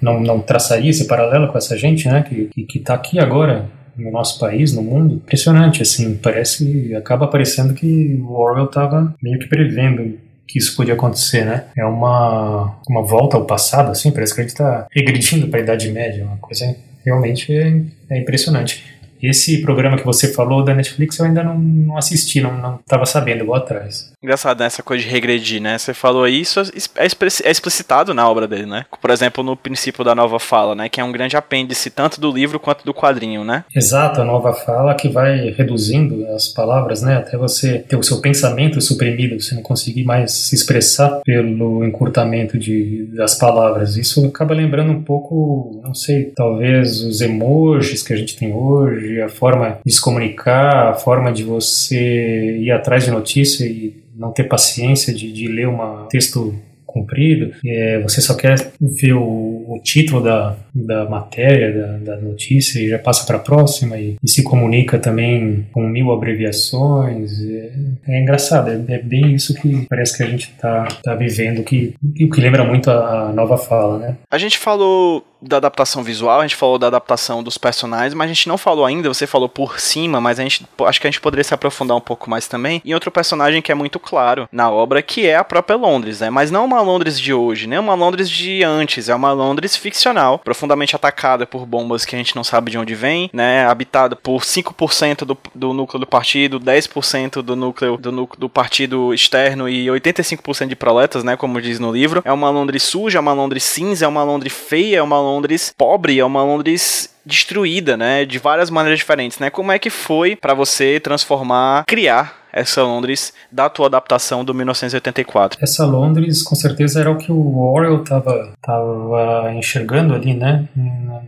não, 0.00 0.20
não, 0.20 0.40
traçaria 0.40 0.90
esse 0.90 1.06
paralelo 1.06 1.48
com 1.48 1.58
essa 1.58 1.76
gente, 1.76 2.08
né? 2.08 2.22
Que, 2.22 2.46
que, 2.46 2.64
que 2.64 2.78
tá 2.78 2.94
aqui 2.94 3.18
agora 3.18 3.66
no 3.96 4.10
nosso 4.10 4.38
país, 4.38 4.72
no 4.72 4.82
mundo, 4.82 5.16
impressionante, 5.16 5.82
assim, 5.82 6.14
parece, 6.16 6.94
acaba 6.94 7.26
parecendo 7.26 7.74
que 7.74 8.18
o 8.22 8.32
Orwell 8.32 8.66
estava 8.66 9.14
meio 9.22 9.38
que 9.38 9.46
prevendo 9.46 10.18
que 10.46 10.58
isso 10.58 10.76
podia 10.76 10.94
acontecer, 10.94 11.44
né? 11.44 11.64
É 11.76 11.84
uma, 11.84 12.76
uma 12.88 13.02
volta 13.02 13.36
ao 13.36 13.44
passado, 13.44 13.90
assim, 13.90 14.10
parece 14.10 14.34
que 14.34 14.40
a 14.40 14.44
gente 14.44 14.52
está 14.52 14.86
regredindo 14.90 15.48
para 15.48 15.60
a 15.60 15.62
Idade 15.62 15.90
Média, 15.90 16.24
uma 16.24 16.36
coisa 16.36 16.74
realmente 17.04 17.52
é, 17.52 17.82
é 18.10 18.18
impressionante. 18.18 18.84
Esse 19.22 19.62
programa 19.62 19.96
que 19.96 20.04
você 20.04 20.32
falou 20.32 20.64
da 20.64 20.74
Netflix 20.74 21.18
eu 21.18 21.26
ainda 21.26 21.42
não, 21.42 21.58
não 21.58 21.96
assisti, 21.96 22.40
não 22.40 22.80
estava 22.80 23.06
sabendo, 23.06 23.46
vou 23.46 23.54
atrás. 23.54 24.12
Engraçado, 24.22 24.60
né, 24.60 24.66
essa 24.66 24.82
coisa 24.82 25.02
de 25.02 25.10
regredir, 25.10 25.60
né? 25.60 25.78
Você 25.78 25.92
falou 25.92 26.26
isso, 26.26 26.60
é, 26.60 27.06
é 27.44 27.50
explicitado 27.50 28.14
na 28.14 28.28
obra 28.28 28.46
dele, 28.46 28.66
né? 28.66 28.84
Por 29.00 29.10
exemplo, 29.10 29.42
no 29.42 29.56
princípio 29.56 30.04
da 30.04 30.14
nova 30.14 30.38
fala, 30.38 30.74
né? 30.74 30.88
Que 30.88 31.00
é 31.00 31.04
um 31.04 31.12
grande 31.12 31.36
apêndice 31.36 31.90
tanto 31.90 32.20
do 32.20 32.30
livro 32.30 32.60
quanto 32.60 32.84
do 32.84 32.94
quadrinho, 32.94 33.44
né? 33.44 33.64
Exato, 33.74 34.20
a 34.20 34.24
nova 34.24 34.52
fala 34.52 34.94
que 34.94 35.08
vai 35.08 35.50
reduzindo 35.50 36.26
as 36.28 36.48
palavras, 36.48 37.02
né? 37.02 37.16
Até 37.16 37.36
você 37.36 37.78
ter 37.78 37.96
o 37.96 38.02
seu 38.02 38.20
pensamento 38.20 38.80
suprimido, 38.80 39.40
você 39.40 39.54
não 39.54 39.62
conseguir 39.62 40.04
mais 40.04 40.32
se 40.32 40.54
expressar 40.54 41.20
pelo 41.24 41.84
encurtamento 41.84 42.58
de, 42.58 43.08
das 43.14 43.34
palavras. 43.34 43.96
Isso 43.96 44.26
acaba 44.26 44.54
lembrando 44.54 44.92
um 44.92 45.02
pouco, 45.02 45.80
não 45.82 45.94
sei, 45.94 46.32
talvez 46.34 47.00
os 47.02 47.20
emojis 47.20 48.02
que 48.02 48.12
a 48.12 48.16
gente 48.16 48.36
tem 48.36 48.52
hoje, 48.52 49.11
a 49.20 49.28
forma 49.28 49.78
de 49.84 49.92
se 49.92 50.00
comunicar, 50.00 50.90
a 50.90 50.94
forma 50.94 51.32
de 51.32 51.42
você 51.42 52.58
ir 52.58 52.70
atrás 52.70 53.04
de 53.04 53.10
notícia 53.10 53.64
e 53.64 54.02
não 54.14 54.32
ter 54.32 54.44
paciência 54.44 55.12
de, 55.12 55.32
de 55.32 55.48
ler 55.48 55.68
um 55.68 56.06
texto 56.08 56.54
comprido, 56.92 57.52
é, 57.64 58.00
você 58.00 58.20
só 58.20 58.34
quer 58.36 58.72
ver 58.78 59.14
o, 59.14 59.22
o 59.22 59.80
título 59.82 60.22
da, 60.22 60.54
da 60.74 61.08
matéria, 61.08 61.72
da, 61.72 62.14
da, 62.14 62.20
notícia 62.20 62.78
e 62.78 62.88
já 62.88 62.98
passa 62.98 63.24
para 63.24 63.36
a 63.36 63.40
próxima 63.40 63.98
e, 63.98 64.16
e, 64.22 64.28
se 64.28 64.42
comunica 64.42 64.98
também 64.98 65.66
com 65.72 65.88
mil 65.88 66.12
abreviações. 66.12 67.32
É, 67.42 67.72
é 68.08 68.20
engraçado, 68.20 68.70
é, 68.70 68.94
é, 68.94 68.98
bem 68.98 69.34
isso 69.34 69.54
que 69.54 69.86
parece 69.88 70.16
que 70.16 70.22
a 70.22 70.26
gente 70.26 70.50
está 70.50 70.86
tá 71.02 71.14
vivendo, 71.14 71.64
que, 71.64 71.94
que, 72.14 72.40
lembra 72.40 72.62
muito 72.62 72.90
a, 72.90 73.30
a 73.30 73.32
nova 73.32 73.56
fala, 73.56 73.98
né? 73.98 74.16
A 74.30 74.36
gente 74.36 74.58
falou 74.58 75.24
da 75.42 75.56
adaptação 75.56 76.02
visual, 76.02 76.40
a 76.40 76.42
gente 76.42 76.56
falou 76.56 76.78
da 76.78 76.86
adaptação 76.86 77.42
dos 77.42 77.58
personagens, 77.58 78.14
mas 78.14 78.30
a 78.30 78.32
gente 78.32 78.48
não 78.48 78.56
falou 78.56 78.86
ainda, 78.86 79.08
você 79.08 79.26
falou 79.26 79.48
por 79.48 79.80
cima, 79.80 80.20
mas 80.20 80.38
a 80.38 80.42
gente 80.42 80.64
acho 80.86 81.00
que 81.00 81.06
a 81.06 81.10
gente 81.10 81.20
poderia 81.20 81.42
se 81.42 81.52
aprofundar 81.52 81.96
um 81.96 82.00
pouco 82.00 82.30
mais 82.30 82.46
também 82.46 82.80
em 82.84 82.94
outro 82.94 83.10
personagem 83.10 83.60
que 83.60 83.72
é 83.72 83.74
muito 83.74 83.98
claro 83.98 84.48
na 84.52 84.70
obra, 84.70 85.02
que 85.02 85.26
é 85.26 85.36
a 85.36 85.44
própria 85.44 85.76
Londres, 85.76 86.20
né? 86.20 86.30
Mas 86.30 86.50
não 86.50 86.64
uma 86.64 86.80
Londres 86.80 87.18
de 87.18 87.34
hoje, 87.34 87.66
nem 87.66 87.78
uma 87.78 87.94
Londres 87.94 88.30
de 88.30 88.62
antes, 88.62 89.08
é 89.08 89.14
uma 89.14 89.32
Londres 89.32 89.76
ficcional, 89.76 90.38
profundamente 90.38 90.94
atacada 90.94 91.46
por 91.46 91.66
bombas 91.66 92.04
que 92.04 92.14
a 92.14 92.18
gente 92.18 92.36
não 92.36 92.44
sabe 92.44 92.70
de 92.70 92.78
onde 92.78 92.94
vem, 92.94 93.28
né? 93.32 93.66
Habitada 93.66 94.14
por 94.14 94.42
5% 94.42 95.24
do, 95.24 95.36
do 95.54 95.72
núcleo 95.72 95.98
do 95.98 96.06
partido, 96.06 96.60
10% 96.60 97.42
do 97.42 97.56
núcleo 97.56 97.96
do, 97.96 98.12
núcleo 98.12 98.40
do 98.40 98.48
partido 98.48 99.12
externo 99.12 99.68
e 99.68 99.86
85% 99.86 100.68
de 100.68 100.76
proletas, 100.76 101.24
né? 101.24 101.36
Como 101.36 101.60
diz 101.60 101.78
no 101.78 101.92
livro. 101.92 102.22
É 102.24 102.32
uma 102.32 102.50
Londres 102.50 102.82
suja, 102.84 103.18
é 103.18 103.20
uma 103.20 103.32
Londres 103.32 103.64
cinza, 103.64 104.04
é 104.04 104.08
uma 104.08 104.22
Londres 104.22 104.52
feia, 104.52 104.98
é 104.98 105.02
uma 105.02 105.18
Londres 105.18 105.31
Londres 105.32 105.72
pobre, 105.76 106.18
é 106.18 106.24
uma 106.24 106.44
Londres 106.44 107.11
destruída, 107.24 107.96
né, 107.96 108.24
de 108.24 108.38
várias 108.38 108.70
maneiras 108.70 108.98
diferentes, 108.98 109.38
né? 109.38 109.50
Como 109.50 109.72
é 109.72 109.78
que 109.78 109.90
foi 109.90 110.36
para 110.36 110.54
você 110.54 110.98
transformar, 111.00 111.84
criar 111.86 112.42
essa 112.52 112.82
Londres 112.82 113.32
da 113.50 113.68
tua 113.68 113.86
adaptação 113.86 114.44
do 114.44 114.52
1984? 114.54 115.58
Essa 115.62 115.86
Londres, 115.86 116.42
com 116.42 116.54
certeza, 116.54 117.00
era 117.00 117.10
o 117.10 117.16
que 117.16 117.32
o 117.32 117.58
Orwell 117.58 118.02
estava 118.02 118.52
tava 118.60 119.52
enxergando 119.54 120.14
ali, 120.14 120.34
né? 120.34 120.68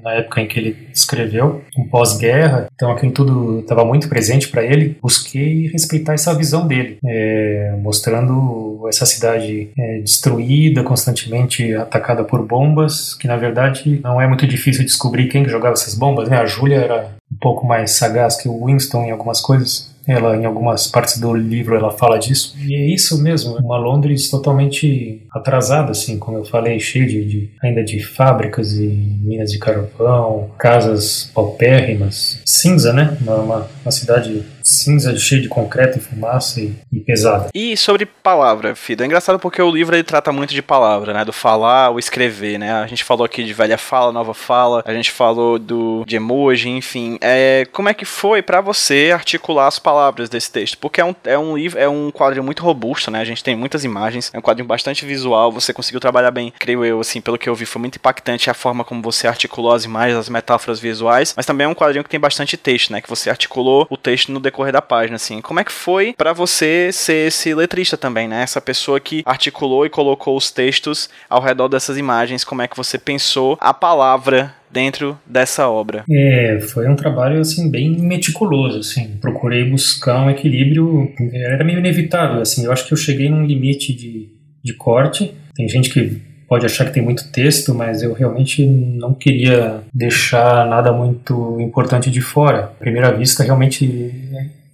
Na 0.03 0.13
época 0.13 0.41
em 0.41 0.47
que 0.47 0.59
ele 0.59 0.89
escreveu, 0.93 1.65
um 1.79 1.89
pós-guerra. 1.89 2.69
Então 2.75 2.93
aquilo 2.93 3.13
tudo 3.13 3.61
estava 3.61 3.85
muito 3.85 4.09
presente 4.09 4.49
para 4.49 4.63
ele. 4.63 4.99
Busquei 5.01 5.69
respeitar 5.69 6.13
essa 6.13 6.35
visão 6.35 6.67
dele, 6.67 6.99
é, 7.05 7.75
mostrando 7.81 8.87
essa 8.89 9.07
cidade 9.07 9.71
é, 9.79 9.99
destruída, 10.01 10.83
constantemente 10.83 11.75
atacada 11.75 12.23
por 12.23 12.45
bombas, 12.47 13.15
que 13.15 13.27
na 13.27 13.37
verdade 13.37 14.01
não 14.03 14.21
é 14.21 14.27
muito 14.27 14.47
difícil 14.47 14.85
descobrir 14.85 15.29
quem 15.29 15.49
jogava 15.49 15.77
essas 15.85 15.95
bombas, 15.95 16.29
né? 16.29 16.39
A 16.39 16.47
Julia 16.47 16.79
era 16.79 17.11
um 17.31 17.37
pouco 17.39 17.67
mais 17.67 17.93
sagaz 17.93 18.37
que 18.37 18.49
o 18.49 18.67
Winston 18.67 19.05
em 19.05 19.11
algumas 19.11 19.41
coisas. 19.41 19.93
Ela, 20.07 20.37
em 20.37 20.45
algumas 20.45 20.87
partes 20.87 21.19
do 21.19 21.33
livro, 21.33 21.75
ela 21.75 21.91
fala 21.91 22.19
disso. 22.19 22.55
E 22.59 22.75
é 22.75 22.95
isso 22.95 23.23
mesmo, 23.23 23.57
uma 23.57 23.79
Londres 23.79 24.29
totalmente 24.29 25.23
atrasada, 25.33 25.93
assim, 25.93 26.19
como 26.19 26.37
eu 26.37 26.45
falei, 26.45 26.79
cheia 26.79 27.07
de, 27.07 27.25
de, 27.25 27.51
ainda 27.63 27.83
de 27.83 28.05
fábricas 28.05 28.75
e 28.75 28.87
minas 28.87 29.51
de 29.51 29.59
carvão, 29.59 30.51
casas 30.59 31.31
paupérrimas, 31.35 32.43
cinza, 32.45 32.93
né? 32.93 33.17
Uma, 33.23 33.37
uma, 33.37 33.71
uma 33.83 33.91
cidade 33.91 34.45
cinza, 34.65 35.15
cheia 35.19 35.43
de 35.43 35.49
concreto 35.49 35.99
e 35.99 36.01
fumaça 36.01 36.59
e, 36.61 36.75
e, 36.91 37.01
pesada. 37.01 37.49
E 37.55 37.77
sobre 37.77 38.07
palavra, 38.07 38.75
Fido, 38.75 39.03
é 39.03 39.07
engraçado 39.07 39.39
porque 39.39 39.61
o 39.61 39.71
livro 39.71 39.95
ele 39.95 40.03
trata 40.03 40.33
muito 40.33 40.55
de 40.55 40.63
palavra, 40.63 41.13
né? 41.13 41.25
Do 41.25 41.33
falar, 41.33 41.91
o 41.91 41.99
escrever, 41.99 42.59
né? 42.59 42.73
A 42.73 42.87
gente 42.87 43.05
falou 43.05 43.27
aqui 43.27 43.45
de 43.45 43.53
velha 43.53 43.77
fala, 43.77 44.11
nova 44.11 44.33
fala, 44.33 44.83
a 44.87 44.95
gente 44.95 45.11
falou 45.11 45.59
do 45.59 46.03
de 46.07 46.17
emoji, 46.17 46.71
enfim. 46.71 47.19
É, 47.21 47.67
como 47.73 47.91
é 47.91 47.95
que 47.95 48.07
foi 48.07 48.41
para 48.41 48.63
você 48.63 49.11
articular 49.13 49.67
as 49.67 49.79
palavras 49.79 50.31
desse 50.31 50.51
texto? 50.51 50.79
Porque 50.79 51.01
é 51.01 51.05
um, 51.05 51.15
é 51.25 51.39
um 51.39 51.57
livro, 51.57 51.79
é 51.79 51.89
um 51.89 52.11
quadro 52.11 52.43
muito 52.43 52.63
robusto, 52.63 53.11
né? 53.11 53.21
A 53.21 53.25
gente 53.25 53.45
tem 53.45 53.55
muitas 53.55 53.85
imagens, 53.85 54.31
é 54.33 54.39
um 54.39 54.43
quadro 54.43 54.65
bastante 54.65 55.05
visual, 55.05 55.53
você 55.53 55.75
conseguiu 55.75 56.01
trabalhar 56.01 56.31
bem, 56.31 56.53
creio 56.59 56.85
eu, 56.85 57.01
assim, 57.01 57.21
pelo 57.21 57.37
que 57.37 57.49
eu 57.49 57.55
vi, 57.55 57.67
foi 57.67 57.81
muito 57.81 57.97
impactante 57.97 58.49
a 58.49 58.55
forma 58.55 58.83
como 58.83 59.03
você 59.03 59.27
articulou 59.27 59.73
as 59.73 59.85
imagens, 59.85 60.19
as 60.19 60.29
metáforas 60.31 60.81
visuais, 60.81 61.35
mas 61.37 61.45
também 61.45 61.67
é 61.67 61.69
um 61.69 61.75
quadrinho 61.75 62.03
que 62.03 62.11
tem 62.11 62.21
bastante 62.21 62.57
texto, 62.57 62.93
né? 62.93 63.03
Que 63.03 63.09
você 63.09 63.29
articulou 63.29 63.87
o 63.91 63.97
texto 63.97 64.33
no 64.33 64.41
decorrer 64.41 64.54
da 64.73 64.83
página, 64.83 65.17
assim. 65.17 65.41
Como 65.41 65.61
é 65.61 65.65
que 65.65 65.73
foi 65.73 66.15
para 66.17 66.33
você 66.33 66.91
ser 66.93 67.29
esse 67.29 67.55
letrista 67.55 67.97
também, 67.97 68.29
né? 68.29 68.43
Essa 68.43 68.61
pessoa 68.61 69.01
que 69.01 69.23
articulou 69.27 69.85
e 69.85 69.91
colocou 69.91 70.37
os 70.37 70.51
textos 70.51 71.09
ao 71.29 71.43
redor 71.43 71.69
dessas 71.69 71.99
imagens, 71.99 72.45
como 72.45 72.63
é 72.63 72.69
que 72.69 72.77
você 72.77 72.99
pensou 72.99 73.57
a 73.61 73.75
palavra 73.75 74.55
dentro 74.71 75.17
dessa 75.25 75.69
obra? 75.69 76.05
É, 76.11 76.59
foi 76.61 76.89
um 76.89 76.97
trabalho 76.97 77.41
assim 77.41 77.71
bem 77.71 77.91
meticuloso, 77.91 78.81
assim. 78.81 79.17
Procurei 79.21 79.65
buscar 79.65 80.27
um 80.27 80.31
equilíbrio, 80.31 81.13
era 81.33 81.65
meio 81.65 81.79
inevitável, 81.79 82.41
assim. 82.41 82.65
Eu 82.65 82.73
acho 82.73 82.87
que 82.87 82.93
eu 82.93 82.99
cheguei 82.99 83.29
num 83.29 83.47
limite 83.47 83.95
de, 83.95 84.29
de 84.63 84.75
corte. 84.75 85.33
Tem 85.55 85.69
gente 85.69 85.91
que 85.91 86.21
pode 86.55 86.67
achar 86.67 86.85
que 86.85 86.93
tem 86.93 87.03
muito 87.03 87.33
texto, 87.33 87.75
mas 87.75 88.01
eu 88.01 88.13
realmente 88.13 88.65
não 88.65 89.13
queria 89.13 89.81
deixar 89.93 90.65
nada 90.69 90.93
muito 90.93 91.61
importante 91.61 92.09
de 92.13 92.21
fora. 92.21 92.61
À 92.61 92.67
primeira 92.69 93.11
vista, 93.11 93.43
realmente, 93.43 93.85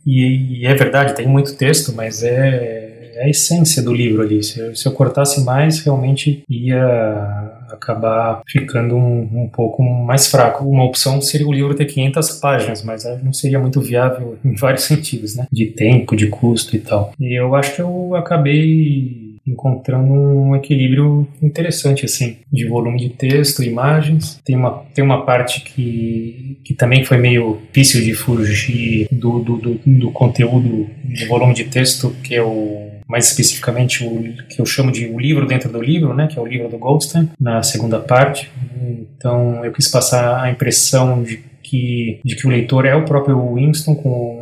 e, 0.07 0.61
e 0.61 0.66
é 0.66 0.75
verdade, 0.75 1.14
tem 1.14 1.27
muito 1.27 1.57
texto, 1.57 1.95
mas 1.95 2.23
é, 2.23 3.12
é 3.14 3.25
a 3.25 3.31
essência 3.31 3.83
do 3.83 3.95
livro 3.95 4.21
ali. 4.21 4.43
Se 4.43 4.61
eu, 4.61 4.77
se 4.77 4.87
eu 4.87 4.93
cortasse 4.93 5.43
mais, 5.43 5.81
realmente 5.81 6.45
ia 6.51 7.51
acabar 7.73 8.43
ficando 8.47 8.95
um, 8.95 9.29
um, 9.33 9.49
pouco 9.49 9.83
mais 9.83 10.27
fraco. 10.27 10.69
Uma 10.69 10.85
opção 10.85 11.19
seria 11.23 11.49
o 11.49 11.53
livro 11.53 11.75
ter 11.75 11.87
500 11.87 12.31
páginas, 12.33 12.83
mas 12.83 13.05
não 13.23 13.33
seria 13.33 13.59
muito 13.59 13.81
viável 13.81 14.37
em 14.45 14.55
vários 14.55 14.85
sentidos, 14.85 15.35
né? 15.35 15.47
De 15.51 15.66
tempo, 15.66 16.14
de 16.14 16.27
custo 16.27 16.77
e 16.77 16.79
tal. 16.79 17.14
E 17.19 17.40
eu 17.40 17.55
acho 17.55 17.75
que 17.75 17.81
eu 17.81 18.14
acabei 18.14 19.19
encontrando 19.46 20.12
um 20.12 20.55
equilíbrio 20.55 21.26
interessante 21.42 22.05
assim 22.05 22.38
de 22.53 22.66
volume 22.66 22.98
de 22.98 23.11
texto, 23.11 23.62
imagens. 23.62 24.40
Tem 24.44 24.57
uma 24.57 24.70
tem 24.94 25.05
uma 25.05 25.24
parte 25.24 25.62
que, 25.62 26.59
que 26.64 26.74
também 26.74 27.05
foi 27.05 27.18
meio 27.18 27.59
difícil 27.68 28.03
de 28.03 28.14
fugir 28.14 29.09
do, 29.11 29.40
do, 29.40 29.57
do, 29.57 29.81
do 29.85 30.11
conteúdo 30.11 30.88
de 31.05 31.26
volume 31.26 31.55
de 31.55 31.64
texto 31.64 32.14
que 32.22 32.35
é 32.35 32.42
o 32.42 32.90
mais 33.11 33.26
especificamente 33.26 34.05
o 34.05 34.46
que 34.48 34.61
eu 34.61 34.64
chamo 34.64 34.92
de 34.92 35.07
o 35.07 35.18
livro 35.18 35.44
dentro 35.44 35.68
do 35.68 35.83
livro, 35.83 36.14
né, 36.14 36.29
que 36.29 36.38
é 36.38 36.40
o 36.40 36.46
livro 36.46 36.68
do 36.68 36.79
Goldstein, 36.79 37.29
na 37.40 37.61
segunda 37.61 37.98
parte. 37.98 38.48
Então 39.16 39.64
eu 39.64 39.72
quis 39.72 39.88
passar 39.88 40.44
a 40.44 40.48
impressão 40.48 41.20
de 41.20 41.38
que, 41.61 42.20
de 42.24 42.37
que 42.37 42.46
o 42.46 42.50
leitor 42.50 42.87
é 42.87 42.94
o 42.94 43.05
próprio 43.05 43.55
Winston 43.55 43.96
com 43.96 44.39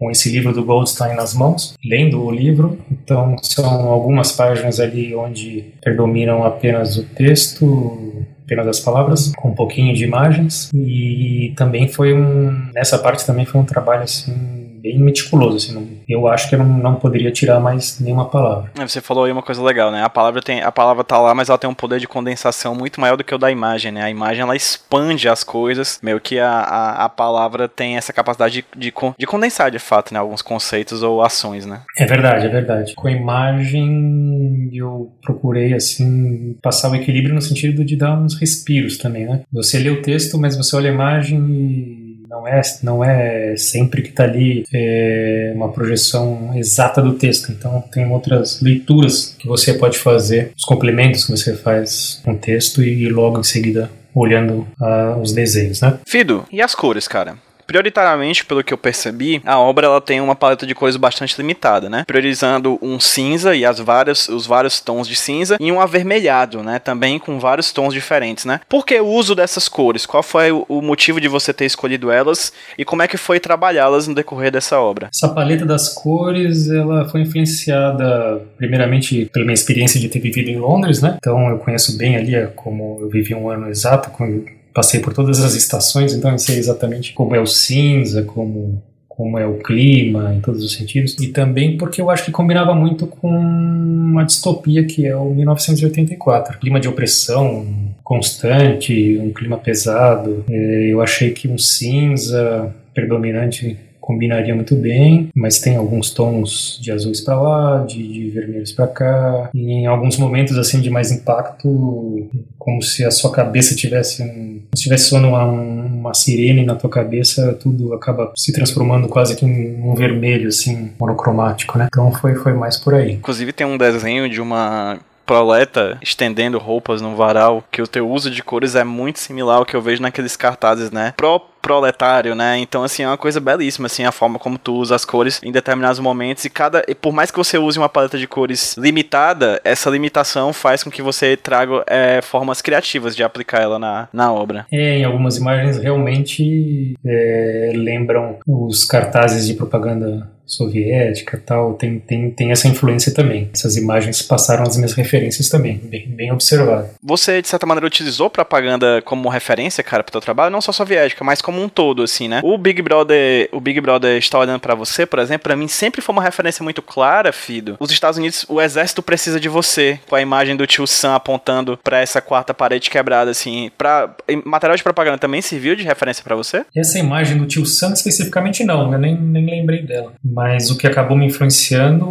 com 0.00 0.10
esse 0.10 0.30
livro 0.30 0.50
do 0.54 0.64
Goldstein 0.64 1.14
nas 1.14 1.34
mãos, 1.34 1.74
lendo 1.84 2.24
o 2.24 2.30
livro. 2.30 2.78
Então, 2.90 3.36
são 3.42 3.90
algumas 3.90 4.32
páginas 4.32 4.80
ali 4.80 5.14
onde 5.14 5.74
predominam 5.82 6.42
apenas 6.42 6.96
o 6.96 7.02
texto, 7.02 8.24
apenas 8.42 8.66
as 8.66 8.80
palavras, 8.80 9.30
com 9.36 9.50
um 9.50 9.54
pouquinho 9.54 9.94
de 9.94 10.02
imagens. 10.02 10.70
E 10.74 11.52
também 11.54 11.86
foi 11.86 12.14
um. 12.14 12.70
Nessa 12.74 12.98
parte 12.98 13.26
também 13.26 13.44
foi 13.44 13.60
um 13.60 13.64
trabalho 13.64 14.02
assim 14.02 14.59
bem 14.80 14.98
meticuloso. 14.98 15.56
Assim, 15.56 15.74
não, 15.74 15.86
eu 16.08 16.26
acho 16.26 16.48
que 16.48 16.54
eu 16.54 16.58
não, 16.58 16.66
não, 16.66 16.94
poderia 16.94 17.30
tirar 17.30 17.60
mais 17.60 17.98
nenhuma 18.00 18.28
palavra. 18.28 18.70
É, 18.78 18.86
você 18.86 19.00
falou 19.00 19.24
aí 19.24 19.32
uma 19.32 19.42
coisa 19.42 19.62
legal, 19.62 19.90
né? 19.90 20.02
A 20.02 20.08
palavra 20.08 20.42
tem, 20.42 20.62
a 20.62 20.72
palavra 20.72 21.04
tá 21.04 21.18
lá, 21.18 21.34
mas 21.34 21.48
ela 21.48 21.58
tem 21.58 21.68
um 21.68 21.74
poder 21.74 22.00
de 22.00 22.08
condensação 22.08 22.74
muito 22.74 23.00
maior 23.00 23.16
do 23.16 23.24
que 23.24 23.34
o 23.34 23.38
da 23.38 23.50
imagem, 23.50 23.92
né? 23.92 24.02
A 24.02 24.10
imagem 24.10 24.42
ela 24.42 24.56
expande 24.56 25.28
as 25.28 25.44
coisas, 25.44 25.98
meio 26.02 26.20
que 26.20 26.38
a, 26.38 26.50
a, 26.50 27.04
a 27.04 27.08
palavra 27.08 27.68
tem 27.68 27.96
essa 27.96 28.12
capacidade 28.12 28.54
de, 28.54 28.90
de, 28.90 28.94
de, 29.18 29.26
condensar 29.26 29.70
de 29.70 29.78
fato, 29.78 30.12
né? 30.12 30.20
Alguns 30.20 30.42
conceitos 30.42 31.02
ou 31.02 31.22
ações, 31.22 31.66
né? 31.66 31.82
É 31.98 32.06
verdade, 32.06 32.46
é 32.46 32.48
verdade. 32.48 32.94
Com 32.94 33.08
a 33.08 33.12
imagem 33.12 34.70
eu 34.72 35.12
procurei 35.22 35.74
assim 35.74 36.56
passar 36.62 36.90
o 36.90 36.94
equilíbrio 36.94 37.34
no 37.34 37.42
sentido 37.42 37.84
de 37.84 37.96
dar 37.96 38.18
uns 38.18 38.34
respiros 38.34 38.98
também, 38.98 39.26
né? 39.26 39.42
Você 39.52 39.78
lê 39.78 39.90
o 39.90 40.02
texto, 40.02 40.38
mas 40.38 40.56
você 40.56 40.76
olha 40.76 40.90
a 40.90 40.94
imagem 40.94 41.38
e 41.50 41.99
não 42.30 42.46
é, 42.46 42.60
não 42.84 43.04
é 43.04 43.56
sempre 43.56 44.02
que 44.02 44.10
está 44.10 44.22
ali 44.22 44.64
é, 44.72 45.52
uma 45.52 45.72
projeção 45.72 46.52
exata 46.54 47.02
do 47.02 47.14
texto. 47.14 47.50
Então, 47.50 47.82
tem 47.92 48.08
outras 48.08 48.62
leituras 48.62 49.34
que 49.36 49.48
você 49.48 49.74
pode 49.74 49.98
fazer, 49.98 50.52
os 50.56 50.64
complementos 50.64 51.24
que 51.24 51.32
você 51.32 51.56
faz 51.56 52.20
com 52.24 52.32
o 52.32 52.38
texto 52.38 52.84
e 52.84 53.08
logo 53.08 53.40
em 53.40 53.42
seguida 53.42 53.90
olhando 54.14 54.66
uh, 54.80 55.20
os 55.20 55.32
desenhos, 55.32 55.80
né? 55.80 55.98
Fido, 56.06 56.44
e 56.52 56.62
as 56.62 56.74
cores, 56.74 57.08
cara? 57.08 57.36
Prioritariamente, 57.70 58.44
pelo 58.44 58.64
que 58.64 58.74
eu 58.74 58.78
percebi, 58.78 59.40
a 59.46 59.56
obra 59.56 59.86
ela 59.86 60.00
tem 60.00 60.20
uma 60.20 60.34
paleta 60.34 60.66
de 60.66 60.74
cores 60.74 60.96
bastante 60.96 61.36
limitada, 61.38 61.88
né? 61.88 62.02
Priorizando 62.04 62.76
um 62.82 62.98
cinza 62.98 63.54
e 63.54 63.64
as 63.64 63.78
várias, 63.78 64.28
os 64.28 64.44
vários 64.44 64.80
tons 64.80 65.06
de 65.06 65.14
cinza 65.14 65.56
e 65.60 65.70
um 65.70 65.80
avermelhado, 65.80 66.64
né? 66.64 66.80
Também 66.80 67.16
com 67.16 67.38
vários 67.38 67.70
tons 67.70 67.94
diferentes, 67.94 68.44
né? 68.44 68.60
Por 68.68 68.84
que 68.84 68.98
o 68.98 69.06
uso 69.06 69.36
dessas 69.36 69.68
cores? 69.68 70.04
Qual 70.04 70.20
foi 70.20 70.50
o 70.50 70.82
motivo 70.82 71.20
de 71.20 71.28
você 71.28 71.52
ter 71.52 71.64
escolhido 71.64 72.10
elas 72.10 72.52
e 72.76 72.84
como 72.84 73.02
é 73.02 73.06
que 73.06 73.16
foi 73.16 73.38
trabalhá-las 73.38 74.08
no 74.08 74.16
decorrer 74.16 74.50
dessa 74.50 74.80
obra? 74.80 75.08
Essa 75.14 75.28
paleta 75.28 75.64
das 75.64 75.90
cores, 75.90 76.68
ela 76.68 77.08
foi 77.08 77.20
influenciada 77.20 78.42
primeiramente 78.56 79.30
pela 79.32 79.44
minha 79.44 79.54
experiência 79.54 80.00
de 80.00 80.08
ter 80.08 80.18
vivido 80.18 80.48
em 80.50 80.58
Londres, 80.58 81.00
né? 81.00 81.18
Então 81.18 81.48
eu 81.48 81.58
conheço 81.58 81.96
bem 81.96 82.16
ali 82.16 82.48
como 82.56 82.98
eu 83.00 83.08
vivi 83.08 83.32
um 83.32 83.48
ano 83.48 83.68
exato 83.68 84.10
com 84.10 84.44
passei 84.72 85.00
por 85.00 85.12
todas 85.12 85.40
as 85.40 85.54
estações, 85.54 86.14
então 86.14 86.30
eu 86.30 86.38
sei 86.38 86.58
exatamente 86.58 87.12
como 87.12 87.34
é 87.34 87.40
o 87.40 87.46
cinza, 87.46 88.22
como 88.22 88.82
como 89.20 89.38
é 89.38 89.46
o 89.46 89.58
clima 89.58 90.32
em 90.34 90.40
todos 90.40 90.64
os 90.64 90.72
sentidos. 90.72 91.14
E 91.20 91.26
também 91.26 91.76
porque 91.76 92.00
eu 92.00 92.08
acho 92.08 92.24
que 92.24 92.30
combinava 92.30 92.74
muito 92.74 93.06
com 93.06 93.28
uma 93.28 94.24
distopia 94.24 94.82
que 94.84 95.06
é 95.06 95.14
o 95.14 95.34
1984 95.34 96.58
clima 96.58 96.80
de 96.80 96.88
opressão 96.88 97.66
constante 98.02 99.18
um 99.18 99.30
clima 99.30 99.58
pesado. 99.58 100.42
É, 100.48 100.86
eu 100.88 101.02
achei 101.02 101.32
que 101.32 101.46
um 101.48 101.58
cinza 101.58 102.74
predominante 102.94 103.76
combinaria 104.10 104.54
muito 104.56 104.74
bem, 104.74 105.28
mas 105.34 105.60
tem 105.60 105.76
alguns 105.76 106.10
tons 106.10 106.78
de 106.82 106.90
azuis 106.90 107.20
para 107.20 107.40
lá, 107.40 107.84
de, 107.84 108.02
de 108.06 108.28
vermelhos 108.30 108.72
para 108.72 108.88
cá, 108.88 109.50
e 109.54 109.70
em 109.70 109.86
alguns 109.86 110.18
momentos 110.18 110.58
assim 110.58 110.80
de 110.80 110.90
mais 110.90 111.12
impacto, 111.12 112.28
como 112.58 112.82
se 112.82 113.04
a 113.04 113.10
sua 113.12 113.30
cabeça 113.30 113.76
tivesse 113.76 114.22
um, 114.22 114.60
se 114.74 114.82
tivesse 114.82 115.04
soando 115.04 115.28
uma, 115.28 115.44
uma 115.44 116.14
sirene 116.14 116.64
na 116.64 116.74
tua 116.74 116.90
cabeça, 116.90 117.54
tudo 117.54 117.94
acaba 117.94 118.32
se 118.36 118.52
transformando 118.52 119.06
quase 119.08 119.36
que 119.36 119.46
em 119.46 119.80
um 119.80 119.94
vermelho 119.94 120.48
assim, 120.48 120.90
monocromático, 120.98 121.78
né? 121.78 121.86
Então 121.86 122.10
foi 122.12 122.34
foi 122.34 122.52
mais 122.52 122.76
por 122.76 122.94
aí. 122.94 123.12
Inclusive 123.12 123.52
tem 123.52 123.66
um 123.66 123.78
desenho 123.78 124.28
de 124.28 124.40
uma 124.40 124.98
proleta 125.30 125.96
estendendo 126.02 126.58
roupas 126.58 127.00
no 127.00 127.14
varal, 127.14 127.62
que 127.70 127.80
o 127.80 127.86
teu 127.86 128.10
uso 128.10 128.28
de 128.32 128.42
cores 128.42 128.74
é 128.74 128.82
muito 128.82 129.20
similar 129.20 129.58
ao 129.58 129.64
que 129.64 129.76
eu 129.76 129.80
vejo 129.80 130.02
naqueles 130.02 130.36
cartazes, 130.36 130.90
né? 130.90 131.14
Pro 131.16 131.40
proletário, 131.62 132.34
né? 132.34 132.58
Então, 132.58 132.82
assim, 132.82 133.02
é 133.02 133.06
uma 133.06 133.18
coisa 133.18 133.38
belíssima, 133.38 133.86
assim, 133.86 134.04
a 134.04 134.10
forma 134.10 134.38
como 134.38 134.58
tu 134.58 134.74
usa 134.74 134.96
as 134.96 135.04
cores 135.04 135.40
em 135.44 135.52
determinados 135.52 136.00
momentos 136.00 136.44
e 136.44 136.50
cada... 136.50 136.82
E 136.88 136.94
por 136.94 137.12
mais 137.12 137.30
que 137.30 137.36
você 137.36 137.58
use 137.58 137.78
uma 137.78 137.88
paleta 137.88 138.18
de 138.18 138.26
cores 138.26 138.76
limitada, 138.78 139.60
essa 139.62 139.90
limitação 139.90 140.52
faz 140.52 140.82
com 140.82 140.90
que 140.90 141.02
você 141.02 141.36
traga 141.36 141.84
é, 141.86 142.20
formas 142.22 142.62
criativas 142.62 143.14
de 143.14 143.22
aplicar 143.22 143.60
ela 143.60 143.78
na, 143.78 144.08
na 144.12 144.32
obra. 144.32 144.66
É, 144.72 144.98
em 144.98 145.04
algumas 145.04 145.36
imagens 145.36 145.76
realmente 145.76 146.94
é, 147.06 147.72
lembram 147.74 148.38
os 148.48 148.84
cartazes 148.84 149.46
de 149.46 149.52
propaganda 149.52 150.28
soviética 150.50 151.42
tal, 151.44 151.74
tem, 151.74 151.98
tem, 151.98 152.30
tem 152.30 152.50
essa 152.50 152.68
influência 152.68 153.12
também. 153.12 153.48
Essas 153.52 153.76
imagens 153.76 154.22
passaram 154.22 154.64
as 154.64 154.76
minhas 154.76 154.92
referências 154.92 155.48
também, 155.48 155.78
bem, 155.78 156.08
bem 156.08 156.32
observado. 156.32 156.88
Você, 157.02 157.40
de 157.40 157.48
certa 157.48 157.66
maneira, 157.66 157.86
utilizou 157.86 158.28
propaganda 158.28 159.00
como 159.02 159.28
referência, 159.28 159.82
cara, 159.82 160.02
para 160.02 160.10
o 160.10 160.12
teu 160.12 160.20
trabalho? 160.20 160.50
Não 160.50 160.60
só 160.60 160.72
soviética, 160.72 161.24
mas 161.24 161.40
como 161.40 161.62
um 161.62 161.68
todo, 161.68 162.02
assim, 162.02 162.28
né? 162.28 162.40
O 162.42 162.58
Big 162.58 162.82
Brother, 162.82 163.48
o 163.52 163.60
Big 163.60 163.80
Brother 163.80 164.18
está 164.18 164.38
olhando 164.38 164.60
para 164.60 164.74
você, 164.74 165.06
por 165.06 165.18
exemplo, 165.18 165.44
para 165.44 165.56
mim 165.56 165.68
sempre 165.68 166.00
foi 166.00 166.12
uma 166.12 166.22
referência 166.22 166.62
muito 166.62 166.82
clara, 166.82 167.32
Fido. 167.32 167.76
Os 167.78 167.90
Estados 167.90 168.18
Unidos, 168.18 168.44
o 168.48 168.60
exército 168.60 169.02
precisa 169.02 169.38
de 169.38 169.48
você, 169.48 169.98
com 170.08 170.16
a 170.16 170.20
imagem 170.20 170.56
do 170.56 170.66
tio 170.66 170.86
Sam 170.86 171.14
apontando 171.14 171.78
para 171.82 172.00
essa 172.00 172.20
quarta 172.20 172.52
parede 172.52 172.90
quebrada, 172.90 173.30
assim. 173.30 173.70
Pra, 173.78 174.14
material 174.44 174.76
de 174.76 174.82
propaganda 174.82 175.18
também 175.18 175.40
serviu 175.40 175.76
de 175.76 175.84
referência 175.84 176.24
para 176.24 176.36
você? 176.36 176.64
Essa 176.74 176.98
imagem 176.98 177.38
do 177.38 177.46
tio 177.46 177.64
Sam 177.64 177.92
especificamente 177.92 178.64
não, 178.64 178.92
eu 178.92 178.98
nem, 178.98 179.16
nem 179.16 179.46
lembrei 179.46 179.82
dela. 179.82 180.12
Mas 180.24 180.39
o 180.70 180.76
que 180.76 180.86
acabou 180.86 181.16
me 181.16 181.26
influenciando 181.26 182.06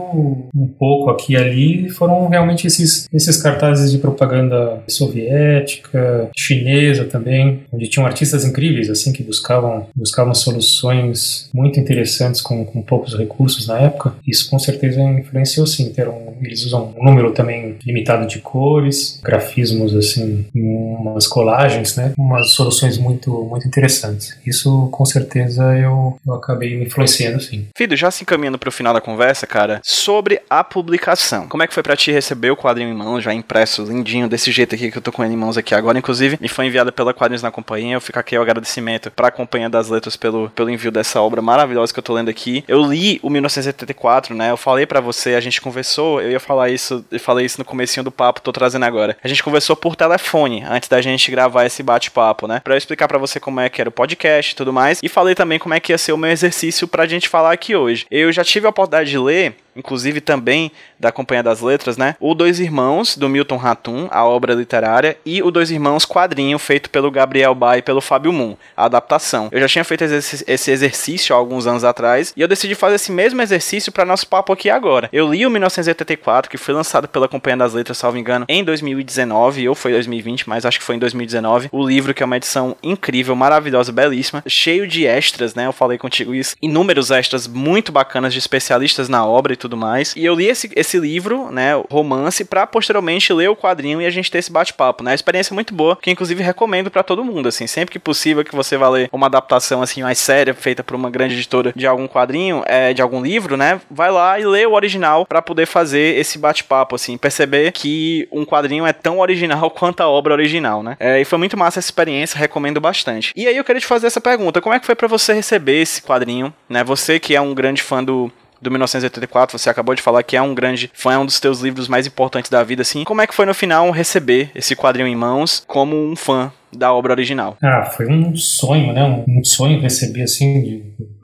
um 0.56 0.68
pouco 0.68 1.10
aqui 1.10 1.34
e 1.34 1.38
ali 1.38 1.90
foram 1.90 2.28
realmente 2.28 2.66
esses, 2.66 3.08
esses 3.14 3.42
cartazes 3.42 3.92
de 3.92 3.98
propaganda 3.98 4.84
soviética, 4.88 6.30
chinesa 6.38 7.06
também, 7.06 7.64
onde 7.72 7.90
tinham 7.90 8.06
artistas 8.06 8.46
incríveis, 8.46 8.90
assim, 8.90 9.12
que 9.12 9.24
buscavam, 9.24 9.88
buscavam 9.96 10.34
soluções 10.34 11.50
muito 11.54 11.80
interessantes 11.80 12.42
com, 12.42 12.66
com 12.66 12.82
poucos 12.82 13.18
recursos 13.18 13.68
na 13.68 13.80
época. 13.80 14.14
Isso 14.28 14.50
com 14.50 14.58
certeza 14.58 15.02
influenciou 15.02 15.68
sim. 15.68 15.92
Teram, 15.92 16.34
eles 16.42 16.66
usam 16.66 16.94
um 16.98 17.04
número 17.04 17.32
também 17.32 17.78
limitado 17.86 18.28
de 18.28 18.40
cores, 18.40 19.20
grafismos, 19.24 19.96
assim, 19.96 20.46
umas 20.56 21.28
colagens, 21.28 21.96
né? 21.96 22.14
Umas 22.18 22.52
soluções 22.52 22.98
muito, 22.98 23.32
muito 23.46 23.68
interessantes. 23.68 24.38
Isso 24.46 24.88
com 24.92 25.06
certeza 25.06 25.64
eu, 25.78 26.18
eu 26.26 26.34
acabei 26.34 26.78
me 26.78 26.86
influenciando 26.86 27.42
sim. 27.42 27.68
Fido, 27.76 27.96
já 27.96 28.10
se 28.20 28.24
encaminhando 28.24 28.60
pro 28.60 28.72
final 28.72 28.94
da 28.94 29.02
conversa, 29.02 29.48
cara, 29.48 29.82
sobre 29.84 30.42
a 30.50 30.64
publicação. 30.64 31.48
Como 31.48 31.64
é 31.64 31.68
que 31.68 31.74
foi 31.74 31.82
para 31.82 31.96
ti 31.96 32.12
receber 32.12 32.52
o 32.52 32.58
quadrinho 32.58 32.90
em 32.90 32.94
mãos, 32.94 33.24
já 33.24 33.34
impresso, 33.34 33.84
lindinho, 33.84 34.28
desse 34.28 34.52
jeito 34.52 34.76
aqui 34.76 34.92
que 34.92 34.98
eu 34.98 35.02
tô 35.02 35.12
com 35.12 35.24
ele 35.24 35.34
em 35.34 35.38
mãos 35.38 35.58
aqui 35.58 35.74
agora, 35.74 35.98
inclusive, 35.98 36.38
me 36.40 36.48
foi 36.48 36.66
enviada 36.66 36.92
pela 36.92 37.14
Quadrinhos 37.14 37.42
na 37.42 37.52
Companhia. 37.52 37.96
Eu 37.96 38.02
fico 38.02 38.20
aqui 38.20 38.38
o 38.38 38.42
agradecimento 38.42 39.10
pra 39.12 39.32
Companhia 39.32 39.70
das 39.70 39.90
Letras 39.90 40.18
pelo, 40.18 40.50
pelo 40.50 40.70
envio 40.70 40.92
dessa 40.92 41.22
obra 41.22 41.42
maravilhosa 41.42 41.94
que 41.94 42.00
eu 42.00 42.04
tô 42.04 42.14
lendo 42.14 42.30
aqui. 42.30 42.64
Eu 42.68 42.84
li 42.84 43.20
o 43.24 43.30
1984, 43.30 44.36
né? 44.36 44.52
Eu 44.52 44.58
falei 44.58 44.86
para 44.86 45.00
você, 45.00 45.36
a 45.36 45.40
gente 45.40 45.62
conversou, 45.62 46.22
eu 46.22 46.32
ia 46.32 46.40
falar 46.40 46.70
isso, 46.70 47.06
eu 47.12 47.20
falei 47.20 47.46
isso 47.46 47.60
no 47.60 47.66
comecinho 47.66 48.04
do 48.04 48.12
papo, 48.12 48.42
tô 48.42 48.52
trazendo 48.52 48.84
agora. 48.84 49.18
A 49.24 49.28
gente 49.28 49.44
conversou 49.44 49.76
por 49.76 49.96
telefone 49.96 50.64
antes 50.68 50.90
da 50.90 51.02
gente 51.02 51.32
gravar 51.32 51.66
esse 51.66 51.82
bate-papo, 51.82 52.48
né? 52.48 52.60
Pra 52.64 52.74
eu 52.74 52.78
explicar 52.78 53.08
para 53.08 53.18
você 53.18 53.40
como 53.40 53.60
é 53.60 53.70
que 53.70 53.80
era 53.80 53.90
o 53.90 53.94
podcast 53.94 54.52
e 54.52 54.56
tudo 54.56 54.74
mais. 54.74 55.00
E 55.02 55.08
falei 55.08 55.36
também 55.36 55.60
como 55.60 55.74
é 55.74 55.80
que 55.80 55.94
ia 55.94 55.98
ser 55.98 56.12
o 56.12 56.18
meu 56.18 56.30
exercício 56.30 56.88
pra 56.88 57.08
gente 57.08 57.30
falar 57.30 57.54
aqui 57.54 57.76
hoje. 57.76 57.99
Eu 58.10 58.32
já 58.32 58.44
tive 58.44 58.66
a 58.66 58.70
oportunidade 58.70 59.10
de 59.10 59.18
ler 59.18 59.56
inclusive 59.80 60.22
também 60.22 60.72
da 61.00 61.12
Companhia 61.12 61.42
das 61.42 61.62
Letras, 61.62 61.98
né? 61.98 62.16
O 62.20 62.36
Dois 62.36 62.60
Irmãos, 62.60 63.18
do 63.18 63.28
Milton 63.30 63.58
Ratum, 63.58 64.08
a 64.12 64.26
obra 64.26 64.54
literária, 64.54 65.18
e 65.26 65.42
o 65.42 65.50
Dois 65.50 65.72
Irmãos 65.72 66.06
quadrinho, 66.06 66.60
feito 66.60 66.90
pelo 66.90 67.10
Gabriel 67.10 67.56
Bay 67.56 67.80
e 67.80 67.82
pelo 67.82 68.02
Fábio 68.02 68.34
Moon, 68.34 68.56
a 68.76 68.86
adaptação. 68.86 69.50
Eu 69.52 69.60
já 69.62 69.68
tinha 69.68 69.84
feito 69.84 70.04
esse 70.04 70.72
exercício 70.72 71.34
há 71.34 71.38
alguns 71.40 71.66
anos 71.66 71.84
atrás, 71.84 72.34
e 72.36 72.42
eu 72.42 72.48
decidi 72.48 72.76
fazer 72.76 72.96
esse 72.96 73.12
mesmo 73.12 73.42
exercício 73.42 73.92
para 73.92 74.06
nosso 74.06 74.28
papo 74.28 74.54
aqui 74.54 74.70
agora. 74.70 75.10
Eu 75.12 75.32
li 75.32 75.46
o 75.46 75.50
1984, 75.50 76.52
que 76.52 76.58
foi 76.58 76.74
lançado 76.74 77.08
pela 77.08 77.28
Companhia 77.28 77.58
das 77.58 77.74
Letras, 77.74 77.98
salvo 77.98 78.18
engano, 78.18 78.46
em 78.48 78.64
2019, 78.64 79.70
ou 79.70 79.76
foi 79.76 79.94
2020, 79.94 80.48
mas 80.50 80.66
acho 80.66 80.80
que 80.80 80.86
foi 80.86 80.96
em 80.96 81.00
2019. 81.00 81.70
O 81.72 81.86
livro, 81.86 82.14
que 82.14 82.22
é 82.22 82.26
uma 82.26 82.38
edição 82.38 82.76
incrível, 82.84 83.36
maravilhosa, 83.36 83.92
belíssima, 83.92 84.44
cheio 84.48 84.88
de 84.88 85.06
extras, 85.06 85.56
né? 85.56 85.66
Eu 85.66 85.74
falei 85.74 85.98
contigo 85.98 86.34
isso. 86.36 86.56
Inúmeros 86.62 87.12
extras 87.12 87.48
muito 87.48 87.92
bacanas 87.92 88.34
de 88.34 88.40
especialistas 88.40 89.08
na 89.08 89.26
obra 89.26 89.54
e 89.54 89.56
tudo 89.56 89.69
mais. 89.78 90.14
E 90.16 90.26
eu 90.26 90.36
li 90.36 90.48
esse, 90.48 90.70
esse 90.76 91.00
livro, 91.00 91.52
né, 91.52 91.72
romance, 91.90 92.46
para 92.46 92.66
posteriormente 92.68 93.32
ler 93.34 93.50
o 93.50 93.56
quadrinho 93.56 94.02
e 94.02 94.06
a 94.06 94.10
gente 94.10 94.32
ter 94.32 94.38
esse 94.38 94.52
bate-papo, 94.52 95.04
né? 95.04 95.14
Experiência 95.14 95.54
é 95.54 95.56
muito 95.56 95.74
boa, 95.74 95.96
que 95.96 96.12
inclusive 96.12 96.44
recomendo 96.44 96.90
para 96.90 97.04
todo 97.04 97.24
mundo, 97.24 97.48
assim, 97.50 97.68
sempre 97.68 97.94
que 97.94 98.00
possível 98.00 98.44
que 98.44 98.56
você 98.56 98.78
vá 98.78 98.90
ler 98.90 99.10
uma 99.12 99.28
adaptação 99.28 99.82
assim 99.82 100.02
mais 100.02 100.18
séria 100.18 100.54
feita 100.54 100.84
por 100.84 100.96
uma 100.96 101.10
grande 101.10 101.36
editora 101.36 101.74
de 101.76 101.88
algum 101.88 102.08
quadrinho, 102.08 102.64
é, 102.66 102.94
de 102.94 103.02
algum 103.02 103.22
livro, 103.22 103.58
né? 103.58 103.80
Vai 103.90 104.12
lá 104.12 104.40
e 104.40 104.46
lê 104.46 104.66
o 104.66 104.74
original 104.74 105.26
para 105.26 105.42
poder 105.42 105.66
fazer 105.66 106.18
esse 106.18 106.38
bate-papo, 106.38 106.96
assim, 106.96 107.18
perceber 107.18 107.72
que 107.72 108.28
um 108.32 108.46
quadrinho 108.46 108.86
é 108.86 108.94
tão 108.94 109.20
original 109.20 109.70
quanto 109.72 110.02
a 110.02 110.08
obra 110.08 110.34
original, 110.34 110.84
né? 110.84 110.96
É, 111.00 111.20
e 111.22 111.26
foi 111.26 111.38
muito 111.38 111.58
massa 111.58 111.80
essa 111.80 111.88
experiência, 111.88 112.38
recomendo 112.38 112.82
bastante. 112.82 113.34
E 113.36 113.48
aí 113.48 113.56
eu 113.56 113.64
queria 113.64 113.80
te 113.80 113.88
fazer 113.88 114.08
essa 114.08 114.22
pergunta: 114.22 114.62
como 114.62 114.76
é 114.76 114.80
que 114.80 114.86
foi 114.86 114.96
para 114.96 115.08
você 115.08 115.34
receber 115.34 115.82
esse 115.82 116.02
quadrinho, 116.02 116.54
né? 116.68 116.84
Você 116.84 117.20
que 117.20 117.36
é 117.36 117.42
um 117.42 117.54
grande 117.54 117.82
fã 117.82 118.04
do 118.04 118.32
do 118.62 118.70
1984, 118.70 119.58
você 119.58 119.70
acabou 119.70 119.96
de 119.96 120.02
falar 120.02 120.24
que 120.24 120.36
é 120.36 120.42
um 120.42 120.54
grande 120.54 120.90
fã, 120.94 121.14
é 121.14 121.18
um 121.18 121.26
dos 121.26 121.40
teus 121.40 121.62
livros 121.62 121.88
mais 121.88 122.06
importantes 122.06 122.50
da 122.50 122.64
vida, 122.64 122.82
assim. 122.82 123.04
Como 123.04 123.22
é 123.22 123.28
que 123.28 123.34
foi 123.34 123.46
no 123.46 123.54
final 123.54 123.90
receber 123.92 124.52
esse 124.56 124.76
quadrinho 124.76 125.08
em 125.08 125.16
mãos 125.16 125.64
como 125.66 125.96
um 125.96 126.16
fã 126.16 126.52
da 126.76 126.94
obra 126.94 127.14
original? 127.14 127.58
Ah, 127.64 127.86
foi 127.86 128.08
um 128.08 128.36
sonho, 128.36 128.94
né? 128.94 129.04
Um, 129.28 129.44
sonho 129.44 129.80
receber, 129.80 130.24
assim, 130.24 130.62
de, 130.62 130.84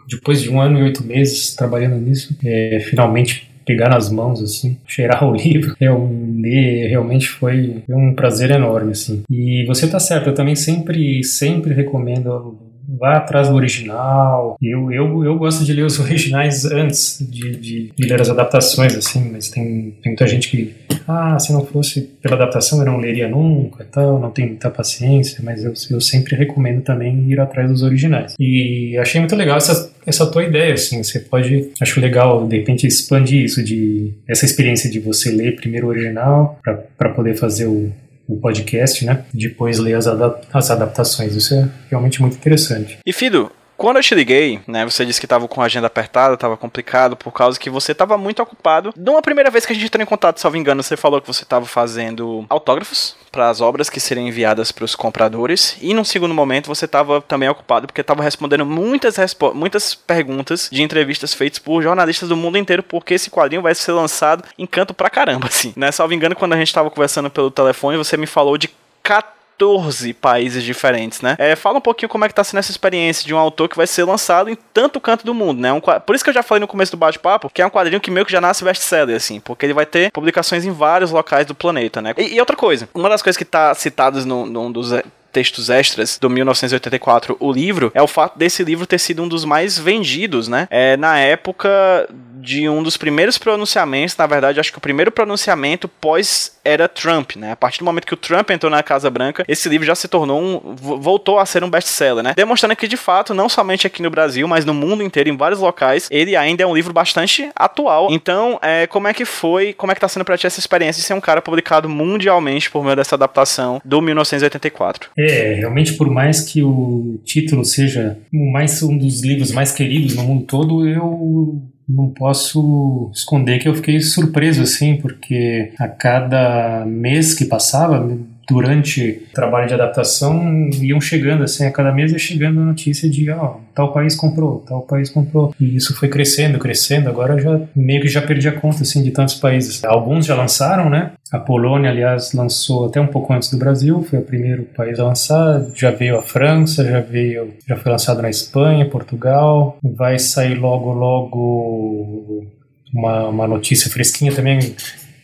depois 0.09 0.41
de 0.41 0.49
um 0.49 0.59
ano 0.59 0.79
e 0.79 0.83
oito 0.83 1.03
meses 1.03 1.55
trabalhando 1.55 1.97
nisso, 1.97 2.36
é, 2.43 2.79
finalmente 2.89 3.51
pegar 3.65 3.89
nas 3.89 4.11
mãos, 4.11 4.41
assim, 4.41 4.77
cheirar 4.88 5.27
o 5.27 5.36
livro, 5.36 5.75
eu 5.79 6.09
ler, 6.39 6.88
realmente 6.88 7.27
foi 7.27 7.83
um 7.89 8.13
prazer 8.13 8.51
enorme, 8.51 8.91
assim. 8.91 9.23
E 9.29 9.65
você 9.65 9.88
tá 9.88 9.99
certo, 9.99 10.27
eu 10.29 10.33
também 10.33 10.55
sempre, 10.55 11.23
sempre 11.23 11.73
recomendo 11.73 12.57
vá 12.88 13.17
atrás 13.17 13.49
do 13.49 13.55
original. 13.55 14.57
Eu, 14.61 14.91
eu, 14.91 15.23
eu 15.23 15.38
gosto 15.38 15.63
de 15.63 15.73
ler 15.73 15.83
os 15.83 15.99
originais 15.99 16.65
antes 16.65 17.17
de, 17.19 17.55
de, 17.57 17.91
de 17.95 18.05
ler 18.07 18.21
as 18.21 18.29
adaptações, 18.29 18.95
assim, 18.95 19.29
mas 19.31 19.49
tem, 19.49 19.95
tem 20.01 20.11
muita 20.11 20.27
gente 20.27 20.49
que, 20.49 20.75
ah, 21.07 21.38
se 21.39 21.51
não 21.51 21.65
fosse 21.65 22.01
pela 22.21 22.36
adaptação 22.36 22.79
eu 22.79 22.86
não 22.86 22.97
leria 22.97 23.27
nunca 23.27 23.83
e 23.83 23.88
tal, 23.88 24.19
não 24.19 24.31
tenho 24.31 24.49
muita 24.49 24.69
paciência, 24.69 25.39
mas 25.43 25.63
eu, 25.63 25.73
eu 25.91 26.01
sempre 26.01 26.36
recomendo 26.36 26.81
também 26.81 27.29
ir 27.29 27.39
atrás 27.39 27.69
dos 27.69 27.83
originais. 27.83 28.33
E 28.39 28.97
achei 28.97 29.19
muito 29.19 29.36
legal 29.36 29.57
essa, 29.57 29.91
essa 30.05 30.25
tua 30.25 30.43
ideia, 30.43 30.73
assim, 30.73 31.03
você 31.03 31.19
pode, 31.19 31.71
acho 31.81 31.99
legal, 31.99 32.47
de 32.47 32.57
repente, 32.57 32.88
expandir 32.88 33.43
isso, 33.43 33.63
de 33.63 34.13
essa 34.27 34.45
experiência 34.45 34.89
de 34.89 34.99
você 34.99 35.31
ler 35.31 35.55
primeiro 35.55 35.88
o 35.88 35.89
original 35.89 36.59
para 36.97 37.09
poder 37.09 37.36
fazer 37.36 37.65
o 37.65 37.91
o 38.28 38.38
podcast, 38.38 39.05
né? 39.05 39.26
Depois 39.34 39.80
ler 39.80 39.95
as, 39.95 40.07
adap 40.07 40.47
as 40.51 40.71
adaptações. 40.71 41.36
Isso 41.36 41.53
é 41.53 41.69
realmente 41.89 42.21
muito 42.21 42.36
interessante. 42.36 42.97
E 43.05 43.13
Fido, 43.13 43.51
quando 43.78 43.97
eu 43.97 44.03
te 44.03 44.15
liguei, 44.15 44.59
né, 44.67 44.86
você 44.86 45.05
disse 45.05 45.19
que 45.19 45.26
estava 45.26 45.47
com 45.47 45.61
a 45.61 45.65
agenda 45.65 45.88
apertada, 45.88 46.34
estava 46.34 46.57
complicado, 46.57 47.15
por 47.15 47.32
causa 47.32 47.59
que 47.59 47.69
você 47.69 47.91
estava 47.91 48.17
muito 48.17 48.41
ocupado. 48.41 48.93
De 48.95 49.09
uma 49.09 49.21
primeira 49.21 49.49
vez 49.49 49.65
que 49.65 49.73
a 49.73 49.76
gente 49.76 49.86
entrou 49.86 50.01
em 50.01 50.05
contato, 50.05 50.39
salvo 50.39 50.57
engano, 50.57 50.82
você 50.82 50.95
falou 50.95 51.21
que 51.21 51.28
você 51.28 51.43
estava 51.43 51.65
fazendo 51.65 52.45
autógrafos 52.49 53.15
para 53.32 53.49
as 53.49 53.61
obras 53.61 53.89
que 53.89 53.99
seriam 53.99 54.28
enviadas 54.28 54.71
para 54.71 54.86
os 54.86 54.95
compradores. 54.95 55.78
E 55.82 55.93
num 55.93 56.03
segundo 56.03 56.34
momento, 56.34 56.67
você 56.67 56.86
estava 56.86 57.21
também 57.21 57.49
ocupado 57.49 57.88
porque 57.88 58.01
estava 58.01 58.23
respondendo 58.23 58.65
muitas, 58.65 59.15
muitas 59.53 59.93
perguntas 59.93 60.69
de 60.71 60.82
entrevistas 60.82 61.34
feitas 61.34 61.59
por 61.59 61.82
jornalistas 61.82 62.30
do 62.30 62.38
mundo 62.38 62.57
inteiro, 62.57 62.82
porque 62.82 63.13
esse 63.13 63.30
quadrinho 63.30 63.61
vai 63.61 63.76
ser 63.76 63.91
lançado 63.91 64.43
em 64.57 64.65
canto 64.65 64.93
pra 64.93 65.09
caramba, 65.09 65.47
assim. 65.47 65.73
Né? 65.76 65.91
Salvo 65.91 66.13
engano, 66.13 66.36
quando 66.36 66.53
a 66.53 66.57
gente 66.57 66.67
estava 66.67 66.89
conversando 66.89 67.30
pelo 67.30 67.51
telefone, 67.51 67.97
você 67.97 68.15
me 68.15 68.28
falou 68.28 68.57
de 68.57 68.69
14 69.03 69.36
14 69.58 70.14
países 70.14 70.64
diferentes, 70.64 71.22
né? 71.22 71.36
É, 71.39 71.56
fala 71.56 71.78
um 71.78 71.82
pouquinho 71.82 72.10
como 72.10 72.26
é 72.26 72.28
que 72.28 72.34
tá 72.34 72.43
sendo 72.43 72.60
essa 72.60 72.72
experiência 72.72 73.26
de 73.26 73.34
um 73.34 73.38
autor 73.38 73.70
que 73.70 73.78
vai 73.78 73.88
ser 73.88 74.03
lançado 74.03 74.49
em 74.49 74.58
tanto 74.74 74.99
canto 74.99 75.26
do 75.26 75.34
mundo, 75.34 75.62
né? 75.62 75.72
Um, 75.72 75.80
por 75.82 76.16
isso 76.16 76.24
que 76.24 76.30
eu 76.30 76.34
já 76.34 76.43
falei 76.43 76.60
no 76.60 76.68
começo 76.68 76.91
do 76.91 76.97
bate-papo 76.97 77.49
que 77.49 77.62
é 77.62 77.66
um 77.66 77.70
quadrinho 77.70 78.01
que 78.01 78.12
meio 78.12 78.26
que 78.26 78.32
já 78.32 78.41
nasce 78.41 78.64
best-seller, 78.64 79.16
assim, 79.16 79.39
porque 79.39 79.66
ele 79.66 79.74
vai 79.74 79.86
ter 79.86 80.12
publicações 80.12 80.66
em 80.66 80.72
vários 80.72 81.12
locais 81.12 81.45
do 81.45 81.56
planeta, 81.56 82.01
né? 82.01 82.14
E, 82.18 82.36
e 82.36 82.39
outra 82.39 82.56
coisa, 82.56 82.89
uma 82.93 83.10
das 83.10 83.22
coisas 83.22 83.38
que 83.38 83.45
tá 83.45 83.74
citadas 83.74 84.26
num, 84.26 84.45
num 84.45 84.72
dos 84.72 84.91
textos 85.32 85.70
extras 85.70 86.18
do 86.18 86.30
1984, 86.30 87.36
o 87.41 87.51
livro, 87.51 87.91
é 87.93 88.01
o 88.01 88.08
fato 88.08 88.39
desse 88.39 88.64
livro 88.64 88.88
ter 88.88 88.97
sido 88.97 89.22
um 89.22 89.28
dos 89.28 89.43
mais 89.43 89.78
vendidos, 89.78 90.47
né? 90.47 90.66
É, 90.72 90.95
na 90.95 91.20
época 91.20 92.08
de 92.46 92.70
um 92.70 92.84
dos 92.84 92.96
primeiros 92.96 93.38
pronunciamentos, 93.38 94.16
na 94.16 94.28
verdade, 94.28 94.60
acho 94.60 94.72
que 94.72 94.78
o 94.78 94.82
primeiro 94.82 95.12
pronunciamento 95.12 95.88
pós 95.88 96.58
era 96.64 96.88
Trump, 96.88 97.36
né? 97.36 97.52
A 97.52 97.56
partir 97.56 97.80
do 97.80 97.86
momento 97.86 98.06
que 98.06 98.14
o 98.14 98.18
Trump 98.18 98.50
entrou 98.52 98.70
na 98.70 98.84
Casa 98.84 99.10
Branca, 99.10 99.43
esse 99.48 99.68
livro 99.68 99.86
já 99.86 99.96
se 99.96 100.08
tornou 100.08 100.41
um 100.41 100.76
voltou 100.76 101.39
a 101.39 101.46
ser 101.46 101.64
um 101.64 101.70
best-seller, 101.70 102.24
né? 102.24 102.34
Demonstrando 102.36 102.76
que 102.76 102.88
de 102.88 102.98
fato, 102.98 103.34
não 103.34 103.50
somente 103.50 103.88
aqui 103.88 104.02
no 104.02 104.10
Brasil, 104.10 104.48
mas 104.48 104.64
no 104.64 104.74
mundo 104.74 105.04
inteiro, 105.04 105.30
em 105.30 105.38
vários 105.38 105.60
locais, 105.60 106.08
ele 106.12 106.36
ainda 106.36 106.64
é 106.64 106.68
um 106.68 106.76
livro 106.76 106.93
bastante 106.93 107.50
atual. 107.56 108.08
Então, 108.12 108.60
é, 108.62 108.86
como 108.88 109.08
é 109.08 109.14
que 109.14 109.26
foi, 109.26 109.74
como 109.74 109.91
é 109.91 109.96
que 109.96 110.02
tá 110.02 110.08
sendo 110.08 110.26
pra 110.26 110.38
ti 110.38 110.46
essa 110.46 110.60
experiência 110.60 111.02
de 111.02 111.08
ser 111.08 111.14
um 111.14 111.22
cara 111.22 111.41
publicado 111.41 111.89
mundialmente 111.89 112.70
por 112.70 112.84
meio 112.84 112.96
dessa 112.96 113.16
adaptação 113.16 113.82
do 113.84 114.02
1984? 114.02 115.10
É, 115.18 115.56
realmente 115.56 115.93
por 115.93 116.10
mais 116.10 116.41
que 116.41 116.64
o 116.64 117.20
título 117.24 117.66
seja 117.66 118.18
mais 118.32 118.82
um 118.84 118.98
dos 118.98 119.24
livros 119.24 119.52
mais 119.52 119.72
queridos 119.72 120.16
no 120.16 120.24
mundo 120.24 120.46
todo, 120.46 120.88
eu 120.88 121.62
não 121.88 122.09
posso 122.09 123.11
esconder 123.13 123.59
que 123.59 123.67
eu 123.67 123.75
fiquei 123.75 123.99
surpreso 124.01 124.63
assim, 124.63 124.97
porque 124.97 125.71
a 125.77 125.88
cada 125.88 126.86
mês 126.86 127.33
que 127.33 127.45
passava, 127.45 128.17
durante 128.48 129.24
o 129.30 129.34
trabalho 129.34 129.68
de 129.68 129.74
adaptação 129.74 130.70
iam 130.82 131.02
chegando 131.02 131.43
assim 131.43 131.66
a 131.66 131.72
cada 131.72 131.91
mês 131.91 132.12
ia 132.12 132.20
chegando 132.20 132.62
a 132.62 132.66
notícia 132.66 133.10
de 133.10 133.30
ó 133.32 133.58
tal 133.74 133.91
país 133.91 134.16
comprou 134.16 134.64
tal 134.68 134.82
país 134.82 135.10
comprou. 135.10 135.54
E 135.60 135.76
isso 135.76 135.96
foi 135.96 136.08
crescendo 136.08 136.60
crescendo. 136.60 137.10
Agora 137.10 137.39
já 137.39 137.60
meio 137.76 138.02
que 138.02 138.08
já 138.08 138.22
perdi 138.22 138.48
a 138.48 138.52
conta 138.52 138.84
assim 138.84 139.04
de 139.04 139.12
tantos 139.12 139.36
países. 139.36 139.84
Alguns 139.84 140.26
já 140.26 140.36
lançaram 140.36 140.89
né? 140.89 141.12
A 141.32 141.39
Polônia 141.39 141.89
aliás 141.89 142.34
lançou 142.34 142.86
até 142.86 143.02
um 143.02 143.08
pouco 143.08 143.34
antes 143.34 143.50
do 143.50 143.58
Brasil 143.58 144.04
foi 144.04 144.20
o 144.20 144.24
primeiro 144.24 144.64
país 144.64 145.00
a 145.00 145.04
lançar. 145.04 145.66
Já 145.74 145.91
veio 145.91 146.18
a 146.18 146.22
França 146.22 146.84
já 146.84 147.00
veio 147.00 147.54
já 147.68 147.76
foi 147.76 147.91
lançado 147.91 148.22
na 148.22 148.30
Espanha 148.30 148.89
Portugal. 148.89 149.78
Vai 149.84 150.20
sair 150.20 150.56
logo 150.56 150.93
logo 150.93 152.46
uma, 152.93 153.28
uma 153.28 153.48
notícia 153.48 153.89
fresquinha 153.89 154.34
também 154.34 154.60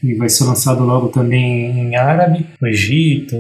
e 0.04 0.14
vai 0.16 0.30
ser 0.30 0.46
lançado 0.46 0.84
logo 0.84 1.10
também 1.10 1.80
em 1.80 1.96
árabe, 1.96 2.46
no 2.60 2.68
Egito, 2.68 3.36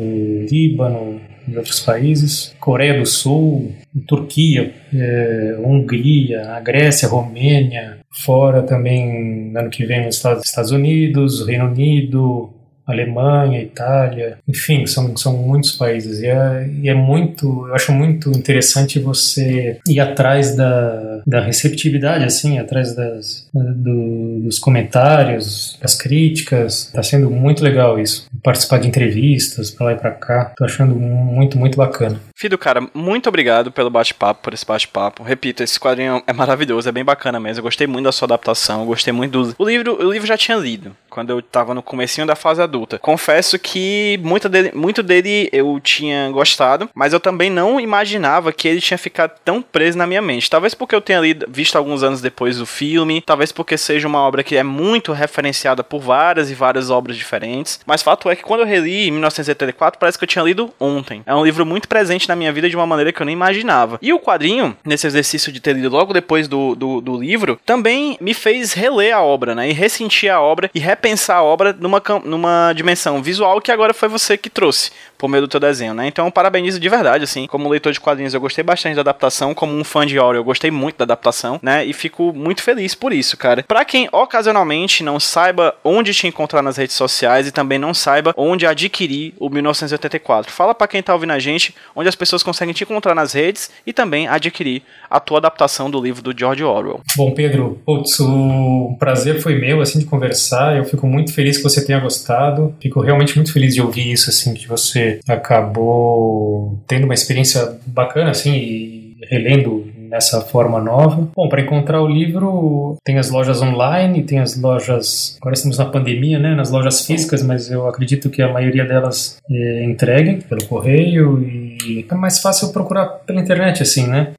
Líbano, 0.49 1.20
em 1.47 1.57
outros 1.57 1.80
países, 1.80 2.55
Coreia 2.59 2.99
do 2.99 3.05
Sul, 3.05 3.74
Turquia, 4.07 4.74
é, 4.93 5.57
Hungria, 5.59 6.51
a 6.51 6.59
Grécia, 6.59 7.07
a 7.07 7.12
Romênia, 7.12 7.97
fora 8.24 8.62
também 8.64 9.51
ano 9.55 9.70
que 9.70 9.86
vem 9.86 10.05
nos 10.05 10.24
Estados 10.24 10.72
Unidos, 10.72 11.45
Reino 11.45 11.66
Unido, 11.66 12.49
Alemanha, 12.86 13.62
Itália, 13.62 14.38
enfim, 14.48 14.86
são, 14.86 15.16
são 15.16 15.38
muitos 15.38 15.72
países 15.74 16.20
e 16.20 16.28
é, 16.28 16.70
e 16.82 16.90
é 16.90 16.94
muito, 16.94 17.68
eu 17.68 17.76
acho 17.76 17.92
muito 17.92 18.30
interessante 18.32 19.00
você 19.00 19.80
ir 19.88 20.00
atrás 20.00 20.56
da, 20.56 21.22
da 21.26 21.42
receptividade, 21.42 22.24
assim, 22.24 22.60
atrás 22.60 22.96
das, 22.96 23.48
do, 23.54 24.42
dos 24.42 24.60
comentários, 24.60 25.78
das 25.82 25.96
críticas, 25.96 26.88
está 26.88 27.04
sendo 27.04 27.30
muito 27.30 27.64
legal 27.64 28.00
isso. 28.00 28.26
Participar 28.44 28.80
de 28.80 28.88
entrevistas 28.88 29.72
para 29.72 29.88
lá 29.88 29.94
e 29.94 29.98
para 29.98 30.12
cá, 30.12 30.54
tô 30.58 30.66
achando 30.66 30.96
muito, 30.96 31.58
muito 31.58 31.78
bacana. 31.78 32.20
Fido, 32.36 32.58
cara, 32.58 32.82
muito 32.94 33.30
obrigado 33.30 33.72
pelo 33.72 33.90
bate-papo, 33.90 34.42
por 34.42 34.54
esse 34.54 34.66
bate-papo. 34.66 35.22
Repito, 35.22 35.62
esse 35.62 35.80
quadrinho 35.80 36.24
é 36.26 36.34
maravilhoso, 36.34 36.90
é 36.90 36.92
bem 36.92 37.06
bacana 37.06 37.40
mesmo. 37.40 37.60
Eu 37.60 37.64
gostei 37.64 37.86
muito 37.86 38.06
da 38.06 38.12
sua 38.12 38.26
adaptação, 38.26 38.82
eu 38.82 38.88
gostei 38.88 39.14
muito 39.14 39.44
do. 39.44 39.56
O 39.60 39.70
livro, 39.70 40.04
o 40.04 40.12
livro 40.12 40.28
já 40.28 40.36
tinha 40.36 40.58
lido 40.58 40.96
quando 41.08 41.30
eu 41.30 41.42
tava 41.42 41.76
no 41.76 41.84
comecinho 41.84 42.26
da 42.26 42.36
fase 42.36 42.62
adulta. 42.72 42.97
Confesso 42.97 43.59
que 43.59 44.19
muito 44.24 44.47
dele, 44.47 44.72
muito 44.74 45.03
dele 45.03 45.49
eu 45.51 45.80
tinha 45.84 46.30
gostado, 46.32 46.89
mas 46.95 47.13
eu 47.13 47.19
também 47.19 47.49
não 47.49 47.80
imaginava 47.80 48.51
que 48.51 48.67
ele 48.67 48.82
tinha 48.82 48.97
ficado 48.97 49.34
tão 49.43 49.61
preso 49.61 49.97
na 49.97 50.07
minha 50.07 50.22
mente. 50.22 50.49
Talvez 50.49 50.74
porque 50.74 50.95
eu 50.95 51.01
tenha 51.01 51.19
lido, 51.19 51.45
visto 51.49 51.78
alguns 51.78 52.03
anos 52.03 52.22
depois 52.22 52.61
o 52.61 52.65
filme, 52.65 53.22
talvez 53.22 53.51
porque 53.51 53.78
seja 53.78 54.07
uma 54.07 54.19
obra 54.19 54.43
que 54.43 54.55
é 54.55 54.63
muito 54.63 55.11
referenciada 55.11 55.84
por 55.84 55.99
várias 55.99 56.49
e 56.49 56.53
várias 56.53 56.89
obras 56.89 57.17
diferentes. 57.17 57.80
Mas 57.86 58.01
fato 58.01 58.30
é 58.30 58.36
que 58.36 58.43
quando 58.43 58.61
eu 58.61 58.65
reli 58.65 59.07
em 59.07 59.11
1984, 59.11 59.99
parece 59.99 60.17
que 60.17 60.24
eu 60.24 60.28
tinha 60.28 60.43
lido 60.43 60.74
ontem. 60.80 61.22
É 61.26 61.36
um 61.36 61.43
livro 61.43 61.65
muito 61.65 61.88
presente 61.88 62.28
na 62.28 62.36
minha 62.36 62.51
vida 62.51 62.69
de 62.69 62.76
uma 62.76 62.88
maneira 62.88 63.11
que 63.11 63.22
eu 63.22 63.26
nem 63.26 63.34
imaginava. 63.34 63.99
E 64.01 64.13
o 64.13 64.19
quadrinho, 64.19 64.76
nesse 64.86 65.07
exercício 65.07 65.51
de 65.51 65.59
ter 65.59 65.76
lido 65.76 65.89
logo 65.89 66.13
depois 66.13 66.47
do, 66.47 66.76
do, 66.76 67.01
do 67.01 67.17
livro, 67.17 67.59
também 67.65 68.17
me 68.22 68.34
fez 68.34 68.74
reler 68.74 69.15
a 69.15 69.22
obra, 69.22 69.53
né? 69.55 69.69
E 69.69 69.74
ressentir 69.74 70.32
a 70.32 70.41
obra 70.41 70.69
e 70.74 70.80
repensar 70.80 71.38
a 71.38 71.43
obra 71.43 71.76
numa, 71.78 72.01
numa 72.24 72.61
dimensão 72.74 73.22
visual 73.22 73.59
que 73.59 73.72
agora 73.72 73.93
foi 73.93 74.07
você 74.07 74.38
que 74.38 74.49
trouxe 74.49 74.91
por 75.22 75.30
meio 75.30 75.43
do 75.43 75.47
teu 75.47 75.59
desenho, 75.59 75.93
né? 75.93 76.07
Então, 76.07 76.32
parabenizo 76.32 76.80
de 76.80 76.89
verdade, 76.89 77.26
assim. 77.26 77.45
Como 77.45 77.69
leitor 77.69 77.93
de 77.93 77.99
quadrinhos, 77.99 78.34
eu 78.34 78.41
gostei 78.41 78.63
bastante 78.63 78.95
da 78.95 79.01
adaptação. 79.01 79.53
Como 79.53 79.72
um 79.72 79.84
fã 79.84 80.03
de 80.03 80.17
Oreo, 80.17 80.39
eu 80.39 80.43
gostei 80.43 80.72
muito 80.72 80.97
da 80.97 81.03
adaptação, 81.03 81.59
né? 81.61 81.86
E 81.86 81.93
fico 81.93 82.34
muito 82.34 82.63
feliz 82.63 82.95
por 82.95 83.13
isso, 83.13 83.38
cara. 83.38 83.63
Pra 83.67 83.86
quem 83.86 84.09
ocasionalmente 84.11 85.03
não 85.03 85.19
saiba 85.19 85.76
onde 85.84 86.11
te 86.11 86.26
encontrar 86.26 86.63
nas 86.63 86.76
redes 86.76 86.95
sociais 86.95 87.45
e 87.45 87.51
também 87.51 87.78
não 87.78 87.93
saiba 87.93 88.34
onde 88.36 88.65
adquirir 88.65 89.36
o 89.38 89.47
1984, 89.47 90.51
fala 90.51 90.74
para 90.74 90.88
quem 90.88 91.03
tá 91.03 91.13
ouvindo 91.13 91.34
a 91.34 91.39
gente 91.39 91.76
onde 91.95 92.09
as 92.09 92.15
pessoas 92.15 92.41
conseguem 92.41 92.74
te 92.74 92.84
encontrar 92.84 93.13
nas 93.13 93.34
redes 93.34 93.69
e 93.86 93.93
também 93.93 94.28
adquirir 94.28 94.82
a 95.07 95.19
tua 95.19 95.38
adaptação 95.38 95.91
do 95.91 96.01
livro 96.01 96.24
do 96.24 96.36
George 96.36 96.63
Orwell. 96.63 97.01
Bom, 97.15 97.32
Pedro, 97.36 97.80
putz, 97.86 98.19
o 98.22 98.95
prazer 98.97 99.39
foi 99.39 99.53
meu, 99.59 99.82
assim, 99.82 99.99
de 99.99 100.05
conversar. 100.05 100.78
Eu 100.78 100.86
fico 100.86 101.05
muito 101.05 101.32
feliz 101.32 101.57
que 101.57 101.63
você 101.63 101.86
tenha 101.86 101.99
gostado. 101.99 102.74
Fico 102.82 103.01
realmente 103.01 103.36
muito 103.36 103.53
feliz 103.53 103.76
de 103.76 103.82
ouvir 103.84 104.11
isso, 104.11 104.32
assim, 104.32 104.55
que 104.55 104.67
você 104.67 105.11
acabou 105.28 106.80
tendo 106.88 107.05
uma 107.05 107.14
experiência 107.14 107.78
bacana, 107.86 108.32
assim, 108.32 108.53
e 108.53 109.18
relendo 109.30 109.86
nessa 110.12 110.41
forma 110.41 110.82
nova. 110.82 111.30
Bom, 111.34 111.47
para 111.47 111.62
encontrar 111.62 112.01
o 112.01 112.07
livro, 112.07 112.97
tem 113.03 113.18
as 113.18 113.30
lojas 113.30 113.62
online, 113.62 114.24
tem 114.24 114.39
as 114.39 114.59
lojas. 114.59 115.38
Agora 115.39 115.53
estamos 115.53 115.78
na 115.78 115.86
pandemia, 115.86 116.38
né? 116.38 116.53
Nas 116.53 116.70
lojas 116.70 117.05
físicas, 117.05 117.41
mas 117.41 117.72
eu 117.72 117.88
acredito 117.88 118.30
que 118.30 118.41
a 118.41 118.51
maioria 118.51 118.84
delas 118.84 119.38
é, 119.49 119.86
entreguem 119.86 120.41
pelo 120.41 120.66
correio 120.66 121.41
e 121.41 122.05
é 122.09 122.16
mais 122.16 122.39
fácil 122.39 122.74
procurar 122.74 123.05
pela 123.26 123.39
internet, 123.39 123.82
assim, 123.82 124.05
né? 124.05 124.34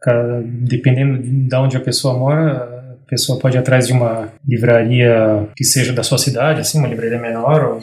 Dependendo 0.44 1.18
de 1.22 1.56
onde 1.56 1.76
a 1.76 1.80
pessoa 1.80 2.12
mora, 2.14 2.96
a 3.06 3.08
pessoa 3.08 3.38
pode 3.38 3.56
ir 3.56 3.60
atrás 3.60 3.86
de 3.86 3.94
uma 3.94 4.28
livraria 4.46 5.48
que 5.56 5.64
seja 5.64 5.92
da 5.92 6.02
sua 6.02 6.18
cidade, 6.18 6.60
assim, 6.60 6.78
uma 6.78 6.88
livraria 6.88 7.18
menor, 7.18 7.64
ou 7.64 7.80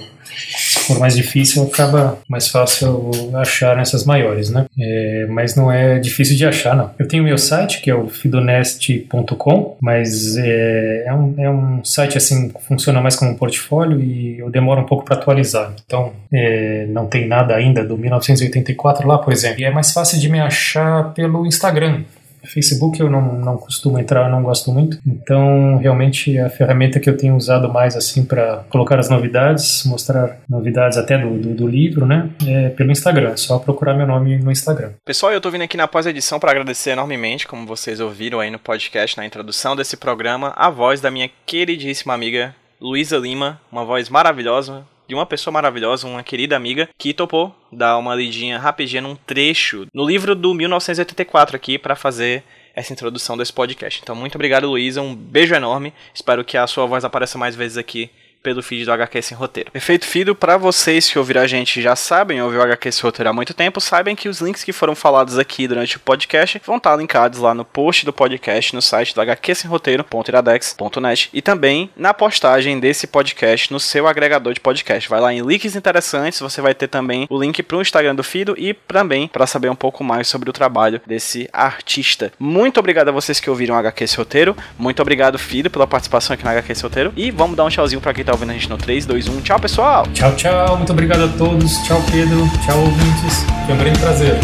for 0.90 1.00
mais 1.00 1.16
difícil, 1.16 1.64
acaba 1.64 2.20
mais 2.28 2.48
fácil 2.48 3.12
achar 3.36 3.76
nessas 3.76 4.04
maiores, 4.06 4.50
né? 4.50 4.66
É, 4.80 5.28
mas 5.30 5.56
não 5.56 5.72
é 5.72 6.00
difícil 6.00 6.36
de 6.36 6.46
achar, 6.46 6.76
não. 6.76 6.92
Eu 6.98 7.08
tenho 7.08 7.24
meu 7.24 7.38
site, 7.38 7.82
que 7.82 7.90
é 7.90 7.96
o 7.96 8.08
fidonest.com, 8.08 9.78
mas 9.82 10.36
é, 10.38 11.04
é, 11.08 11.14
um, 11.14 11.36
é 11.38 11.50
um 11.50 11.84
site, 11.84 12.18
assim, 12.18 12.50
que 12.50 12.62
funciona 12.64 13.02
mais 13.02 13.16
como 13.16 13.32
um 13.32 13.36
portfólio 13.36 14.00
e 14.00 14.40
eu 14.40 14.50
demoro 14.50 14.82
um 14.82 14.86
pouco 14.86 15.06
para 15.06 15.16
atualizar. 15.16 15.74
Então, 15.86 16.14
é, 16.34 16.86
não 16.90 17.06
tem 17.06 17.28
nada 17.28 17.56
ainda 17.56 17.84
do 17.86 17.98
1984 17.98 19.08
lá, 19.08 19.18
por 19.18 19.32
exemplo. 19.32 19.62
E 19.62 19.66
é 19.66 19.72
mais 19.72 19.92
fácil 19.92 20.20
de 20.20 20.28
me 20.30 20.40
achar 20.40 21.14
pelo 21.14 21.46
Instagram, 21.46 22.04
Facebook 22.46 23.00
eu 23.00 23.10
não, 23.10 23.34
não 23.34 23.58
costumo 23.58 24.00
entrar, 24.00 24.26
eu 24.26 24.32
não 24.32 24.44
gosto 24.44 24.72
muito. 24.72 25.00
Então, 25.06 25.78
realmente, 25.78 26.38
a 26.38 26.50
ferramenta 26.50 27.00
que 27.00 27.10
eu 27.10 27.18
tenho 27.18 27.36
usado 27.36 27.72
mais 27.72 27.96
assim 27.96 28.24
para 28.24 28.64
colocar 28.70 29.00
as 29.00 29.10
novidades, 29.10 29.84
mostrar 29.86 30.40
novidades 30.50 30.98
até 30.98 31.18
do, 31.18 31.38
do, 31.38 31.54
do, 31.54 31.68
livro, 31.68 32.06
né? 32.06 32.30
É 32.48 32.70
pelo 32.70 32.92
Instagram. 32.92 33.32
É 33.32 33.38
só 33.38 33.60
procurar 33.60 33.94
meu 33.94 34.08
nome 34.08 34.38
no 34.38 34.52
Instagram. 34.52 34.92
Pessoal, 35.06 35.32
eu 35.32 35.42
tô 35.42 35.52
vindo 35.52 35.64
aqui 35.64 35.78
na 35.78 35.88
pós-edição 35.88 36.40
para 36.40 36.52
agradecer 36.52 36.92
enormemente, 36.92 37.48
como 37.48 37.66
vocês 37.66 38.00
ouviram 38.00 38.40
aí 38.40 38.50
no 38.50 38.60
podcast, 38.60 39.18
na 39.18 39.26
introdução 39.26 39.76
desse 39.76 39.98
programa, 39.98 40.54
a 40.56 40.70
voz 40.70 41.02
da 41.02 41.12
minha 41.12 41.30
queridíssima 41.46 42.14
amiga 42.14 42.56
Luísa 42.80 43.18
Lima, 43.18 43.60
uma 43.72 43.84
voz 43.84 44.10
maravilhosa, 44.10 44.84
de 45.10 45.16
uma 45.16 45.26
pessoa 45.26 45.52
maravilhosa, 45.52 46.08
uma 46.08 46.22
querida 46.22 46.56
amiga, 46.56 46.88
que 46.96 47.16
topou 47.16 47.54
dar 47.72 47.98
uma 47.98 48.14
lidinha 48.14 48.60
rapidinha 48.60 49.02
num 49.02 49.16
trecho 49.16 49.88
no 49.92 50.06
livro 50.06 50.36
do 50.36 50.54
1984 50.54 51.56
aqui 51.56 51.80
para 51.80 51.96
fazer 51.96 52.44
essa 52.76 52.94
introdução 52.94 53.36
desse 53.36 53.52
podcast. 53.52 54.00
Então, 54.04 54.16
muito 54.16 54.36
obrigado, 54.36 54.70
Luísa. 54.70 55.02
Um 55.02 55.16
beijo 55.16 55.56
enorme. 55.56 55.92
Espero 56.14 56.46
que 56.46 56.56
a 56.56 56.68
sua 56.68 56.86
voz 56.86 57.04
apareça 57.04 57.40
mais 57.40 57.56
vezes 57.56 57.76
aqui 57.76 58.12
pelo 58.42 58.64
feed 58.64 58.86
do 58.86 58.92
HQ 58.92 59.22
Sem 59.22 59.38
Roteiro. 59.38 59.72
Perfeito, 59.72 60.06
Fido, 60.06 60.34
para 60.34 60.58
vocês 60.58 61.10
que 61.10 61.20
ouviram 61.20 61.42
a 61.42 61.48
gente 61.48 61.82
já 61.82 61.96
sabem, 61.96 62.42
ouviu 62.42 62.60
o 62.60 62.64
HQ 62.64 62.92
Sem 62.92 63.04
Roteiro 63.04 63.30
há 63.30 63.34
muito 63.34 63.54
tempo, 63.54 63.80
sabem 63.82 64.16
que 64.16 64.30
os 64.30 64.40
links 64.40 64.64
que 64.64 64.72
foram 64.72 64.96
falados 64.96 65.38
aqui 65.38 65.68
durante 65.68 65.98
o 65.98 66.00
podcast 66.00 66.62
vão 66.66 66.78
estar 66.78 66.96
linkados 66.96 67.40
lá 67.40 67.54
no 67.54 67.66
post 67.66 68.06
do 68.06 68.14
podcast 68.14 68.74
no 68.74 68.82
site 68.82 69.14
do 69.14 69.22
hqsemroteiro.iradex.net 69.22 71.30
e 71.34 71.42
também 71.42 71.90
na 71.96 72.14
postagem 72.14 72.80
desse 72.80 73.08
podcast 73.08 73.74
no 73.74 73.80
seu 73.80 74.08
agregador 74.08 74.54
de 74.54 74.60
podcast. 74.60 75.10
Vai 75.10 75.20
lá 75.20 75.34
em 75.34 75.42
links 75.42 75.76
interessantes, 75.76 76.40
você 76.40 76.62
vai 76.62 76.74
ter 76.74 76.88
também 76.88 77.28
o 77.30 77.40
link 77.40 77.62
para 77.62 77.78
o 77.78 77.82
Instagram 77.82 78.16
do 78.16 78.24
Fido 78.24 78.56
e 78.58 78.74
também 78.74 79.28
para 79.28 79.46
saber 79.46 79.70
um 79.70 79.76
pouco 79.76 80.04
mais 80.04 80.28
sobre 80.28 80.50
o 80.50 80.54
trabalho 80.54 81.02
desse 81.06 81.48
artista. 81.52 82.32
Muito 82.40 82.80
obrigado 82.80 83.10
a 83.10 83.12
vocês 83.12 83.40
que 83.40 83.50
ouviram 83.50 83.76
o 83.76 83.80
HQ 83.80 84.08
Sem 84.08 84.18
Roteiro, 84.18 84.56
muito 84.78 85.02
obrigado, 85.02 85.38
Fido, 85.38 85.70
pela 85.70 85.86
participação 85.86 86.34
aqui 86.34 86.44
no 86.44 86.50
HQ 86.52 86.76
Sem 86.76 86.84
Roteiro 86.84 87.14
e 87.16 87.32
vamos 87.32 87.58
dar 87.58 87.66
um 87.66 87.70
tchauzinho 87.70 88.02
para 88.02 88.14
quem 88.14 88.24
tá 88.30 88.34
ouvindo 88.34 88.52
a 88.52 88.54
gente 88.54 88.70
no 88.70 88.78
3, 88.78 89.06
2, 89.06 89.28
1. 89.28 89.42
Tchau, 89.42 89.60
pessoal! 89.60 90.06
Tchau, 90.14 90.36
tchau. 90.36 90.78
Muito 90.78 90.92
obrigado 90.92 91.24
a 91.24 91.28
todos. 91.30 91.78
Tchau, 91.80 92.02
Pedro. 92.12 92.48
Tchau, 92.66 92.80
ouvintes. 92.80 93.44
Foi 93.66 93.74
um 93.74 93.78
grande 93.78 94.00
prazer. 94.00 94.36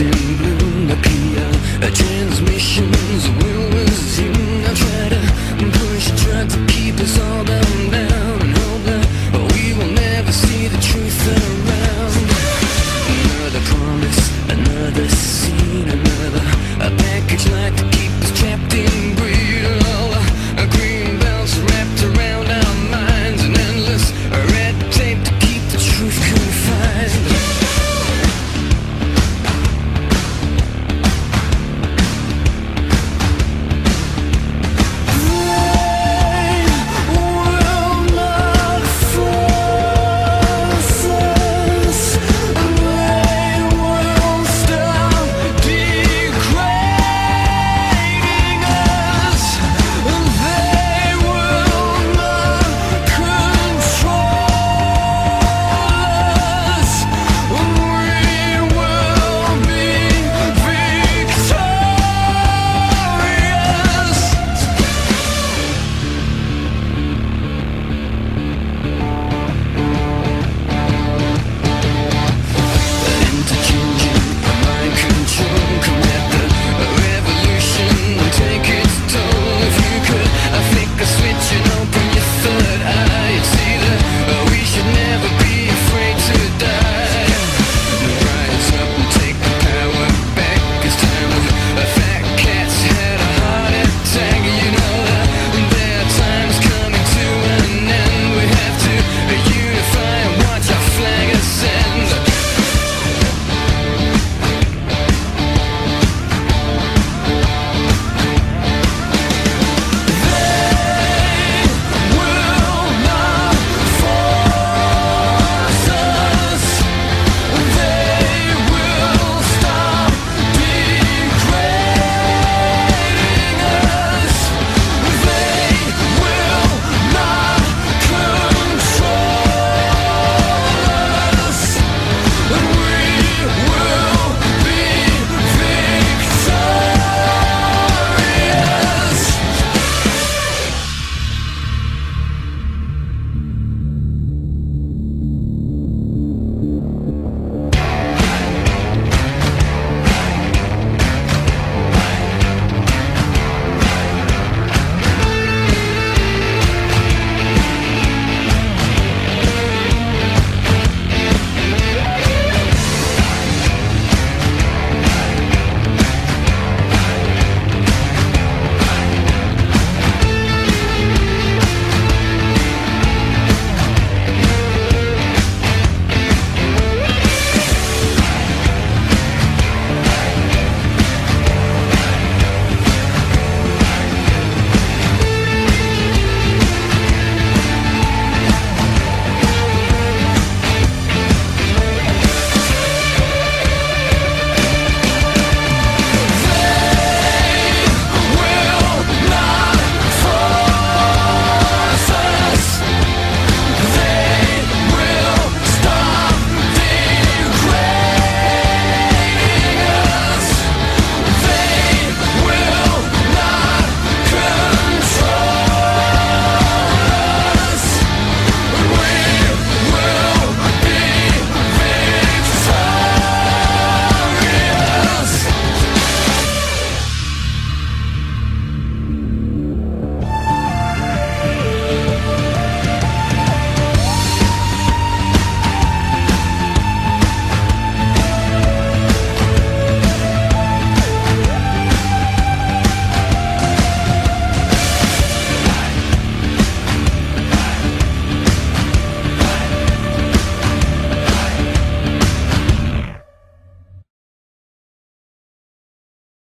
in 0.00 0.36
bloom 0.36 0.90
appear 0.90 1.88
A 1.88 1.90
transmission 1.90 2.97